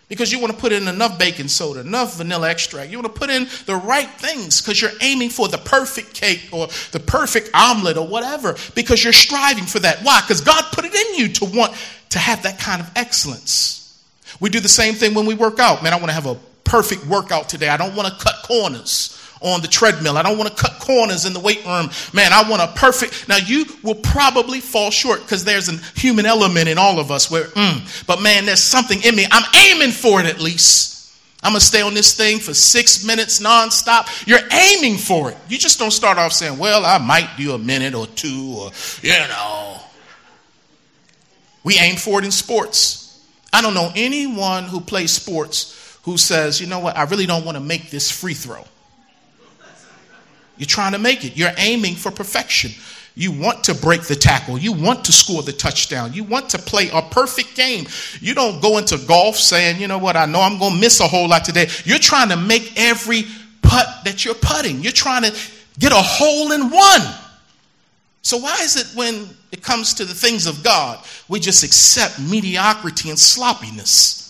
because 0.08 0.30
you 0.30 0.38
want 0.38 0.52
to 0.52 0.58
put 0.58 0.72
in 0.72 0.86
enough 0.86 1.18
baking 1.18 1.48
soda, 1.48 1.80
enough 1.80 2.16
vanilla 2.16 2.48
extract. 2.48 2.90
You 2.90 2.98
want 2.98 3.12
to 3.12 3.18
put 3.18 3.30
in 3.30 3.48
the 3.66 3.76
right 3.76 4.08
things 4.08 4.60
because 4.60 4.80
you're 4.80 4.92
aiming 5.00 5.30
for 5.30 5.48
the 5.48 5.58
perfect 5.58 6.14
cake 6.14 6.48
or 6.52 6.68
the 6.92 7.00
perfect 7.00 7.50
omelet 7.54 7.96
or 7.96 8.06
whatever 8.06 8.56
because 8.74 9.02
you're 9.02 9.12
striving 9.12 9.64
for 9.64 9.80
that. 9.80 9.98
Why? 10.02 10.20
Because 10.20 10.40
God 10.40 10.64
put 10.72 10.84
it 10.84 10.94
in 10.94 11.14
you 11.16 11.28
to 11.34 11.44
want 11.46 11.74
to 12.10 12.18
have 12.18 12.42
that 12.44 12.58
kind 12.58 12.80
of 12.80 12.90
excellence. 12.94 13.82
We 14.38 14.50
do 14.50 14.60
the 14.60 14.68
same 14.68 14.94
thing 14.94 15.14
when 15.14 15.26
we 15.26 15.34
work 15.34 15.58
out. 15.58 15.82
Man, 15.82 15.92
I 15.92 15.96
want 15.96 16.08
to 16.08 16.14
have 16.14 16.26
a 16.26 16.36
perfect 16.64 17.06
workout 17.06 17.48
today. 17.48 17.68
I 17.68 17.76
don't 17.76 17.96
want 17.96 18.08
to 18.08 18.24
cut 18.24 18.42
corners 18.44 19.15
on 19.40 19.60
the 19.60 19.68
treadmill. 19.68 20.16
I 20.16 20.22
don't 20.22 20.38
want 20.38 20.54
to 20.54 20.62
cut 20.62 20.78
corners 20.80 21.24
in 21.24 21.32
the 21.32 21.40
weight 21.40 21.64
room. 21.64 21.90
Man, 22.12 22.32
I 22.32 22.48
want 22.48 22.62
a 22.62 22.68
perfect. 22.68 23.28
Now, 23.28 23.36
you 23.36 23.66
will 23.82 23.94
probably 23.94 24.60
fall 24.60 24.90
short 24.90 25.20
because 25.22 25.44
there's 25.44 25.68
a 25.68 25.76
human 25.98 26.26
element 26.26 26.68
in 26.68 26.78
all 26.78 26.98
of 26.98 27.10
us 27.10 27.30
where, 27.30 27.44
mm, 27.44 28.06
but 28.06 28.22
man, 28.22 28.46
there's 28.46 28.62
something 28.62 29.02
in 29.02 29.14
me. 29.14 29.26
I'm 29.30 29.44
aiming 29.54 29.92
for 29.92 30.20
it 30.20 30.26
at 30.26 30.40
least. 30.40 30.94
I'm 31.42 31.52
going 31.52 31.60
to 31.60 31.66
stay 31.66 31.82
on 31.82 31.94
this 31.94 32.16
thing 32.16 32.38
for 32.40 32.54
six 32.54 33.04
minutes 33.04 33.40
nonstop. 33.40 34.26
You're 34.26 34.40
aiming 34.50 34.96
for 34.96 35.30
it. 35.30 35.36
You 35.48 35.58
just 35.58 35.78
don't 35.78 35.92
start 35.92 36.18
off 36.18 36.32
saying, 36.32 36.58
well, 36.58 36.84
I 36.84 36.98
might 36.98 37.28
do 37.36 37.52
a 37.52 37.58
minute 37.58 37.94
or 37.94 38.06
two, 38.06 38.56
or, 38.58 38.70
you 39.02 39.10
know. 39.10 39.80
We 41.62 41.78
aim 41.78 41.96
for 41.96 42.20
it 42.20 42.24
in 42.24 42.30
sports. 42.30 43.24
I 43.52 43.60
don't 43.60 43.74
know 43.74 43.92
anyone 43.94 44.64
who 44.64 44.80
plays 44.80 45.12
sports 45.12 45.98
who 46.02 46.16
says, 46.16 46.60
you 46.60 46.66
know 46.66 46.78
what, 46.78 46.96
I 46.96 47.04
really 47.04 47.26
don't 47.26 47.44
want 47.44 47.56
to 47.56 47.62
make 47.62 47.90
this 47.90 48.10
free 48.10 48.34
throw. 48.34 48.64
You're 50.58 50.66
trying 50.66 50.92
to 50.92 50.98
make 50.98 51.24
it. 51.24 51.36
You're 51.36 51.52
aiming 51.56 51.94
for 51.94 52.10
perfection. 52.10 52.70
You 53.14 53.32
want 53.32 53.64
to 53.64 53.74
break 53.74 54.02
the 54.02 54.14
tackle. 54.14 54.58
You 54.58 54.72
want 54.72 55.04
to 55.06 55.12
score 55.12 55.42
the 55.42 55.52
touchdown. 55.52 56.12
You 56.12 56.22
want 56.22 56.50
to 56.50 56.58
play 56.58 56.90
a 56.92 57.00
perfect 57.00 57.56
game. 57.56 57.86
You 58.20 58.34
don't 58.34 58.60
go 58.60 58.76
into 58.76 58.98
golf 58.98 59.36
saying, 59.36 59.80
you 59.80 59.88
know 59.88 59.96
what, 59.96 60.16
I 60.16 60.26
know 60.26 60.40
I'm 60.42 60.58
going 60.58 60.74
to 60.74 60.80
miss 60.80 61.00
a 61.00 61.08
whole 61.08 61.28
lot 61.28 61.44
today. 61.44 61.68
You're 61.84 61.98
trying 61.98 62.28
to 62.28 62.36
make 62.36 62.78
every 62.78 63.24
putt 63.62 63.86
that 64.04 64.24
you're 64.24 64.34
putting. 64.34 64.82
You're 64.82 64.92
trying 64.92 65.22
to 65.22 65.34
get 65.78 65.92
a 65.92 65.96
hole 65.96 66.52
in 66.52 66.68
one. 66.70 67.02
So, 68.20 68.38
why 68.38 68.58
is 68.60 68.76
it 68.76 68.96
when 68.96 69.28
it 69.52 69.62
comes 69.62 69.94
to 69.94 70.04
the 70.04 70.12
things 70.12 70.46
of 70.46 70.62
God, 70.64 70.98
we 71.28 71.38
just 71.38 71.62
accept 71.62 72.20
mediocrity 72.20 73.08
and 73.08 73.18
sloppiness? 73.18 74.25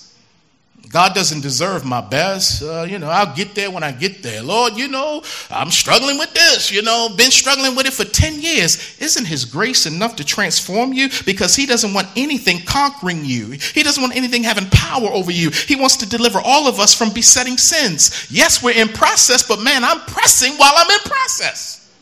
God 0.97 1.15
doesn't 1.15 1.43
deserve 1.43 1.85
my 1.85 2.01
best. 2.01 2.63
Uh, 2.63 2.87
you 2.89 2.99
know, 2.99 3.11
I'll 3.11 3.37
get 3.37 3.55
there 3.55 3.71
when 3.71 3.83
I 3.83 3.93
get 3.93 4.23
there. 4.23 4.43
Lord, 4.43 4.79
you 4.79 4.89
know, 4.89 5.23
I'm 5.51 5.71
struggling 5.71 6.17
with 6.17 6.33
this, 6.33 6.73
you 6.73 6.81
know, 6.81 7.11
been 7.15 7.31
struggling 7.31 7.77
with 7.77 7.85
it 7.85 7.93
for 7.93 8.07
10 8.07 8.41
years. 8.41 8.97
Isn't 8.99 9.27
His 9.27 9.45
grace 9.45 9.85
enough 9.85 10.17
to 10.17 10.25
transform 10.25 10.95
you? 10.95 11.11
Because 11.27 11.55
He 11.55 11.67
doesn't 11.67 11.93
want 11.93 12.09
anything 12.17 12.61
conquering 12.65 13.27
you, 13.27 13.51
He 13.75 13.83
doesn't 13.83 14.03
want 14.03 14.17
anything 14.17 14.43
having 14.43 14.71
power 14.71 15.09
over 15.09 15.31
you. 15.31 15.51
He 15.51 15.77
wants 15.77 15.97
to 15.99 16.09
deliver 16.09 16.41
all 16.43 16.67
of 16.67 16.81
us 16.81 16.95
from 16.95 17.11
besetting 17.13 17.59
sins. 17.59 18.29
Yes, 18.31 18.63
we're 18.63 18.81
in 18.81 18.89
process, 18.89 19.47
but 19.47 19.61
man, 19.61 19.85
I'm 19.85 20.01
pressing 20.01 20.55
while 20.55 20.73
I'm 20.75 20.91
in 20.91 21.01
process. 21.01 21.95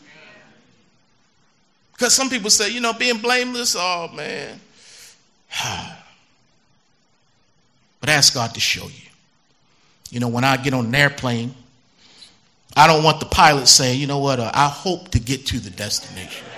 Because 1.91 2.13
some 2.13 2.29
people 2.29 2.49
say, 2.49 2.69
you 2.69 2.79
know, 2.79 2.93
being 2.93 3.17
blameless, 3.17 3.75
oh 3.77 4.07
man. 4.15 4.57
But 8.05 8.11
ask 8.11 8.35
God 8.35 8.53
to 8.53 8.59
show 8.59 8.83
you. 8.83 9.09
You 10.11 10.19
know, 10.19 10.27
when 10.27 10.43
I 10.43 10.57
get 10.57 10.75
on 10.75 10.85
an 10.85 10.93
airplane, 10.93 11.55
I 12.77 12.85
don't 12.85 13.03
want 13.03 13.19
the 13.19 13.25
pilot 13.25 13.67
saying, 13.67 13.99
you 13.99 14.05
know 14.05 14.19
what, 14.19 14.39
uh, 14.39 14.51
I 14.53 14.67
hope 14.67 15.09
to 15.09 15.19
get 15.19 15.47
to 15.47 15.59
the 15.59 15.71
destination. 15.71 16.45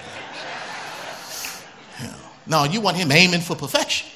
Yeah. 2.01 2.13
No, 2.45 2.63
you 2.65 2.81
want 2.81 2.97
him 2.97 3.13
aiming 3.13 3.39
for 3.39 3.55
perfection. 3.55 4.09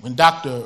When 0.00 0.14
Dr. 0.14 0.62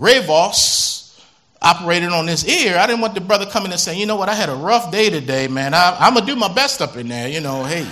Rayvos 0.00 1.22
operated 1.62 2.08
on 2.08 2.26
this 2.26 2.44
ear, 2.44 2.76
I 2.76 2.88
didn't 2.88 3.02
want 3.02 3.14
the 3.14 3.20
brother 3.20 3.46
coming 3.46 3.70
and 3.70 3.80
saying, 3.80 4.00
you 4.00 4.06
know 4.06 4.16
what, 4.16 4.28
I 4.28 4.34
had 4.34 4.48
a 4.48 4.56
rough 4.56 4.90
day 4.90 5.10
today, 5.10 5.46
man. 5.46 5.74
I, 5.74 5.96
I'm 6.00 6.14
going 6.14 6.26
to 6.26 6.32
do 6.32 6.36
my 6.36 6.52
best 6.52 6.82
up 6.82 6.96
in 6.96 7.06
there, 7.06 7.28
you 7.28 7.40
know, 7.40 7.62
hey. 7.62 7.86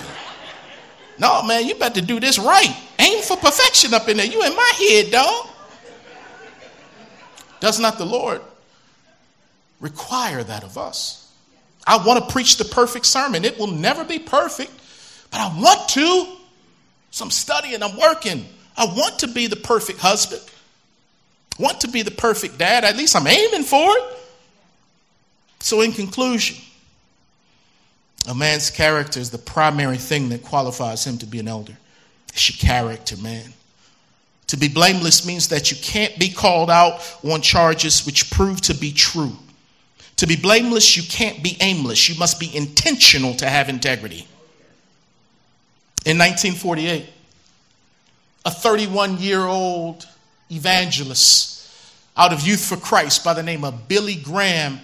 No, 1.18 1.42
man, 1.42 1.66
you 1.66 1.74
better 1.74 2.00
do 2.00 2.20
this 2.20 2.38
right. 2.38 2.76
Aim 2.98 3.22
for 3.22 3.36
perfection 3.36 3.94
up 3.94 4.08
in 4.08 4.18
there. 4.18 4.26
You 4.26 4.42
in 4.42 4.54
my 4.54 4.72
head, 4.78 5.10
dog. 5.10 5.48
Does 7.60 7.80
not 7.80 7.98
the 7.98 8.04
Lord 8.04 8.42
require 9.80 10.42
that 10.42 10.62
of 10.62 10.76
us? 10.76 11.32
I 11.86 12.04
want 12.04 12.24
to 12.24 12.32
preach 12.32 12.56
the 12.56 12.64
perfect 12.64 13.06
sermon. 13.06 13.44
It 13.44 13.58
will 13.58 13.68
never 13.68 14.04
be 14.04 14.18
perfect, 14.18 14.72
but 15.30 15.40
I 15.40 15.58
want 15.58 15.88
to. 15.90 16.26
So 17.10 17.24
I'm 17.24 17.30
studying, 17.30 17.82
I'm 17.82 17.96
working. 17.96 18.44
I 18.76 18.84
want 18.84 19.20
to 19.20 19.28
be 19.28 19.46
the 19.46 19.56
perfect 19.56 20.00
husband. 20.00 20.42
I 21.58 21.62
want 21.62 21.80
to 21.80 21.88
be 21.88 22.02
the 22.02 22.10
perfect 22.10 22.58
dad. 22.58 22.84
At 22.84 22.96
least 22.96 23.16
I'm 23.16 23.26
aiming 23.26 23.62
for 23.62 23.90
it. 23.90 24.16
So, 25.60 25.80
in 25.80 25.92
conclusion, 25.92 26.58
a 28.26 28.34
man's 28.34 28.70
character 28.70 29.20
is 29.20 29.30
the 29.30 29.38
primary 29.38 29.96
thing 29.96 30.28
that 30.30 30.42
qualifies 30.42 31.06
him 31.06 31.18
to 31.18 31.26
be 31.26 31.38
an 31.38 31.48
elder. 31.48 31.76
It's 32.28 32.50
your 32.50 32.68
character, 32.68 33.16
man. 33.16 33.52
To 34.48 34.56
be 34.56 34.68
blameless 34.68 35.26
means 35.26 35.48
that 35.48 35.70
you 35.70 35.76
can't 35.78 36.16
be 36.18 36.28
called 36.28 36.70
out 36.70 37.00
on 37.24 37.40
charges 37.40 38.06
which 38.06 38.30
prove 38.30 38.60
to 38.62 38.74
be 38.74 38.92
true. 38.92 39.32
To 40.16 40.26
be 40.26 40.36
blameless, 40.36 40.96
you 40.96 41.02
can't 41.02 41.42
be 41.42 41.56
aimless. 41.60 42.08
You 42.08 42.18
must 42.18 42.38
be 42.38 42.54
intentional 42.54 43.34
to 43.34 43.48
have 43.48 43.68
integrity. 43.68 44.26
In 46.04 46.18
1948, 46.18 47.06
a 48.44 48.50
31 48.50 49.18
year 49.18 49.40
old 49.40 50.06
evangelist 50.50 51.68
out 52.16 52.32
of 52.32 52.46
Youth 52.46 52.64
for 52.64 52.76
Christ 52.76 53.24
by 53.24 53.34
the 53.34 53.42
name 53.42 53.64
of 53.64 53.88
Billy 53.88 54.14
Graham 54.14 54.80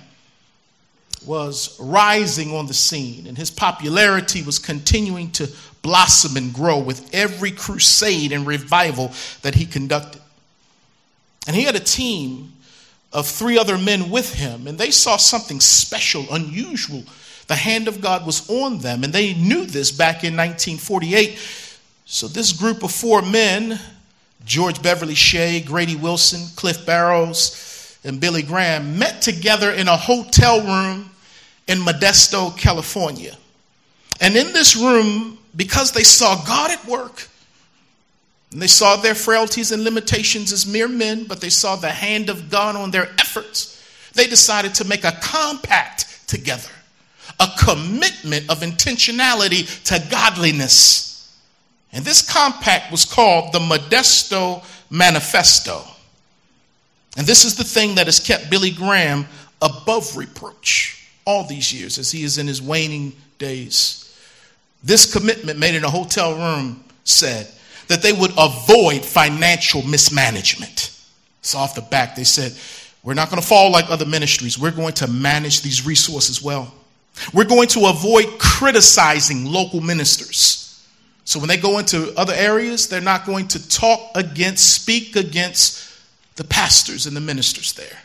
was 1.26 1.78
rising 1.80 2.54
on 2.54 2.66
the 2.66 2.74
scene, 2.74 3.26
and 3.26 3.36
his 3.36 3.50
popularity 3.50 4.42
was 4.42 4.58
continuing 4.58 5.30
to 5.32 5.48
blossom 5.82 6.36
and 6.36 6.52
grow 6.52 6.78
with 6.78 7.12
every 7.12 7.50
crusade 7.50 8.32
and 8.32 8.46
revival 8.46 9.12
that 9.42 9.54
he 9.54 9.66
conducted. 9.66 10.22
And 11.46 11.56
he 11.56 11.62
had 11.62 11.74
a 11.74 11.80
team 11.80 12.52
of 13.12 13.26
three 13.26 13.58
other 13.58 13.76
men 13.76 14.10
with 14.10 14.34
him, 14.34 14.66
and 14.66 14.78
they 14.78 14.90
saw 14.90 15.16
something 15.16 15.60
special, 15.60 16.26
unusual. 16.30 17.02
The 17.48 17.56
hand 17.56 17.88
of 17.88 18.00
God 18.00 18.24
was 18.24 18.48
on 18.48 18.78
them, 18.78 19.04
and 19.04 19.12
they 19.12 19.34
knew 19.34 19.66
this 19.66 19.90
back 19.90 20.24
in 20.24 20.36
1948. 20.36 21.38
So, 22.04 22.28
this 22.28 22.52
group 22.52 22.82
of 22.82 22.92
four 22.92 23.22
men 23.22 23.78
George 24.44 24.82
Beverly 24.82 25.14
Shea, 25.14 25.60
Grady 25.60 25.96
Wilson, 25.96 26.40
Cliff 26.56 26.84
Barrows, 26.84 27.98
and 28.04 28.20
Billy 28.20 28.42
Graham 28.42 28.98
met 28.98 29.22
together 29.22 29.70
in 29.70 29.86
a 29.88 29.96
hotel 29.96 30.60
room 30.60 31.11
in 31.68 31.78
Modesto, 31.78 32.56
California. 32.56 33.36
And 34.20 34.36
in 34.36 34.52
this 34.52 34.76
room, 34.76 35.38
because 35.56 35.92
they 35.92 36.02
saw 36.02 36.42
God 36.44 36.70
at 36.70 36.84
work, 36.86 37.28
and 38.52 38.60
they 38.60 38.66
saw 38.66 38.96
their 38.96 39.14
frailties 39.14 39.72
and 39.72 39.82
limitations 39.82 40.52
as 40.52 40.66
mere 40.66 40.88
men, 40.88 41.24
but 41.24 41.40
they 41.40 41.48
saw 41.48 41.76
the 41.76 41.90
hand 41.90 42.28
of 42.28 42.50
God 42.50 42.76
on 42.76 42.90
their 42.90 43.10
efforts, 43.18 43.82
they 44.12 44.26
decided 44.26 44.74
to 44.74 44.84
make 44.84 45.04
a 45.04 45.12
compact 45.22 46.28
together, 46.28 46.70
a 47.40 47.48
commitment 47.58 48.50
of 48.50 48.60
intentionality 48.60 49.82
to 49.84 50.06
godliness. 50.10 51.34
And 51.92 52.04
this 52.04 52.22
compact 52.22 52.90
was 52.90 53.04
called 53.04 53.52
the 53.52 53.58
Modesto 53.58 54.64
Manifesto. 54.90 55.82
And 57.16 57.26
this 57.26 57.44
is 57.44 57.56
the 57.56 57.64
thing 57.64 57.94
that 57.96 58.06
has 58.06 58.20
kept 58.20 58.50
Billy 58.50 58.70
Graham 58.70 59.26
above 59.60 60.16
reproach 60.16 61.01
all 61.24 61.44
these 61.44 61.72
years 61.72 61.98
as 61.98 62.10
he 62.10 62.22
is 62.22 62.38
in 62.38 62.46
his 62.46 62.60
waning 62.60 63.12
days. 63.38 63.98
This 64.82 65.12
commitment 65.12 65.58
made 65.58 65.74
in 65.74 65.84
a 65.84 65.90
hotel 65.90 66.34
room 66.34 66.82
said 67.04 67.48
that 67.88 68.02
they 68.02 68.12
would 68.12 68.32
avoid 68.38 69.04
financial 69.04 69.82
mismanagement. 69.82 70.90
So, 71.42 71.58
off 71.58 71.74
the 71.74 71.82
back, 71.82 72.14
they 72.16 72.24
said, 72.24 72.52
We're 73.02 73.14
not 73.14 73.30
going 73.30 73.40
to 73.40 73.46
fall 73.46 73.70
like 73.70 73.90
other 73.90 74.06
ministries. 74.06 74.58
We're 74.58 74.70
going 74.70 74.94
to 74.94 75.08
manage 75.08 75.62
these 75.62 75.84
resources 75.84 76.42
well. 76.42 76.72
We're 77.34 77.44
going 77.44 77.68
to 77.68 77.86
avoid 77.86 78.38
criticizing 78.38 79.44
local 79.44 79.80
ministers. 79.80 80.58
So, 81.24 81.38
when 81.38 81.48
they 81.48 81.56
go 81.56 81.78
into 81.78 82.12
other 82.16 82.34
areas, 82.34 82.88
they're 82.88 83.00
not 83.00 83.26
going 83.26 83.48
to 83.48 83.68
talk 83.68 84.10
against, 84.14 84.72
speak 84.72 85.16
against 85.16 85.92
the 86.36 86.44
pastors 86.44 87.06
and 87.06 87.16
the 87.16 87.20
ministers 87.20 87.72
there. 87.74 87.98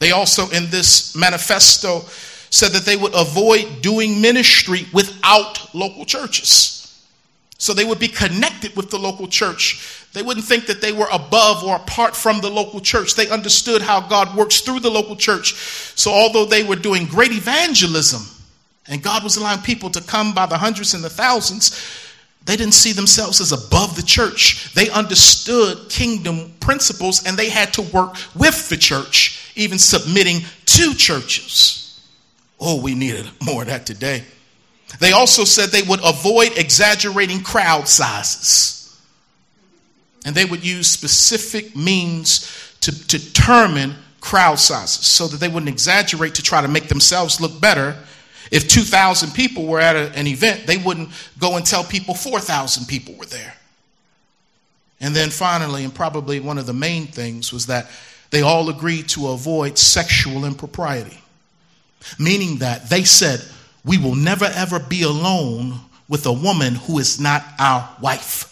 They 0.00 0.10
also, 0.12 0.48
in 0.50 0.68
this 0.70 1.14
manifesto, 1.14 2.04
said 2.50 2.72
that 2.72 2.84
they 2.84 2.96
would 2.96 3.14
avoid 3.14 3.82
doing 3.82 4.20
ministry 4.20 4.86
without 4.92 5.72
local 5.74 6.04
churches. 6.04 6.80
So 7.58 7.74
they 7.74 7.84
would 7.84 7.98
be 7.98 8.08
connected 8.08 8.74
with 8.74 8.90
the 8.90 8.98
local 8.98 9.28
church. 9.28 10.06
They 10.14 10.22
wouldn't 10.22 10.46
think 10.46 10.66
that 10.66 10.80
they 10.80 10.92
were 10.92 11.08
above 11.12 11.62
or 11.62 11.76
apart 11.76 12.16
from 12.16 12.40
the 12.40 12.50
local 12.50 12.80
church. 12.80 13.14
They 13.14 13.28
understood 13.28 13.82
how 13.82 14.00
God 14.00 14.34
works 14.34 14.62
through 14.62 14.80
the 14.80 14.90
local 14.90 15.14
church. 15.14 15.54
So 15.94 16.10
although 16.10 16.46
they 16.46 16.64
were 16.64 16.76
doing 16.76 17.04
great 17.06 17.32
evangelism 17.32 18.22
and 18.88 19.02
God 19.02 19.22
was 19.22 19.36
allowing 19.36 19.60
people 19.60 19.90
to 19.90 20.00
come 20.00 20.32
by 20.32 20.46
the 20.46 20.56
hundreds 20.56 20.94
and 20.94 21.04
the 21.04 21.10
thousands, 21.10 21.78
they 22.46 22.56
didn't 22.56 22.74
see 22.74 22.92
themselves 22.92 23.40
as 23.40 23.52
above 23.52 23.94
the 23.94 24.02
church. 24.02 24.72
They 24.74 24.88
understood 24.88 25.90
kingdom 25.90 26.52
principles 26.58 27.24
and 27.26 27.36
they 27.36 27.50
had 27.50 27.72
to 27.74 27.82
work 27.82 28.16
with 28.34 28.68
the 28.68 28.78
church, 28.78 29.39
even 29.54 29.78
submitting 29.78 30.40
to 30.66 30.94
churches. 30.94 32.00
Oh, 32.58 32.80
we 32.80 32.94
needed 32.94 33.28
more 33.44 33.62
of 33.62 33.68
that 33.68 33.86
today. 33.86 34.24
They 34.98 35.12
also 35.12 35.44
said 35.44 35.68
they 35.68 35.82
would 35.82 36.00
avoid 36.04 36.58
exaggerating 36.58 37.42
crowd 37.42 37.88
sizes. 37.88 39.00
And 40.26 40.34
they 40.34 40.44
would 40.44 40.64
use 40.64 40.88
specific 40.88 41.74
means 41.74 42.76
to, 42.80 43.08
to 43.08 43.18
determine 43.18 43.94
crowd 44.20 44.58
sizes 44.58 45.06
so 45.06 45.26
that 45.28 45.40
they 45.40 45.48
wouldn't 45.48 45.70
exaggerate 45.70 46.34
to 46.34 46.42
try 46.42 46.60
to 46.60 46.68
make 46.68 46.88
themselves 46.88 47.40
look 47.40 47.58
better 47.60 47.96
if 48.50 48.68
2,000 48.68 49.32
people 49.32 49.66
were 49.66 49.80
at 49.80 49.96
a, 49.96 50.12
an 50.16 50.26
event, 50.26 50.66
they 50.66 50.76
wouldn't 50.76 51.10
go 51.38 51.56
and 51.56 51.64
tell 51.64 51.84
people 51.84 52.14
4,000 52.14 52.86
people 52.86 53.14
were 53.14 53.26
there. 53.26 53.54
And 55.00 55.14
then 55.14 55.30
finally, 55.30 55.84
and 55.84 55.94
probably 55.94 56.40
one 56.40 56.58
of 56.58 56.66
the 56.66 56.74
main 56.74 57.06
things, 57.06 57.52
was 57.52 57.66
that 57.66 57.90
they 58.30 58.42
all 58.42 58.70
agreed 58.70 59.08
to 59.10 59.28
avoid 59.28 59.78
sexual 59.78 60.44
impropriety. 60.44 61.18
Meaning 62.18 62.58
that 62.58 62.88
they 62.88 63.04
said, 63.04 63.44
we 63.84 63.98
will 63.98 64.14
never 64.14 64.46
ever 64.46 64.78
be 64.78 65.02
alone 65.02 65.74
with 66.08 66.26
a 66.26 66.32
woman 66.32 66.74
who 66.74 66.98
is 66.98 67.20
not 67.20 67.44
our 67.58 67.88
wife. 68.00 68.46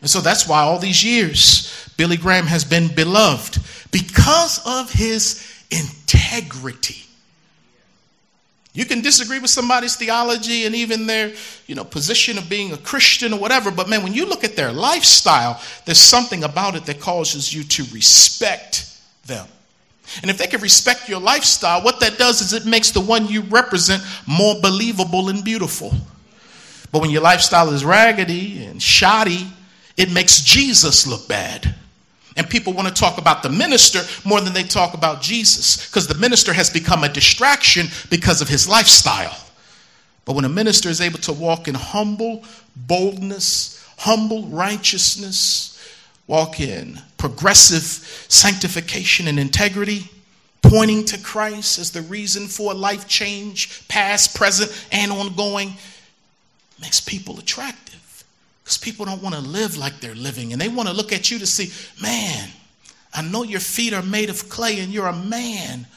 And 0.00 0.08
so 0.08 0.20
that's 0.20 0.48
why 0.48 0.62
all 0.62 0.78
these 0.78 1.04
years, 1.04 1.90
Billy 1.96 2.16
Graham 2.16 2.46
has 2.46 2.64
been 2.64 2.88
beloved 2.94 3.58
because 3.90 4.60
of 4.64 4.90
his 4.90 5.46
integrity. 5.70 7.04
You 8.72 8.84
can 8.84 9.00
disagree 9.00 9.40
with 9.40 9.50
somebody's 9.50 9.96
theology 9.96 10.64
and 10.64 10.74
even 10.76 11.06
their, 11.06 11.32
you 11.66 11.74
know, 11.74 11.84
position 11.84 12.38
of 12.38 12.48
being 12.48 12.72
a 12.72 12.76
Christian 12.76 13.32
or 13.32 13.40
whatever, 13.40 13.70
but 13.70 13.88
man, 13.88 14.02
when 14.04 14.14
you 14.14 14.26
look 14.26 14.44
at 14.44 14.54
their 14.54 14.72
lifestyle, 14.72 15.60
there's 15.86 15.98
something 15.98 16.44
about 16.44 16.76
it 16.76 16.86
that 16.86 17.00
causes 17.00 17.52
you 17.52 17.64
to 17.64 17.82
respect 17.92 18.96
them. 19.26 19.46
And 20.22 20.30
if 20.30 20.38
they 20.38 20.46
can 20.46 20.60
respect 20.60 21.08
your 21.08 21.20
lifestyle, 21.20 21.82
what 21.82 22.00
that 22.00 22.18
does 22.18 22.40
is 22.40 22.52
it 22.52 22.66
makes 22.66 22.90
the 22.90 23.00
one 23.00 23.26
you 23.26 23.42
represent 23.42 24.02
more 24.26 24.54
believable 24.60 25.28
and 25.28 25.44
beautiful. 25.44 25.92
But 26.92 27.00
when 27.00 27.10
your 27.10 27.22
lifestyle 27.22 27.70
is 27.72 27.84
raggedy 27.84 28.64
and 28.64 28.82
shoddy, 28.82 29.46
it 29.96 30.12
makes 30.12 30.40
Jesus 30.40 31.06
look 31.06 31.28
bad. 31.28 31.74
And 32.40 32.48
people 32.48 32.72
want 32.72 32.88
to 32.88 32.94
talk 32.94 33.18
about 33.18 33.42
the 33.42 33.50
minister 33.50 34.00
more 34.26 34.40
than 34.40 34.54
they 34.54 34.62
talk 34.62 34.94
about 34.94 35.20
Jesus 35.20 35.86
because 35.86 36.06
the 36.06 36.14
minister 36.14 36.54
has 36.54 36.70
become 36.70 37.04
a 37.04 37.08
distraction 37.10 37.88
because 38.08 38.40
of 38.40 38.48
his 38.48 38.66
lifestyle. 38.66 39.36
But 40.24 40.36
when 40.36 40.46
a 40.46 40.48
minister 40.48 40.88
is 40.88 41.02
able 41.02 41.18
to 41.18 41.34
walk 41.34 41.68
in 41.68 41.74
humble 41.74 42.42
boldness, 42.74 43.84
humble 43.98 44.46
righteousness, 44.46 45.78
walk 46.26 46.60
in 46.60 46.98
progressive 47.18 47.84
sanctification 48.30 49.28
and 49.28 49.38
integrity, 49.38 50.08
pointing 50.62 51.04
to 51.04 51.18
Christ 51.18 51.78
as 51.78 51.90
the 51.90 52.00
reason 52.00 52.46
for 52.46 52.72
life 52.72 53.06
change, 53.06 53.86
past, 53.86 54.34
present, 54.34 54.72
and 54.90 55.12
ongoing, 55.12 55.74
makes 56.80 57.02
people 57.02 57.38
attractive. 57.38 57.89
Because 58.70 58.78
people 58.78 59.04
don't 59.04 59.20
want 59.20 59.34
to 59.34 59.40
live 59.40 59.76
like 59.76 59.98
they're 59.98 60.14
living, 60.14 60.52
and 60.52 60.62
they 60.62 60.68
want 60.68 60.88
to 60.88 60.94
look 60.94 61.12
at 61.12 61.28
you 61.28 61.40
to 61.40 61.46
see, 61.46 61.72
man, 62.00 62.48
I 63.12 63.20
know 63.20 63.42
your 63.42 63.58
feet 63.58 63.92
are 63.92 64.02
made 64.02 64.30
of 64.30 64.48
clay 64.48 64.78
and 64.78 64.92
you're 64.92 65.08
a 65.08 65.16
man. 65.16 65.88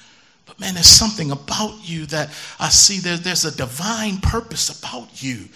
But 0.47 0.59
man, 0.59 0.73
there's 0.73 0.87
something 0.87 1.29
about 1.29 1.87
you 1.87 2.07
that 2.07 2.31
I 2.59 2.69
see 2.69 2.97
there, 2.97 3.17
there's 3.17 3.45
a 3.45 3.55
divine 3.55 4.17
purpose 4.17 4.79
about 4.79 5.21
you. 5.21 5.49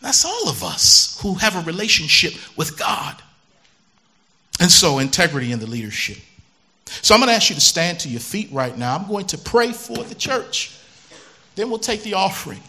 That's 0.00 0.24
all 0.24 0.48
of 0.48 0.62
us 0.62 1.18
who 1.20 1.34
have 1.34 1.56
a 1.56 1.62
relationship 1.62 2.34
with 2.56 2.78
God. 2.78 3.20
And 4.60 4.70
so, 4.70 5.00
integrity 5.00 5.50
in 5.50 5.58
the 5.58 5.66
leadership. 5.66 6.18
So, 7.02 7.16
I'm 7.16 7.20
going 7.20 7.30
to 7.30 7.34
ask 7.34 7.48
you 7.48 7.56
to 7.56 7.60
stand 7.60 7.98
to 8.00 8.08
your 8.08 8.20
feet 8.20 8.48
right 8.52 8.78
now. 8.78 8.96
I'm 8.96 9.08
going 9.08 9.26
to 9.26 9.38
pray 9.38 9.72
for 9.72 10.04
the 10.04 10.14
church. 10.14 10.78
Then 11.56 11.68
we'll 11.68 11.80
take 11.80 12.04
the 12.04 12.14
offering. 12.14 12.62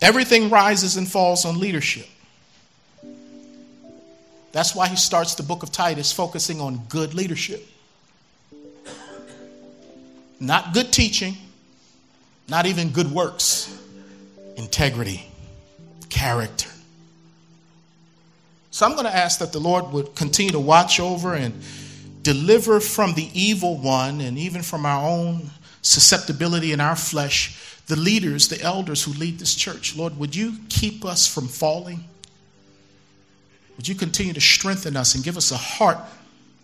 Everything 0.00 0.48
rises 0.48 0.96
and 0.96 1.06
falls 1.06 1.44
on 1.44 1.60
leadership. 1.60 2.06
That's 4.52 4.74
why 4.74 4.88
he 4.88 4.96
starts 4.96 5.34
the 5.34 5.42
book 5.42 5.62
of 5.62 5.70
Titus 5.70 6.12
focusing 6.12 6.60
on 6.60 6.82
good 6.88 7.14
leadership. 7.14 7.66
Not 10.40 10.72
good 10.72 10.92
teaching, 10.92 11.36
not 12.48 12.66
even 12.66 12.90
good 12.90 13.12
works, 13.12 13.78
integrity, 14.56 15.26
character. 16.08 16.70
So 18.70 18.86
I'm 18.86 18.92
going 18.92 19.04
to 19.04 19.14
ask 19.14 19.38
that 19.40 19.52
the 19.52 19.60
Lord 19.60 19.92
would 19.92 20.14
continue 20.14 20.52
to 20.52 20.60
watch 20.60 20.98
over 20.98 21.34
and 21.34 21.62
deliver 22.22 22.80
from 22.80 23.14
the 23.14 23.28
evil 23.38 23.76
one 23.76 24.20
and 24.20 24.38
even 24.38 24.62
from 24.62 24.86
our 24.86 25.06
own 25.06 25.50
susceptibility 25.82 26.72
in 26.72 26.80
our 26.80 26.96
flesh 26.96 27.69
the 27.90 27.96
leaders, 27.96 28.48
the 28.48 28.62
elders 28.62 29.02
who 29.02 29.12
lead 29.12 29.38
this 29.38 29.54
church. 29.54 29.96
Lord, 29.96 30.16
would 30.16 30.34
you 30.34 30.54
keep 30.68 31.04
us 31.04 31.26
from 31.26 31.48
falling? 31.48 32.04
Would 33.76 33.88
you 33.88 33.96
continue 33.96 34.32
to 34.32 34.40
strengthen 34.40 34.96
us 34.96 35.16
and 35.16 35.24
give 35.24 35.36
us 35.36 35.50
a 35.50 35.56
heart 35.56 35.98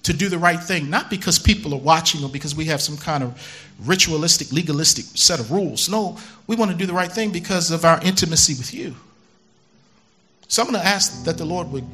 to 0.05 0.13
do 0.13 0.29
the 0.29 0.39
right 0.39 0.63
thing? 0.63 0.89
Not 0.89 1.11
because 1.11 1.39
people 1.39 1.75
are 1.75 1.81
watching 1.81 2.23
or 2.23 2.31
because 2.31 2.55
we 2.55 2.67
have 2.67 2.81
some 2.81 2.97
kind 2.97 3.25
of 3.25 3.75
ritualistic, 3.81 4.53
legalistic 4.53 5.05
set 5.15 5.41
of 5.41 5.51
rules. 5.51 5.89
No, 5.89 6.17
we 6.47 6.55
want 6.55 6.71
to 6.71 6.77
do 6.77 6.87
the 6.87 6.95
right 6.95 7.11
thing 7.11 7.33
because 7.33 7.73
of 7.73 7.85
our 7.85 8.01
intimacy 8.03 8.55
with 8.55 8.73
you. 8.73 8.95
So 10.47 10.63
I'm 10.63 10.71
going 10.71 10.81
to 10.81 10.89
ask 10.89 11.25
that 11.25 11.39
the 11.39 11.45
Lord 11.45 11.73
would 11.73 11.87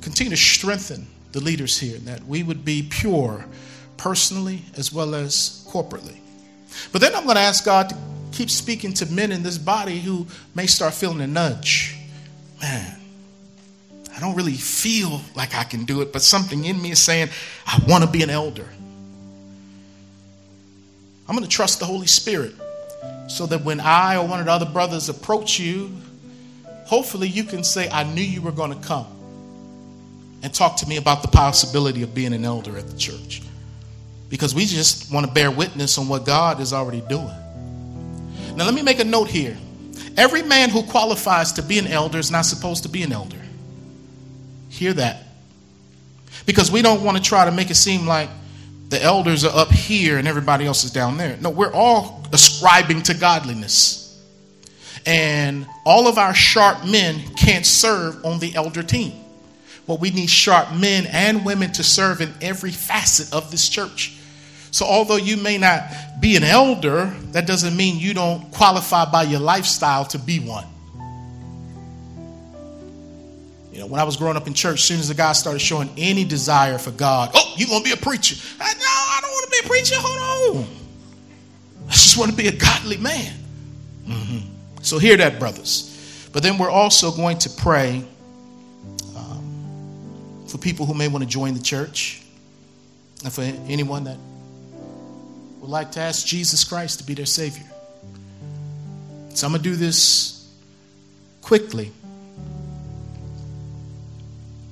continue 0.00 0.30
to 0.30 0.36
strengthen 0.36 1.06
the 1.32 1.40
leaders 1.40 1.78
here, 1.78 1.96
and 1.96 2.06
that 2.06 2.24
we 2.24 2.42
would 2.42 2.64
be 2.64 2.88
pure 2.90 3.44
personally 3.98 4.62
as 4.76 4.90
well 4.90 5.14
as 5.14 5.64
corporately. 5.68 6.16
But 6.92 7.02
then 7.02 7.14
I'm 7.14 7.24
going 7.24 7.36
to 7.36 7.42
ask 7.42 7.64
God 7.64 7.90
to 7.90 7.96
keep 8.32 8.50
speaking 8.50 8.92
to 8.94 9.06
men 9.06 9.32
in 9.32 9.42
this 9.42 9.58
body 9.58 9.98
who 9.98 10.26
may 10.54 10.66
start 10.66 10.94
feeling 10.94 11.20
a 11.20 11.26
nudge. 11.26 11.96
Man, 12.60 12.96
I 14.14 14.20
don't 14.20 14.34
really 14.34 14.54
feel 14.54 15.20
like 15.34 15.54
I 15.54 15.64
can 15.64 15.84
do 15.84 16.02
it, 16.02 16.12
but 16.12 16.22
something 16.22 16.64
in 16.64 16.80
me 16.80 16.92
is 16.92 17.00
saying, 17.00 17.28
I 17.66 17.82
want 17.88 18.04
to 18.04 18.10
be 18.10 18.22
an 18.22 18.30
elder. 18.30 18.68
I'm 21.28 21.36
going 21.36 21.44
to 21.44 21.50
trust 21.50 21.78
the 21.78 21.86
Holy 21.86 22.06
Spirit 22.06 22.54
so 23.28 23.46
that 23.46 23.62
when 23.62 23.80
I 23.80 24.16
or 24.16 24.26
one 24.26 24.40
of 24.40 24.46
the 24.46 24.52
other 24.52 24.66
brothers 24.66 25.08
approach 25.08 25.60
you 25.60 25.90
hopefully 26.90 27.28
you 27.28 27.44
can 27.44 27.62
say, 27.62 27.88
I 27.88 28.02
knew 28.02 28.20
you 28.20 28.42
were 28.42 28.50
going 28.50 28.74
to 28.74 28.88
come 28.88 29.06
and 30.42 30.52
talk 30.52 30.76
to 30.78 30.88
me 30.88 30.96
about 30.96 31.22
the 31.22 31.28
possibility 31.28 32.02
of 32.02 32.12
being 32.12 32.32
an 32.32 32.44
elder 32.44 32.76
at 32.76 32.88
the 32.88 32.98
church. 32.98 33.42
Because 34.28 34.56
we 34.56 34.66
just 34.66 35.12
want 35.12 35.24
to 35.24 35.32
bear 35.32 35.52
witness 35.52 35.98
on 35.98 36.08
what 36.08 36.26
God 36.26 36.58
is 36.58 36.72
already 36.72 37.00
doing. 37.02 37.30
Now, 38.56 38.64
let 38.64 38.74
me 38.74 38.82
make 38.82 39.00
a 39.00 39.04
note 39.04 39.28
here. 39.28 39.56
Every 40.16 40.42
man 40.42 40.70
who 40.70 40.82
qualifies 40.82 41.52
to 41.52 41.62
be 41.62 41.78
an 41.78 41.86
elder 41.86 42.18
is 42.18 42.30
not 42.30 42.42
supposed 42.42 42.82
to 42.82 42.88
be 42.88 43.02
an 43.02 43.12
elder. 43.12 43.40
Hear 44.68 44.92
that. 44.94 45.24
Because 46.46 46.70
we 46.70 46.82
don't 46.82 47.02
want 47.02 47.16
to 47.16 47.22
try 47.22 47.44
to 47.44 47.52
make 47.52 47.70
it 47.70 47.76
seem 47.76 48.06
like 48.06 48.28
the 48.88 49.02
elders 49.02 49.44
are 49.44 49.54
up 49.54 49.70
here 49.70 50.18
and 50.18 50.26
everybody 50.26 50.66
else 50.66 50.84
is 50.84 50.90
down 50.90 51.16
there. 51.16 51.36
No, 51.40 51.50
we're 51.50 51.72
all 51.72 52.24
ascribing 52.32 53.02
to 53.02 53.14
godliness. 53.14 53.98
And 55.06 55.66
all 55.86 56.08
of 56.08 56.18
our 56.18 56.34
sharp 56.34 56.84
men 56.86 57.20
can't 57.36 57.64
serve 57.64 58.24
on 58.24 58.38
the 58.38 58.54
elder 58.54 58.82
team. 58.82 59.12
But 59.86 60.00
we 60.00 60.10
need 60.10 60.28
sharp 60.28 60.74
men 60.74 61.06
and 61.06 61.44
women 61.44 61.72
to 61.72 61.82
serve 61.82 62.20
in 62.20 62.32
every 62.40 62.70
facet 62.70 63.32
of 63.32 63.50
this 63.50 63.68
church. 63.68 64.19
So, 64.72 64.86
although 64.86 65.16
you 65.16 65.36
may 65.36 65.58
not 65.58 65.82
be 66.20 66.36
an 66.36 66.44
elder, 66.44 67.06
that 67.32 67.46
doesn't 67.46 67.76
mean 67.76 67.98
you 67.98 68.14
don't 68.14 68.50
qualify 68.52 69.10
by 69.10 69.24
your 69.24 69.40
lifestyle 69.40 70.04
to 70.06 70.18
be 70.18 70.38
one. 70.38 70.66
You 73.72 73.80
know, 73.80 73.86
when 73.86 74.00
I 74.00 74.04
was 74.04 74.16
growing 74.16 74.36
up 74.36 74.46
in 74.46 74.54
church, 74.54 74.74
as 74.74 74.84
soon 74.84 75.00
as 75.00 75.08
the 75.08 75.14
guy 75.14 75.32
started 75.32 75.60
showing 75.60 75.90
any 75.96 76.24
desire 76.24 76.78
for 76.78 76.90
God, 76.90 77.30
oh, 77.34 77.54
you're 77.56 77.68
going 77.68 77.82
to 77.82 77.84
be 77.84 77.92
a 77.92 77.96
preacher? 77.96 78.36
I, 78.60 78.74
no, 78.74 78.80
I 78.84 79.18
don't 79.22 79.30
want 79.30 79.52
to 79.52 79.60
be 79.60 79.66
a 79.66 79.68
preacher. 79.68 79.94
Hold 79.98 80.56
on. 80.56 80.76
I 81.88 81.92
just 81.92 82.18
want 82.18 82.30
to 82.30 82.36
be 82.36 82.48
a 82.48 82.52
godly 82.52 82.98
man. 82.98 83.34
Mm-hmm. 84.06 84.38
So, 84.82 84.98
hear 84.98 85.16
that, 85.16 85.38
brothers. 85.38 86.28
But 86.32 86.42
then 86.44 86.58
we're 86.58 86.70
also 86.70 87.10
going 87.10 87.38
to 87.38 87.50
pray 87.50 88.04
um, 89.16 90.44
for 90.46 90.58
people 90.58 90.86
who 90.86 90.94
may 90.94 91.08
want 91.08 91.24
to 91.24 91.28
join 91.28 91.54
the 91.54 91.62
church 91.62 92.22
and 93.24 93.32
for 93.32 93.42
anyone 93.42 94.04
that 94.04 94.16
would 95.70 95.76
like 95.76 95.92
to 95.92 96.00
ask 96.00 96.26
Jesus 96.26 96.64
Christ 96.64 96.98
to 96.98 97.04
be 97.04 97.14
their 97.14 97.26
Savior. 97.26 97.62
So, 99.34 99.46
I'm 99.46 99.52
going 99.52 99.62
to 99.62 99.70
do 99.70 99.76
this 99.76 100.52
quickly, 101.42 101.92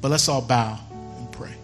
but 0.03 0.11
let's 0.11 0.29
all 0.29 0.43
bow 0.43 0.77
and 1.19 1.31
pray. 1.31 1.55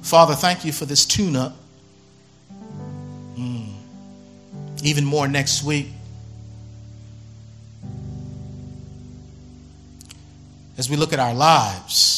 Father, 0.00 0.34
thank 0.34 0.64
you 0.64 0.72
for 0.72 0.86
this 0.86 1.04
tune 1.04 1.36
up. 1.36 1.54
Mm. 3.36 3.74
Even 4.82 5.04
more 5.04 5.28
next 5.28 5.62
week. 5.62 5.90
As 10.78 10.88
we 10.88 10.96
look 10.96 11.12
at 11.12 11.18
our 11.18 11.34
lives 11.34 12.09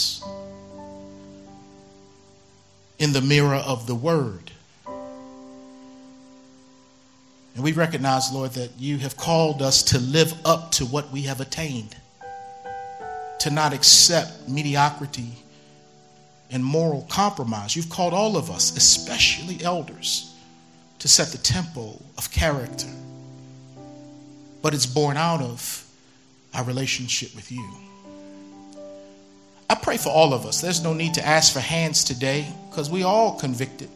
in 3.03 3.13
the 3.13 3.21
mirror 3.21 3.57
of 3.57 3.89
the 3.89 3.97
Word. 3.97 4.53
And 7.57 7.65
we 7.65 7.73
recognize, 7.73 8.33
Lord, 8.33 8.53
that 8.53 8.71
you 8.79 8.99
have 8.99 9.17
called 9.17 9.61
us 9.61 9.83
to 9.83 9.99
live 9.99 10.33
up 10.45 10.71
to 10.73 10.87
what 10.87 11.11
we 11.11 11.23
have 11.23 11.41
attained, 11.41 11.97
to 13.41 13.51
not 13.51 13.73
accept 13.73 14.49
mediocrity 14.49 15.33
and 16.53 16.65
moral 16.65 17.05
compromise. 17.11 17.75
You've 17.75 17.91
called 17.91 18.15
all 18.15 18.37
of 18.37 18.53
us, 18.53 18.77
especially 18.77 19.65
elders, 19.65 20.33
to 21.01 21.09
set 21.09 21.33
the 21.33 21.39
tempo 21.39 22.01
of 22.17 22.31
character. 22.31 22.87
But 24.63 24.75
it's 24.75 24.87
born 24.87 25.17
out 25.17 25.43
of 25.43 25.85
our 26.55 26.63
relationship 26.63 27.35
with 27.35 27.51
you. 27.51 27.69
I 29.69 29.75
pray 29.75 29.97
for 29.97 30.11
all 30.11 30.33
of 30.33 30.47
us. 30.47 30.61
There's 30.61 30.85
no 30.85 30.95
need 30.95 31.15
to 31.15 31.27
ask 31.27 31.53
for 31.53 31.59
hands 31.59 32.05
today 32.05 32.47
because 32.73 32.89
we 32.89 33.03
all 33.03 33.39
convicted 33.39 33.91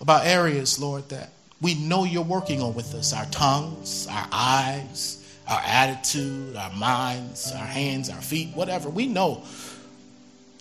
about 0.00 0.26
areas, 0.26 0.80
Lord, 0.80 1.06
that 1.10 1.28
we 1.60 1.74
know 1.74 2.04
you're 2.04 2.22
working 2.22 2.62
on 2.62 2.74
with 2.74 2.94
us 2.94 3.12
our 3.12 3.26
tongues, 3.26 4.06
our 4.10 4.26
eyes, 4.32 5.22
our 5.46 5.60
attitude, 5.62 6.56
our 6.56 6.72
minds, 6.72 7.52
our 7.52 7.66
hands, 7.66 8.08
our 8.08 8.20
feet, 8.22 8.56
whatever. 8.56 8.88
We 8.88 9.06
know. 9.06 9.42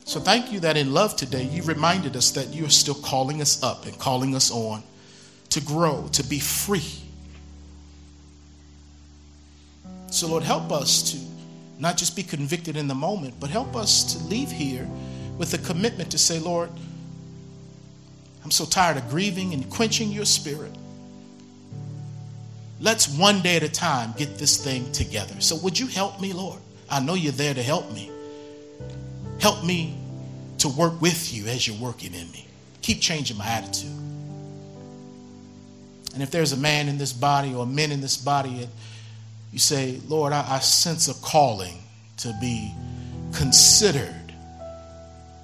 So 0.04 0.20
thank 0.20 0.52
you 0.52 0.60
that 0.60 0.76
in 0.76 0.94
love 0.94 1.16
today, 1.16 1.44
you 1.44 1.64
reminded 1.64 2.18
us 2.18 2.32
that 2.32 2.50
you 2.54 2.66
are 2.66 2.70
still 2.70 2.96
calling 2.96 3.42
us 3.42 3.64
up 3.64 3.86
and 3.86 3.98
calling 3.98 4.36
us 4.36 4.52
on 4.52 4.84
to 5.52 5.62
grow, 5.62 6.10
to 6.12 6.24
be 6.24 6.40
free. 6.40 6.92
So, 10.12 10.28
Lord, 10.28 10.44
help 10.44 10.70
us 10.74 11.14
to 11.14 11.18
not 11.80 11.96
just 11.96 12.14
be 12.18 12.24
convicted 12.24 12.76
in 12.76 12.90
the 12.90 12.96
moment, 12.96 13.36
but 13.40 13.50
help 13.50 13.74
us 13.74 14.14
to 14.14 14.24
leave 14.26 14.52
here 14.52 14.86
with 15.38 15.54
a 15.54 15.58
commitment 15.58 16.12
to 16.12 16.18
say, 16.18 16.40
Lord, 16.40 16.70
I'm 18.44 18.52
so 18.52 18.66
tired 18.66 18.98
of 18.98 19.10
grieving 19.10 19.54
and 19.54 19.70
quenching 19.70 20.12
your 20.12 20.26
spirit. 20.26 20.72
Let's 22.80 23.08
one 23.08 23.42
day 23.42 23.56
at 23.56 23.64
a 23.64 23.70
time 23.70 24.14
get 24.18 24.38
this 24.38 24.62
thing 24.62 24.92
together. 24.92 25.40
So, 25.40 25.56
would 25.58 25.80
you 25.80 25.88
help 25.88 26.20
me, 26.20 26.34
Lord? 26.34 26.60
I 26.90 27.00
know 27.00 27.14
you're 27.14 27.32
there 27.32 27.54
to 27.54 27.64
help 27.64 27.92
me. 27.94 28.12
Help 29.40 29.64
me 29.64 29.98
to 30.60 30.68
work 30.68 31.02
with 31.02 31.34
you 31.34 31.48
as 31.48 31.68
you're 31.68 31.78
working 31.78 32.14
in 32.14 32.30
me. 32.32 32.46
Keep 32.82 33.00
changing 33.00 33.38
my 33.38 33.48
attitude. 33.48 33.90
And 36.14 36.22
if 36.22 36.30
there's 36.30 36.52
a 36.52 36.58
man 36.58 36.90
in 36.90 36.98
this 36.98 37.14
body 37.14 37.56
or 37.56 37.66
men 37.66 37.92
in 37.92 38.02
this 38.02 38.18
body, 38.18 38.64
and 38.64 38.70
you 39.52 39.60
say, 39.60 40.00
Lord, 40.08 40.34
I, 40.34 40.46
I 40.48 40.60
sense 40.60 41.08
a 41.08 41.14
calling 41.26 41.80
to 42.18 42.36
be 42.40 42.74
considered 43.34 44.14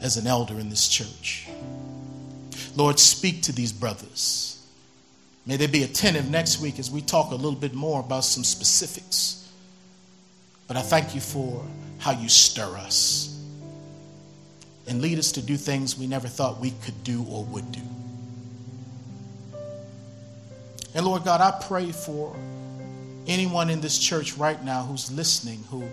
as 0.02 0.18
an 0.18 0.28
elder 0.28 0.60
in 0.60 0.70
this 0.70 0.88
church. 0.88 1.48
Lord, 2.76 3.00
speak 3.00 3.42
to 3.44 3.52
these 3.52 3.74
brothers. 3.74 4.66
May 5.46 5.58
they 5.58 5.68
be 5.68 5.84
attentive 5.84 6.30
next 6.30 6.62
week 6.62 6.80
as 6.80 6.92
we 6.92 7.02
talk 7.02 7.32
a 7.32 7.36
little 7.36 7.60
bit 7.60 7.74
more 7.74 8.00
about 8.00 8.24
some 8.24 8.44
specifics. 8.44 9.48
But 10.68 10.78
I 10.78 10.82
thank 10.82 11.16
you 11.16 11.22
for 11.22 11.66
how 11.98 12.12
you 12.12 12.30
stir 12.30 12.78
us 12.78 13.36
and 14.88 15.02
lead 15.02 15.20
us 15.20 15.32
to 15.34 15.42
do 15.42 15.58
things 15.58 15.98
we 15.98 16.08
never 16.08 16.28
thought 16.28 16.60
we 16.60 16.72
could 16.84 17.04
do 17.04 17.26
or 17.30 17.44
would 17.46 17.72
do. 17.72 17.82
And 20.96 21.06
Lord 21.06 21.24
God, 21.24 21.42
I 21.42 21.52
pray 21.66 21.92
for 21.92 22.36
anyone 23.28 23.70
in 23.70 23.82
this 23.82 24.00
church 24.00 24.38
right 24.38 24.64
now 24.64 24.84
who's 24.84 25.12
listening 25.12 25.64
who 25.70 25.88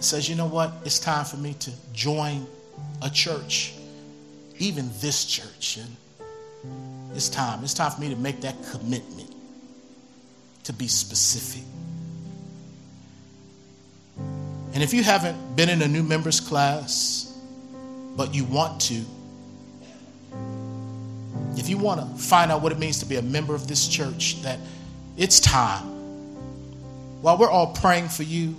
says, 0.00 0.28
you 0.28 0.34
know 0.34 0.46
what, 0.46 0.72
it's 0.84 0.98
time 0.98 1.24
for 1.24 1.36
me 1.36 1.54
to 1.54 1.70
join 1.92 2.46
a 3.02 3.10
church, 3.10 3.74
even 4.58 4.90
this 5.00 5.24
church. 5.24 5.78
And 5.78 5.96
it's 7.14 7.28
time. 7.28 7.62
It's 7.62 7.74
time 7.74 7.90
for 7.90 8.00
me 8.00 8.10
to 8.10 8.16
make 8.16 8.40
that 8.42 8.56
commitment 8.70 9.34
to 10.64 10.72
be 10.72 10.88
specific. 10.88 11.62
And 14.74 14.82
if 14.82 14.92
you 14.92 15.02
haven't 15.02 15.56
been 15.56 15.68
in 15.68 15.80
a 15.80 15.88
new 15.88 16.02
members 16.02 16.40
class, 16.40 17.34
but 18.16 18.34
you 18.34 18.44
want 18.44 18.80
to, 18.82 19.02
if 21.56 21.68
you 21.68 21.78
want 21.78 22.00
to 22.00 22.22
find 22.22 22.52
out 22.52 22.60
what 22.60 22.72
it 22.72 22.78
means 22.78 22.98
to 22.98 23.06
be 23.06 23.16
a 23.16 23.22
member 23.22 23.54
of 23.54 23.68
this 23.68 23.88
church, 23.88 24.42
that 24.42 24.58
it's 25.16 25.40
time. 25.40 25.84
While 27.22 27.38
we're 27.38 27.50
all 27.50 27.68
praying 27.68 28.08
for 28.08 28.22
you, 28.22 28.54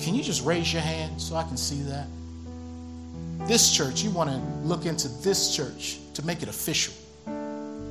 can 0.00 0.14
you 0.14 0.22
just 0.22 0.44
raise 0.44 0.72
your 0.72 0.82
hand 0.82 1.20
so 1.20 1.36
I 1.36 1.44
can 1.44 1.56
see 1.56 1.82
that? 1.82 2.06
This 3.40 3.72
church, 3.72 4.02
you 4.02 4.10
want 4.10 4.30
to 4.30 4.36
look 4.66 4.86
into 4.86 5.08
this 5.08 5.54
church 5.54 5.98
to 6.14 6.24
make 6.24 6.42
it 6.42 6.48
official. 6.48 6.94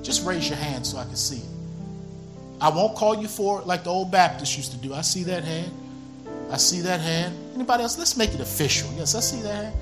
Just 0.01 0.25
raise 0.25 0.49
your 0.49 0.57
hand 0.57 0.85
so 0.85 0.97
I 0.97 1.03
can 1.03 1.15
see 1.15 1.37
it. 1.37 1.49
I 2.59 2.69
won't 2.69 2.95
call 2.95 3.21
you 3.21 3.27
for 3.27 3.61
it 3.61 3.67
like 3.67 3.83
the 3.83 3.89
old 3.89 4.11
Baptists 4.11 4.57
used 4.57 4.71
to 4.71 4.77
do. 4.77 4.93
I 4.93 5.01
see 5.01 5.23
that 5.23 5.43
hand. 5.43 5.71
I 6.51 6.57
see 6.57 6.81
that 6.81 6.99
hand. 6.99 7.35
Anybody 7.55 7.83
else? 7.83 7.97
Let's 7.97 8.15
make 8.17 8.33
it 8.33 8.39
official. 8.39 8.89
Yes, 8.97 9.15
I 9.15 9.19
see 9.19 9.41
that 9.41 9.65
hand. 9.65 9.75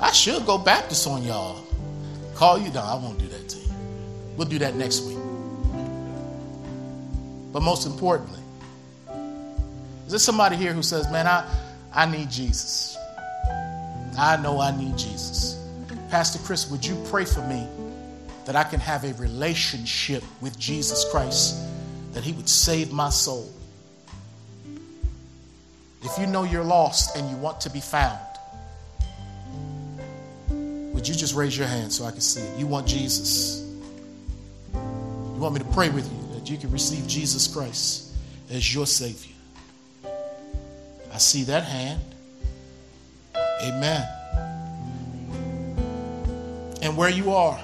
I 0.00 0.12
should 0.12 0.46
go 0.46 0.58
Baptist 0.58 1.06
on 1.06 1.22
y'all. 1.22 1.64
Call 2.34 2.58
you 2.58 2.70
down. 2.70 2.86
I 2.86 2.94
won't 2.94 3.18
do 3.18 3.26
that 3.28 3.48
to 3.48 3.58
you. 3.58 3.72
We'll 4.36 4.48
do 4.48 4.58
that 4.60 4.74
next 4.74 5.02
week. 5.02 5.18
But 7.52 7.62
most 7.62 7.86
importantly, 7.86 8.40
is 10.06 10.12
there 10.12 10.18
somebody 10.18 10.56
here 10.56 10.72
who 10.72 10.82
says, 10.82 11.10
Man, 11.10 11.26
I, 11.26 11.46
I 11.92 12.06
need 12.06 12.30
Jesus? 12.30 12.96
I 14.18 14.36
know 14.36 14.60
I 14.60 14.76
need 14.76 14.96
Jesus. 14.96 15.56
Pastor 16.10 16.38
Chris, 16.40 16.70
would 16.70 16.84
you 16.84 17.00
pray 17.08 17.24
for 17.24 17.40
me 17.46 17.66
that 18.50 18.56
I 18.56 18.64
can 18.64 18.80
have 18.80 19.04
a 19.04 19.14
relationship 19.14 20.24
with 20.40 20.58
Jesus 20.58 21.08
Christ, 21.10 21.56
that 22.12 22.24
He 22.24 22.32
would 22.32 22.48
save 22.48 22.92
my 22.92 23.08
soul. 23.08 23.48
If 26.02 26.18
you 26.18 26.26
know 26.26 26.44
you're 26.44 26.64
lost 26.64 27.16
and 27.16 27.30
you 27.30 27.36
want 27.36 27.60
to 27.60 27.70
be 27.70 27.80
found, 27.80 28.18
would 30.92 31.06
you 31.06 31.14
just 31.14 31.34
raise 31.34 31.56
your 31.56 31.68
hand 31.68 31.92
so 31.92 32.04
I 32.04 32.10
can 32.10 32.20
see 32.20 32.40
it? 32.40 32.58
You 32.58 32.66
want 32.66 32.86
Jesus. 32.88 33.64
You 34.74 34.80
want 35.38 35.54
me 35.54 35.60
to 35.60 35.66
pray 35.66 35.90
with 35.90 36.10
you 36.10 36.34
that 36.34 36.50
you 36.50 36.58
can 36.58 36.70
receive 36.70 37.06
Jesus 37.06 37.46
Christ 37.46 38.12
as 38.50 38.74
your 38.74 38.86
Savior. 38.86 39.34
I 41.12 41.18
see 41.18 41.44
that 41.44 41.64
hand. 41.64 42.00
Amen. 43.62 44.06
And 46.82 46.96
where 46.96 47.10
you 47.10 47.32
are, 47.32 47.60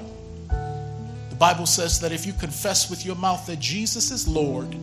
the 0.49 1.37
Bible 1.37 1.67
says 1.67 2.01
that 2.01 2.13
if 2.13 2.27
you 2.27 2.33
confess 2.33 2.91
with 2.91 3.05
your 3.05 3.17
mouth 3.17 3.47
that 3.47 3.59
Jesus 3.59 4.11
is 4.11 4.29
Lord 4.29 4.75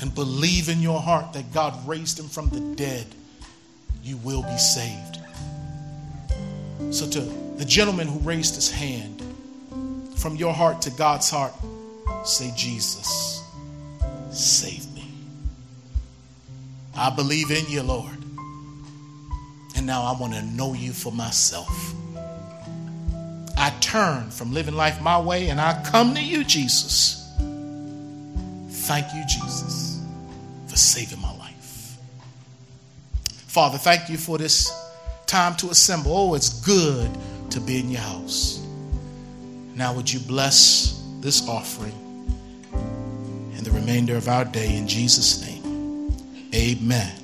and 0.00 0.14
believe 0.14 0.68
in 0.68 0.80
your 0.80 1.00
heart 1.00 1.32
that 1.32 1.52
God 1.52 1.86
raised 1.86 2.18
him 2.18 2.28
from 2.28 2.48
the 2.48 2.60
dead, 2.76 3.06
you 4.02 4.16
will 4.18 4.42
be 4.42 4.56
saved. 4.56 5.18
So, 6.90 7.08
to 7.10 7.20
the 7.56 7.64
gentleman 7.64 8.08
who 8.08 8.18
raised 8.20 8.54
his 8.54 8.70
hand, 8.70 9.22
from 10.20 10.36
your 10.36 10.52
heart 10.52 10.82
to 10.82 10.90
God's 10.90 11.30
heart, 11.30 11.54
say, 12.24 12.52
Jesus, 12.54 13.42
save 14.30 14.92
me. 14.94 15.10
I 16.94 17.08
believe 17.10 17.50
in 17.50 17.64
you, 17.68 17.82
Lord. 17.82 18.19
And 19.80 19.86
now 19.86 20.02
I 20.02 20.12
want 20.12 20.34
to 20.34 20.42
know 20.42 20.74
you 20.74 20.92
for 20.92 21.10
myself. 21.10 21.94
I 23.56 23.70
turn 23.80 24.30
from 24.30 24.52
living 24.52 24.74
life 24.74 25.00
my 25.00 25.18
way 25.18 25.48
and 25.48 25.58
I 25.58 25.82
come 25.84 26.14
to 26.16 26.20
you, 26.22 26.44
Jesus. 26.44 27.32
Thank 28.68 29.06
you, 29.14 29.22
Jesus, 29.26 30.04
for 30.66 30.76
saving 30.76 31.22
my 31.22 31.34
life. 31.38 31.96
Father, 33.46 33.78
thank 33.78 34.10
you 34.10 34.18
for 34.18 34.36
this 34.36 34.70
time 35.24 35.56
to 35.56 35.70
assemble. 35.70 36.14
Oh, 36.14 36.34
it's 36.34 36.60
good 36.62 37.10
to 37.48 37.58
be 37.58 37.80
in 37.80 37.88
your 37.88 38.02
house. 38.02 38.62
Now, 39.74 39.94
would 39.94 40.12
you 40.12 40.20
bless 40.20 41.02
this 41.20 41.48
offering 41.48 41.94
and 43.56 43.64
the 43.64 43.70
remainder 43.70 44.18
of 44.18 44.28
our 44.28 44.44
day 44.44 44.76
in 44.76 44.86
Jesus' 44.86 45.40
name? 45.40 46.12
Amen. 46.54 47.19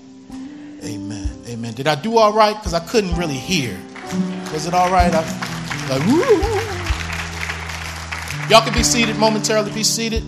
Amen. 0.87 1.29
Amen. 1.49 1.75
Did 1.75 1.89
I 1.89 1.97
do 1.97 2.17
all 2.19 2.33
right? 2.33 2.55
Because 2.55 2.75
I 2.75 2.81
couldn't 2.81 3.17
really 3.17 3.35
hear. 3.35 3.77
Was 4.53 4.67
it 4.67 4.75
all 4.75 4.91
right? 4.91 5.13
I, 5.13 5.21
like, 5.91 6.07
woo. 6.07 6.23
Y'all 8.49 8.63
can 8.63 8.73
be 8.73 8.85
seated 8.85 9.17
momentarily. 9.17 9.73
Be 9.73 9.83
seated. 9.83 10.23